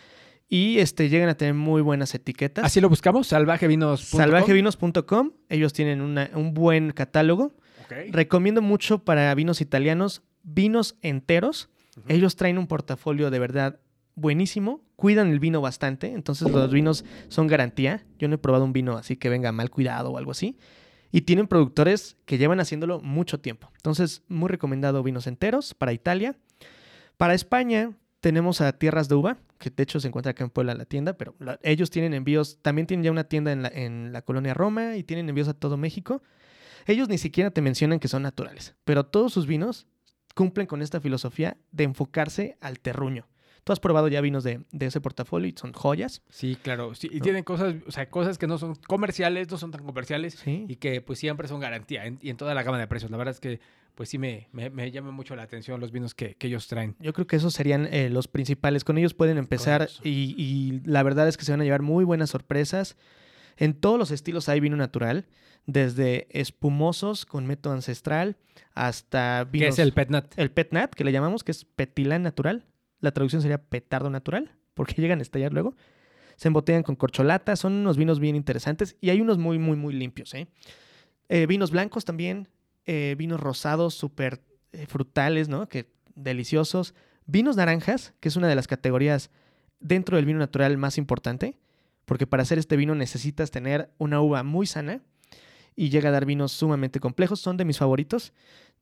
y 0.49 0.79
este, 0.79 1.09
llegan 1.11 1.29
a 1.29 1.37
tener 1.37 1.53
muy 1.55 1.83
buenas 1.83 2.15
etiquetas. 2.15 2.65
Así 2.65 2.81
lo 2.81 2.89
buscamos, 2.89 3.27
salvajevinos. 3.27 4.01
Salvajevinos.com, 4.03 5.33
ellos 5.49 5.73
tienen 5.73 6.01
una- 6.01 6.31
un 6.35 6.55
buen 6.55 6.93
catálogo. 6.93 7.53
Recomiendo 8.11 8.61
mucho 8.63 8.99
para 9.05 9.35
vinos 9.35 9.61
italianos, 9.61 10.23
vinos 10.43 10.97
enteros. 11.03 11.69
Ellos 12.07 12.37
traen 12.37 12.59
un 12.59 12.67
portafolio 12.67 13.31
de 13.31 13.39
verdad 13.39 13.81
buenísimo, 14.15 14.83
cuidan 14.97 15.31
el 15.31 15.41
vino 15.41 15.61
bastante, 15.61 16.13
entonces 16.13 16.51
los 16.51 16.71
vinos 16.71 17.05
son 17.29 17.47
garantía. 17.47 18.05
Yo 18.19 18.29
no 18.29 18.35
he 18.35 18.39
probado 18.39 18.65
un 18.65 18.73
vino 18.73 18.97
así 18.97 19.17
que 19.17 19.29
venga 19.29 19.53
mal 19.53 19.71
cuidado 19.71 20.11
o 20.11 20.19
algo 20.19 20.33
así. 20.33 20.59
Y 21.11 21.23
tienen 21.23 21.47
productores 21.47 22.17
que 22.27 22.37
llevan 22.37 22.61
haciéndolo 22.61 23.01
mucho 23.01 23.41
tiempo. 23.41 23.71
Entonces, 23.77 24.23
muy 24.29 24.49
recomendado 24.49 25.03
vinos 25.03 25.27
enteros 25.27 25.73
para 25.73 25.95
Italia. 25.95 26.37
Para 27.17 27.35
España 27.35 27.93
tenemos 28.21 28.61
a 28.61 28.73
Tierras 28.73 29.09
de 29.09 29.15
Uva, 29.15 29.39
que 29.59 29.71
de 29.71 29.83
hecho 29.83 30.01
se 30.01 30.09
encuentra 30.09 30.33
acá 30.33 30.45
en 30.45 30.51
Puebla 30.51 30.75
la 30.75 30.85
tienda, 30.85 31.17
pero 31.17 31.35
ellos 31.63 31.91
tienen 31.91 32.13
envíos, 32.13 32.59
también 32.61 32.87
tienen 32.87 33.05
ya 33.05 33.11
una 33.11 33.25
tienda 33.25 33.53
en 33.53 33.63
la, 33.63 33.69
en 33.69 34.13
la 34.13 34.23
colonia 34.23 34.53
Roma 34.53 34.97
y 34.97 35.03
tienen 35.03 35.29
envíos 35.29 35.49
a 35.49 35.55
todo 35.55 35.77
México. 35.77 36.23
Ellos 36.87 37.09
ni 37.09 37.19
siquiera 37.19 37.51
te 37.51 37.63
mencionan 37.63 38.01
que 38.01 38.09
son 38.09 38.23
naturales, 38.23 38.75
pero 38.85 39.07
todos 39.07 39.33
sus 39.33 39.47
vinos 39.47 39.87
cumplen 40.39 40.69
con 40.69 40.83
esta 40.83 41.01
filosofía 41.01 41.57
de 41.73 41.83
enfocarse 41.85 42.57
al 42.61 42.79
terruño. 42.79 43.27
Tú 43.65 43.73
has 43.73 43.81
probado 43.81 44.07
ya 44.07 44.21
vinos 44.21 44.45
de, 44.45 44.65
de 44.71 44.87
ese 44.87 45.01
portafolio 45.01 45.49
y 45.49 45.55
son 45.59 45.73
joyas. 45.73 46.23
Sí, 46.31 46.57
claro. 46.63 46.95
Sí, 46.95 47.09
y 47.13 47.17
¿No? 47.17 47.23
tienen 47.25 47.43
cosas, 47.43 47.75
o 47.89 47.91
sea, 47.91 48.09
cosas 48.09 48.39
que 48.39 48.47
no 48.47 48.57
son 48.57 48.77
comerciales, 48.87 49.51
no 49.51 49.59
son 49.59 49.73
tan 49.73 49.83
comerciales 49.85 50.35
Sí. 50.35 50.65
y 50.69 50.77
que 50.77 51.01
pues 51.03 51.19
siempre 51.19 51.49
son 51.49 51.59
garantía 51.61 52.07
en- 52.07 52.21
y 52.23 52.31
en 52.31 52.37
toda 52.37 52.55
la 52.55 52.63
gama 52.63 52.79
de 52.79 52.87
precios. 52.87 53.11
La 53.11 53.17
verdad 53.19 53.35
es 53.35 53.41
que 53.41 53.59
pues 53.97 54.09
sí 54.11 54.17
me, 54.17 54.47
me, 54.53 54.71
me 54.71 54.91
llama 54.93 55.11
mucho 55.11 55.35
la 55.35 55.43
atención 55.43 55.81
los 55.81 55.91
vinos 55.91 56.15
que, 56.15 56.37
que 56.37 56.47
ellos 56.47 56.69
traen. 56.69 56.95
Yo 57.01 57.13
creo 57.13 57.27
que 57.27 57.35
esos 57.35 57.53
serían 57.53 57.89
eh, 57.93 58.09
los 58.11 58.29
principales. 58.29 58.85
Con 58.85 58.97
ellos 58.97 59.13
pueden 59.13 59.39
empezar 59.39 59.89
y, 60.05 60.35
y 60.39 60.81
la 60.89 61.03
verdad 61.03 61.27
es 61.27 61.37
que 61.37 61.45
se 61.45 61.51
van 61.51 61.61
a 61.61 61.65
llevar 61.65 61.83
muy 61.83 62.05
buenas 62.05 62.31
sorpresas. 62.31 62.97
En 63.59 63.75
todos 63.75 63.99
los 63.99 64.11
estilos 64.13 64.49
hay 64.49 64.61
vino 64.61 64.77
natural, 64.77 65.27
desde 65.67 66.27
espumosos 66.31 67.27
con 67.27 67.47
método 67.47 67.75
ancestral 67.75 68.37
hasta 68.75 69.45
¿Qué 69.45 69.59
vinos... 69.59 69.75
es 69.75 69.79
el 69.81 69.93
Pet 69.93 70.09
Nat? 70.09 70.33
el 70.37 70.51
pet 70.51 70.73
nat, 70.73 70.95
que 70.95 71.05
le 71.05 71.13
llamamos, 71.13 71.45
que 71.45 71.53
es 71.53 71.67
petilán 71.67 72.23
natural. 72.23 72.65
La 73.01 73.13
traducción 73.13 73.43
sería 73.43 73.59
petardo 73.59 74.09
natural, 74.09 74.55
porque 74.75 74.95
llegan 74.95 75.19
a 75.19 75.23
estallar 75.23 75.53
luego. 75.53 75.77
Se 76.37 76.49
embotellan 76.49 76.85
con 76.85 76.97
corcholata, 76.97 77.57
son 77.57 77.75
unos 77.75 77.97
vinos 77.97 78.21
bien 78.21 78.37
interesantes 78.37 78.97
y 79.01 79.11
hay 79.11 79.21
unos 79.21 79.39
muy, 79.39 79.59
muy, 79.59 79.77
muy 79.77 79.93
limpios. 79.93 80.33
¿eh? 80.35 80.47
Eh, 81.29 81.47
vinos 81.47 81.73
blancos 81.73 82.05
también, 82.05 82.49
eh, 82.87 83.17
vinos 83.19 83.41
rosados 83.41 83.95
súper 83.95 84.41
frutales, 84.87 85.49
¿no? 85.49 85.69
Que 85.69 85.91
deliciosos. 86.15 86.95
Vinos 87.27 87.57
naranjas, 87.57 88.15
que 88.21 88.29
es 88.29 88.37
una 88.37 88.47
de 88.47 88.55
las 88.55 88.69
categorías 88.69 89.31
dentro 89.81 90.17
del 90.17 90.27
vino 90.27 90.39
natural 90.39 90.79
más 90.79 90.97
importante, 90.97 91.57
porque 92.09 92.27
para 92.27 92.43
hacer 92.43 92.59
este 92.59 92.79
vino 92.79 92.95
necesitas 92.95 93.51
tener 93.51 93.91
una 93.99 94.23
uva 94.23 94.43
muy 94.43 94.67
sana 94.67 95.03
y 95.77 95.91
llega 95.91 96.09
a 96.09 96.13
dar 96.13 96.25
vinos 96.25 96.53
sumamente 96.53 97.01
complejos, 97.01 97.39
son 97.39 97.59
de 97.59 97.67
mis 97.67 97.77
favoritos. 97.77 98.33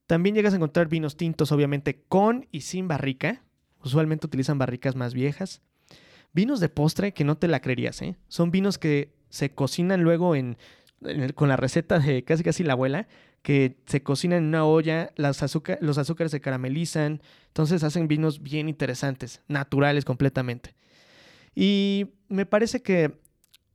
También 0.06 0.36
llegas 0.36 0.52
a 0.52 0.56
encontrar 0.56 0.86
vinos 0.86 1.16
tintos, 1.16 1.50
obviamente, 1.50 2.04
con 2.08 2.46
y 2.52 2.60
sin 2.60 2.86
barrica. 2.86 3.42
Usualmente 3.82 4.28
utilizan 4.28 4.58
barricas 4.58 4.94
más 4.94 5.12
viejas. 5.12 5.60
Vinos 6.32 6.60
de 6.60 6.68
postre 6.68 7.12
que 7.12 7.24
no 7.24 7.36
te 7.36 7.48
la 7.48 7.60
creerías, 7.60 8.00
¿eh? 8.00 8.16
Son 8.28 8.52
vinos 8.52 8.78
que 8.78 9.12
se 9.28 9.50
cocinan 9.50 10.02
luego 10.02 10.34
con 11.34 11.48
la 11.48 11.56
receta 11.56 11.98
de 11.98 12.22
casi 12.22 12.44
casi 12.44 12.62
la 12.62 12.74
abuela, 12.74 13.08
que 13.42 13.76
se 13.86 14.04
cocinan 14.04 14.38
en 14.38 14.44
una 14.46 14.64
olla, 14.64 15.12
azúcar, 15.18 15.78
los 15.80 15.98
azúcares 15.98 16.30
se 16.30 16.40
caramelizan, 16.40 17.20
entonces 17.48 17.82
hacen 17.82 18.06
vinos 18.06 18.40
bien 18.40 18.68
interesantes, 18.68 19.42
naturales 19.48 20.04
completamente. 20.04 20.76
Y 21.56 22.12
me 22.28 22.44
parece 22.44 22.82
que 22.82 23.18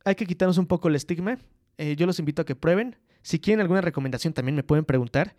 hay 0.05 0.15
que 0.15 0.27
quitarnos 0.27 0.59
un 0.59 0.67
poco 0.67 0.87
el 0.87 0.95
estigma. 0.95 1.39
Eh, 1.77 1.95
yo 1.97 2.05
los 2.05 2.19
invito 2.19 2.43
a 2.43 2.45
que 2.45 2.55
prueben. 2.55 2.95
Si 3.23 3.39
quieren 3.39 3.59
alguna 3.59 3.81
recomendación 3.81 4.33
también 4.33 4.55
me 4.55 4.63
pueden 4.63 4.85
preguntar. 4.85 5.35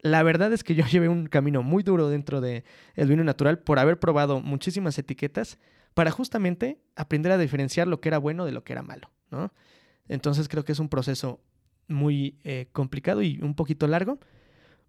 La 0.00 0.22
verdad 0.22 0.52
es 0.52 0.62
que 0.62 0.74
yo 0.74 0.84
llevé 0.92 1.08
un 1.08 1.26
camino 1.26 1.62
muy 1.62 1.82
duro 1.82 2.08
dentro 2.08 2.40
del 2.42 2.62
vino 2.96 3.24
natural 3.24 3.58
por 3.60 3.78
haber 3.78 3.98
probado 3.98 4.40
muchísimas 4.40 4.98
etiquetas 4.98 5.58
para 5.94 6.10
justamente 6.10 6.82
aprender 6.94 7.32
a 7.32 7.38
diferenciar 7.38 7.88
lo 7.88 8.02
que 8.02 8.10
era 8.10 8.18
bueno 8.18 8.44
de 8.44 8.52
lo 8.52 8.62
que 8.62 8.74
era 8.74 8.82
malo, 8.82 9.10
¿no? 9.30 9.50
Entonces 10.06 10.46
creo 10.46 10.62
que 10.62 10.72
es 10.72 10.78
un 10.78 10.90
proceso 10.90 11.40
muy 11.88 12.38
eh, 12.44 12.68
complicado 12.72 13.22
y 13.22 13.40
un 13.40 13.54
poquito 13.54 13.86
largo. 13.86 14.20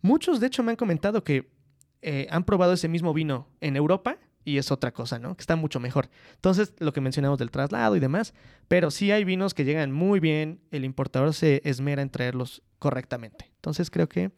Muchos, 0.01 0.41
de 0.41 0.47
hecho, 0.47 0.61
me 0.61 0.71
han 0.71 0.75
comentado 0.75 1.23
que 1.23 1.49
eh, 2.01 2.27
han 2.29 2.43
probado 2.43 2.73
ese 2.73 2.89
mismo 2.89 3.13
vino 3.13 3.47
en 3.61 3.77
Europa 3.77 4.17
y 4.47 4.59
es 4.59 4.71
otra 4.71 4.93
cosa, 4.93 5.19
¿no? 5.19 5.35
Que 5.35 5.41
está 5.41 5.57
mucho 5.57 5.81
mejor. 5.81 6.09
Entonces, 6.35 6.73
lo 6.79 6.93
que 6.93 7.01
mencionamos 7.01 7.37
del 7.37 7.51
traslado 7.51 7.97
y 7.97 7.99
demás, 7.99 8.33
pero 8.69 8.91
sí 8.91 9.11
hay 9.11 9.25
vinos 9.25 9.53
que 9.53 9.65
llegan 9.65 9.91
muy 9.91 10.21
bien, 10.21 10.61
el 10.71 10.85
importador 10.85 11.33
se 11.33 11.61
esmera 11.65 12.01
en 12.01 12.09
traerlos 12.09 12.63
correctamente. 12.79 13.51
Entonces, 13.55 13.91
creo 13.91 14.07
que 14.07 14.31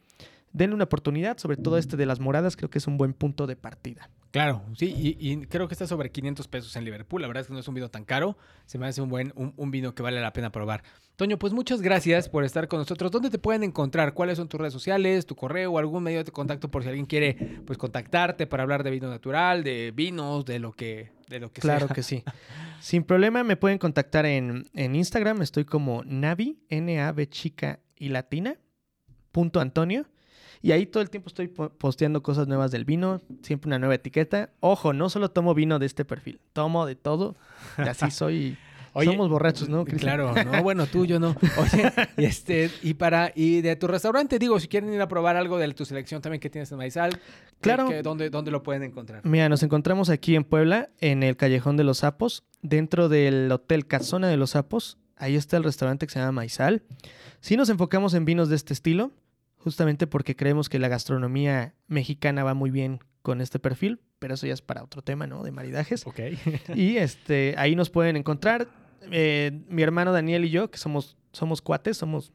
denle 0.52 0.74
una 0.74 0.84
oportunidad, 0.84 1.38
sobre 1.38 1.56
todo 1.56 1.78
este 1.78 1.96
de 1.96 2.06
las 2.06 2.18
moradas, 2.18 2.56
creo 2.56 2.70
que 2.70 2.78
es 2.78 2.88
un 2.88 2.98
buen 2.98 3.14
punto 3.14 3.46
de 3.46 3.54
partida. 3.54 4.10
Claro, 4.30 4.62
sí, 4.76 4.94
y, 4.96 5.16
y 5.32 5.46
creo 5.46 5.66
que 5.66 5.74
está 5.74 5.88
sobre 5.88 6.10
500 6.12 6.46
pesos 6.46 6.76
en 6.76 6.84
Liverpool. 6.84 7.20
La 7.20 7.26
verdad 7.26 7.40
es 7.40 7.46
que 7.48 7.52
no 7.52 7.58
es 7.58 7.66
un 7.66 7.74
vino 7.74 7.88
tan 7.88 8.04
caro. 8.04 8.36
Se 8.64 8.78
me 8.78 8.86
hace 8.86 9.02
un 9.02 9.08
buen 9.08 9.32
un, 9.34 9.52
un 9.56 9.70
vino 9.72 9.92
que 9.94 10.02
vale 10.04 10.20
la 10.20 10.32
pena 10.32 10.52
probar. 10.52 10.84
Toño, 11.16 11.36
pues 11.38 11.52
muchas 11.52 11.82
gracias 11.82 12.28
por 12.28 12.44
estar 12.44 12.68
con 12.68 12.78
nosotros. 12.78 13.10
¿Dónde 13.10 13.28
te 13.28 13.38
pueden 13.38 13.64
encontrar? 13.64 14.14
¿Cuáles 14.14 14.36
son 14.38 14.48
tus 14.48 14.60
redes 14.60 14.72
sociales, 14.72 15.26
tu 15.26 15.34
correo 15.34 15.72
o 15.72 15.78
algún 15.78 16.02
medio 16.04 16.22
de 16.22 16.30
contacto 16.30 16.70
por 16.70 16.82
si 16.84 16.88
alguien 16.88 17.06
quiere 17.06 17.34
pues 17.66 17.76
contactarte 17.76 18.46
para 18.46 18.62
hablar 18.62 18.84
de 18.84 18.90
vino 18.90 19.10
natural, 19.10 19.64
de 19.64 19.92
vinos, 19.94 20.44
de 20.44 20.60
lo 20.60 20.72
que 20.72 21.10
de 21.28 21.40
lo 21.40 21.52
que 21.52 21.60
Claro 21.60 21.88
sea? 21.88 21.94
que 21.94 22.02
sí. 22.04 22.22
Sin 22.80 23.02
problema 23.02 23.42
me 23.42 23.56
pueden 23.56 23.78
contactar 23.78 24.26
en, 24.26 24.64
en 24.74 24.94
Instagram. 24.94 25.42
Estoy 25.42 25.64
como 25.64 26.02
Navi, 26.04 26.60
N-A-V 26.68 27.28
chica 27.28 27.80
y 27.96 28.10
latina, 28.10 28.54
punto 29.32 29.60
Antonio. 29.60 30.06
Y 30.62 30.72
ahí 30.72 30.84
todo 30.86 31.02
el 31.02 31.08
tiempo 31.10 31.28
estoy 31.28 31.48
po- 31.48 31.70
posteando 31.70 32.22
cosas 32.22 32.46
nuevas 32.46 32.70
del 32.70 32.84
vino, 32.84 33.20
siempre 33.42 33.68
una 33.68 33.78
nueva 33.78 33.94
etiqueta. 33.94 34.50
Ojo, 34.60 34.92
no 34.92 35.08
solo 35.08 35.30
tomo 35.30 35.54
vino 35.54 35.78
de 35.78 35.86
este 35.86 36.04
perfil, 36.04 36.40
tomo 36.52 36.84
de 36.86 36.96
todo. 36.96 37.36
Y 37.78 37.82
así 37.88 38.10
soy. 38.10 38.58
Oye, 38.92 39.06
Somos 39.08 39.28
borrachos, 39.30 39.68
¿no? 39.68 39.84
Cristian? 39.84 40.16
Claro, 40.16 40.34
no, 40.50 40.62
bueno, 40.64 40.84
tú, 40.88 41.06
yo 41.06 41.20
no. 41.20 41.36
Oye, 41.58 41.92
y 42.16 42.24
este, 42.24 42.70
y 42.82 42.94
para, 42.94 43.30
y 43.36 43.60
de 43.60 43.76
tu 43.76 43.86
restaurante, 43.86 44.40
digo, 44.40 44.58
si 44.58 44.66
quieren 44.66 44.92
ir 44.92 45.00
a 45.00 45.06
probar 45.06 45.36
algo 45.36 45.58
de 45.58 45.72
tu 45.74 45.84
selección 45.84 46.20
también 46.20 46.40
que 46.40 46.50
tienes 46.50 46.72
en 46.72 46.78
Maizal, 46.78 47.12
¿qué- 47.12 47.20
Claro. 47.60 47.88
dónde, 48.02 48.30
¿dónde 48.30 48.50
lo 48.50 48.64
pueden 48.64 48.82
encontrar? 48.82 49.20
Mira, 49.24 49.48
nos 49.48 49.62
encontramos 49.62 50.10
aquí 50.10 50.34
en 50.34 50.42
Puebla, 50.42 50.90
en 51.00 51.22
el 51.22 51.36
Callejón 51.36 51.76
de 51.76 51.84
los 51.84 51.98
Sapos, 51.98 52.42
dentro 52.62 53.08
del 53.08 53.50
Hotel 53.52 53.86
Casona 53.86 54.26
de 54.26 54.36
los 54.36 54.50
Sapos. 54.50 54.98
Ahí 55.16 55.36
está 55.36 55.56
el 55.56 55.62
restaurante 55.62 56.06
que 56.08 56.12
se 56.12 56.18
llama 56.18 56.32
Maizal. 56.32 56.82
Sí 57.40 57.56
nos 57.56 57.68
enfocamos 57.68 58.12
en 58.14 58.24
vinos 58.24 58.48
de 58.48 58.56
este 58.56 58.72
estilo, 58.74 59.12
justamente 59.60 60.06
porque 60.06 60.34
creemos 60.36 60.68
que 60.68 60.78
la 60.78 60.88
gastronomía 60.88 61.74
mexicana 61.86 62.42
va 62.44 62.54
muy 62.54 62.70
bien 62.70 62.98
con 63.22 63.40
este 63.40 63.58
perfil, 63.58 64.00
pero 64.18 64.34
eso 64.34 64.46
ya 64.46 64.54
es 64.54 64.62
para 64.62 64.82
otro 64.82 65.02
tema, 65.02 65.26
¿no? 65.26 65.42
De 65.44 65.52
maridajes. 65.52 66.06
Ok. 66.06 66.20
y 66.74 66.96
este, 66.96 67.54
ahí 67.58 67.76
nos 67.76 67.90
pueden 67.90 68.16
encontrar. 68.16 68.68
Eh, 69.12 69.62
mi 69.68 69.82
hermano 69.82 70.12
Daniel 70.12 70.44
y 70.44 70.50
yo, 70.50 70.70
que 70.70 70.78
somos, 70.78 71.16
somos 71.32 71.62
cuates, 71.62 71.96
somos, 71.96 72.32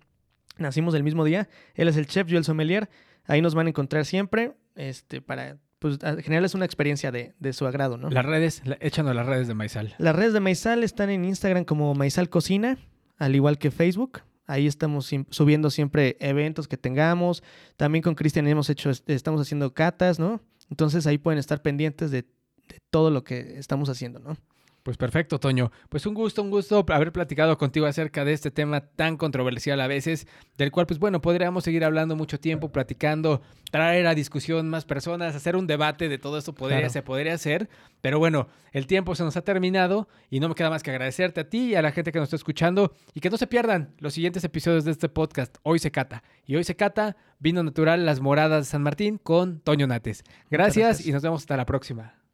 nacimos 0.58 0.94
el 0.96 1.04
mismo 1.04 1.24
día. 1.26 1.50
Él 1.74 1.88
es 1.88 1.98
el 1.98 2.08
chef, 2.08 2.28
yo 2.28 2.38
el 2.38 2.44
sommelier. 2.44 2.90
Ahí 3.26 3.42
nos 3.42 3.56
van 3.56 3.66
a 3.68 3.70
encontrar 3.70 4.06
siempre, 4.06 4.54
este, 4.76 5.22
para 5.22 5.58
pues, 5.80 5.98
generarles 6.24 6.54
una 6.54 6.66
experiencia 6.66 7.12
de, 7.12 7.34
de 7.40 7.54
su 7.54 7.66
agrado, 7.66 7.98
¿no? 7.98 8.10
Las 8.10 8.26
redes, 8.26 8.62
la- 8.66 8.78
échanos 8.82 9.16
las 9.16 9.26
redes 9.26 9.48
de 9.48 9.54
Maizal. 9.56 9.96
Las 9.98 10.16
redes 10.16 10.34
de 10.34 10.40
Maizal 10.40 10.84
están 10.84 11.10
en 11.10 11.26
Instagram 11.26 11.66
como 11.66 11.94
Maizal 11.96 12.30
Cocina, 12.30 12.78
al 13.18 13.36
igual 13.36 13.58
que 13.58 13.72
Facebook. 13.72 14.22
Ahí 14.48 14.68
estamos 14.68 15.10
subiendo 15.30 15.70
siempre 15.70 16.18
eventos 16.20 16.68
que 16.68 16.78
tengamos. 16.78 17.44
También 17.78 18.04
con 18.04 18.16
Cristian 18.16 18.48
hemos 18.48 18.70
hecho, 18.70 18.90
est- 18.90 19.10
estamos 19.10 19.42
haciendo 19.42 19.74
catas, 19.74 20.20
¿no? 20.20 20.42
Entonces 20.70 21.08
ahí 21.08 21.18
pueden 21.18 21.40
estar 21.40 21.62
pendientes 21.62 22.12
de, 22.12 22.24
de 22.24 22.80
todo 22.90 23.10
lo 23.12 23.24
que 23.24 23.58
estamos 23.58 23.90
haciendo, 23.90 24.20
¿no? 24.20 24.38
Pues 24.86 24.98
perfecto, 24.98 25.40
Toño. 25.40 25.72
Pues 25.90 26.06
un 26.06 26.14
gusto, 26.14 26.44
un 26.44 26.52
gusto 26.52 26.86
haber 26.90 27.12
platicado 27.12 27.58
contigo 27.58 27.88
acerca 27.88 28.24
de 28.24 28.34
este 28.34 28.52
tema 28.52 28.82
tan 28.82 29.18
controversial 29.18 29.82
a 29.82 29.88
veces, 29.88 30.28
del 30.60 30.72
cual, 30.72 30.86
pues 30.86 31.00
bueno, 31.00 31.22
podríamos 31.22 31.64
seguir 31.64 31.84
hablando 31.84 32.16
mucho 32.16 32.40
tiempo, 32.40 32.72
platicando, 32.72 33.42
traer 33.72 34.06
a 34.06 34.14
discusión 34.14 34.70
más 34.70 34.86
personas, 34.86 35.34
hacer 35.36 35.56
un 35.56 35.66
debate 35.66 36.08
de 36.08 36.20
todo 36.20 36.38
esto 36.38 36.54
podría, 36.54 36.78
Claro. 36.82 36.94
se 36.94 37.02
podría 37.02 37.34
hacer. 37.34 37.68
Pero 38.02 38.20
bueno, 38.20 38.48
el 38.74 38.86
tiempo 38.86 39.16
se 39.16 39.24
nos 39.24 39.36
ha 39.38 39.42
terminado 39.42 40.08
y 40.30 40.40
no 40.40 40.50
me 40.50 40.54
queda 40.54 40.70
más 40.70 40.84
que 40.84 40.92
agradecerte 40.92 41.42
a 41.42 41.50
ti 41.50 41.70
y 41.72 41.76
a 41.76 41.82
la 41.82 41.92
gente 41.92 42.12
que 42.12 42.20
nos 42.20 42.28
está 42.28 42.36
escuchando 42.36 42.94
y 43.16 43.22
que 43.22 43.32
no 43.32 43.38
se 43.38 43.48
pierdan 43.48 43.96
los 43.98 44.14
siguientes 44.14 44.44
episodios 44.44 44.86
de 44.86 44.92
este 44.92 45.10
podcast. 45.10 45.58
Hoy 45.64 45.80
se 45.80 45.90
cata. 45.90 46.22
Y 46.46 46.58
hoy 46.58 46.64
se 46.64 46.76
cata 46.76 47.18
vino 47.40 47.64
natural 47.64 48.06
Las 48.06 48.20
Moradas 48.20 48.68
de 48.68 48.70
San 48.72 48.84
Martín 48.84 49.18
con 49.18 49.62
Toño 49.62 49.88
Nates. 49.88 50.24
Gracias, 50.52 50.86
gracias. 50.86 51.08
y 51.08 51.12
nos 51.12 51.24
vemos 51.24 51.42
hasta 51.42 51.58
la 51.58 51.66
próxima. 51.66 52.25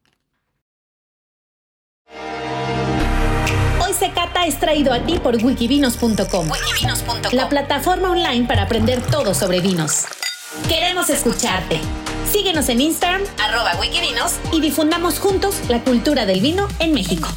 Hoy 4.02 4.08
se 4.08 4.14
cata 4.14 4.46
es 4.46 4.58
traído 4.58 4.92
a 4.92 4.98
ti 5.00 5.20
por 5.20 5.36
wikivinos.com, 5.36 6.48
la 7.30 7.48
plataforma 7.48 8.10
online 8.10 8.46
para 8.48 8.62
aprender 8.62 9.00
todo 9.00 9.32
sobre 9.32 9.60
vinos. 9.60 10.06
Queremos 10.68 11.08
escucharte. 11.08 11.78
Síguenos 12.30 12.68
en 12.68 12.80
Instagram, 12.80 13.22
arroba 13.38 13.76
wikivinos, 13.80 14.40
y 14.50 14.60
difundamos 14.60 15.20
juntos 15.20 15.54
la 15.68 15.84
cultura 15.84 16.26
del 16.26 16.40
vino 16.40 16.66
en 16.80 16.94
México. 16.94 17.28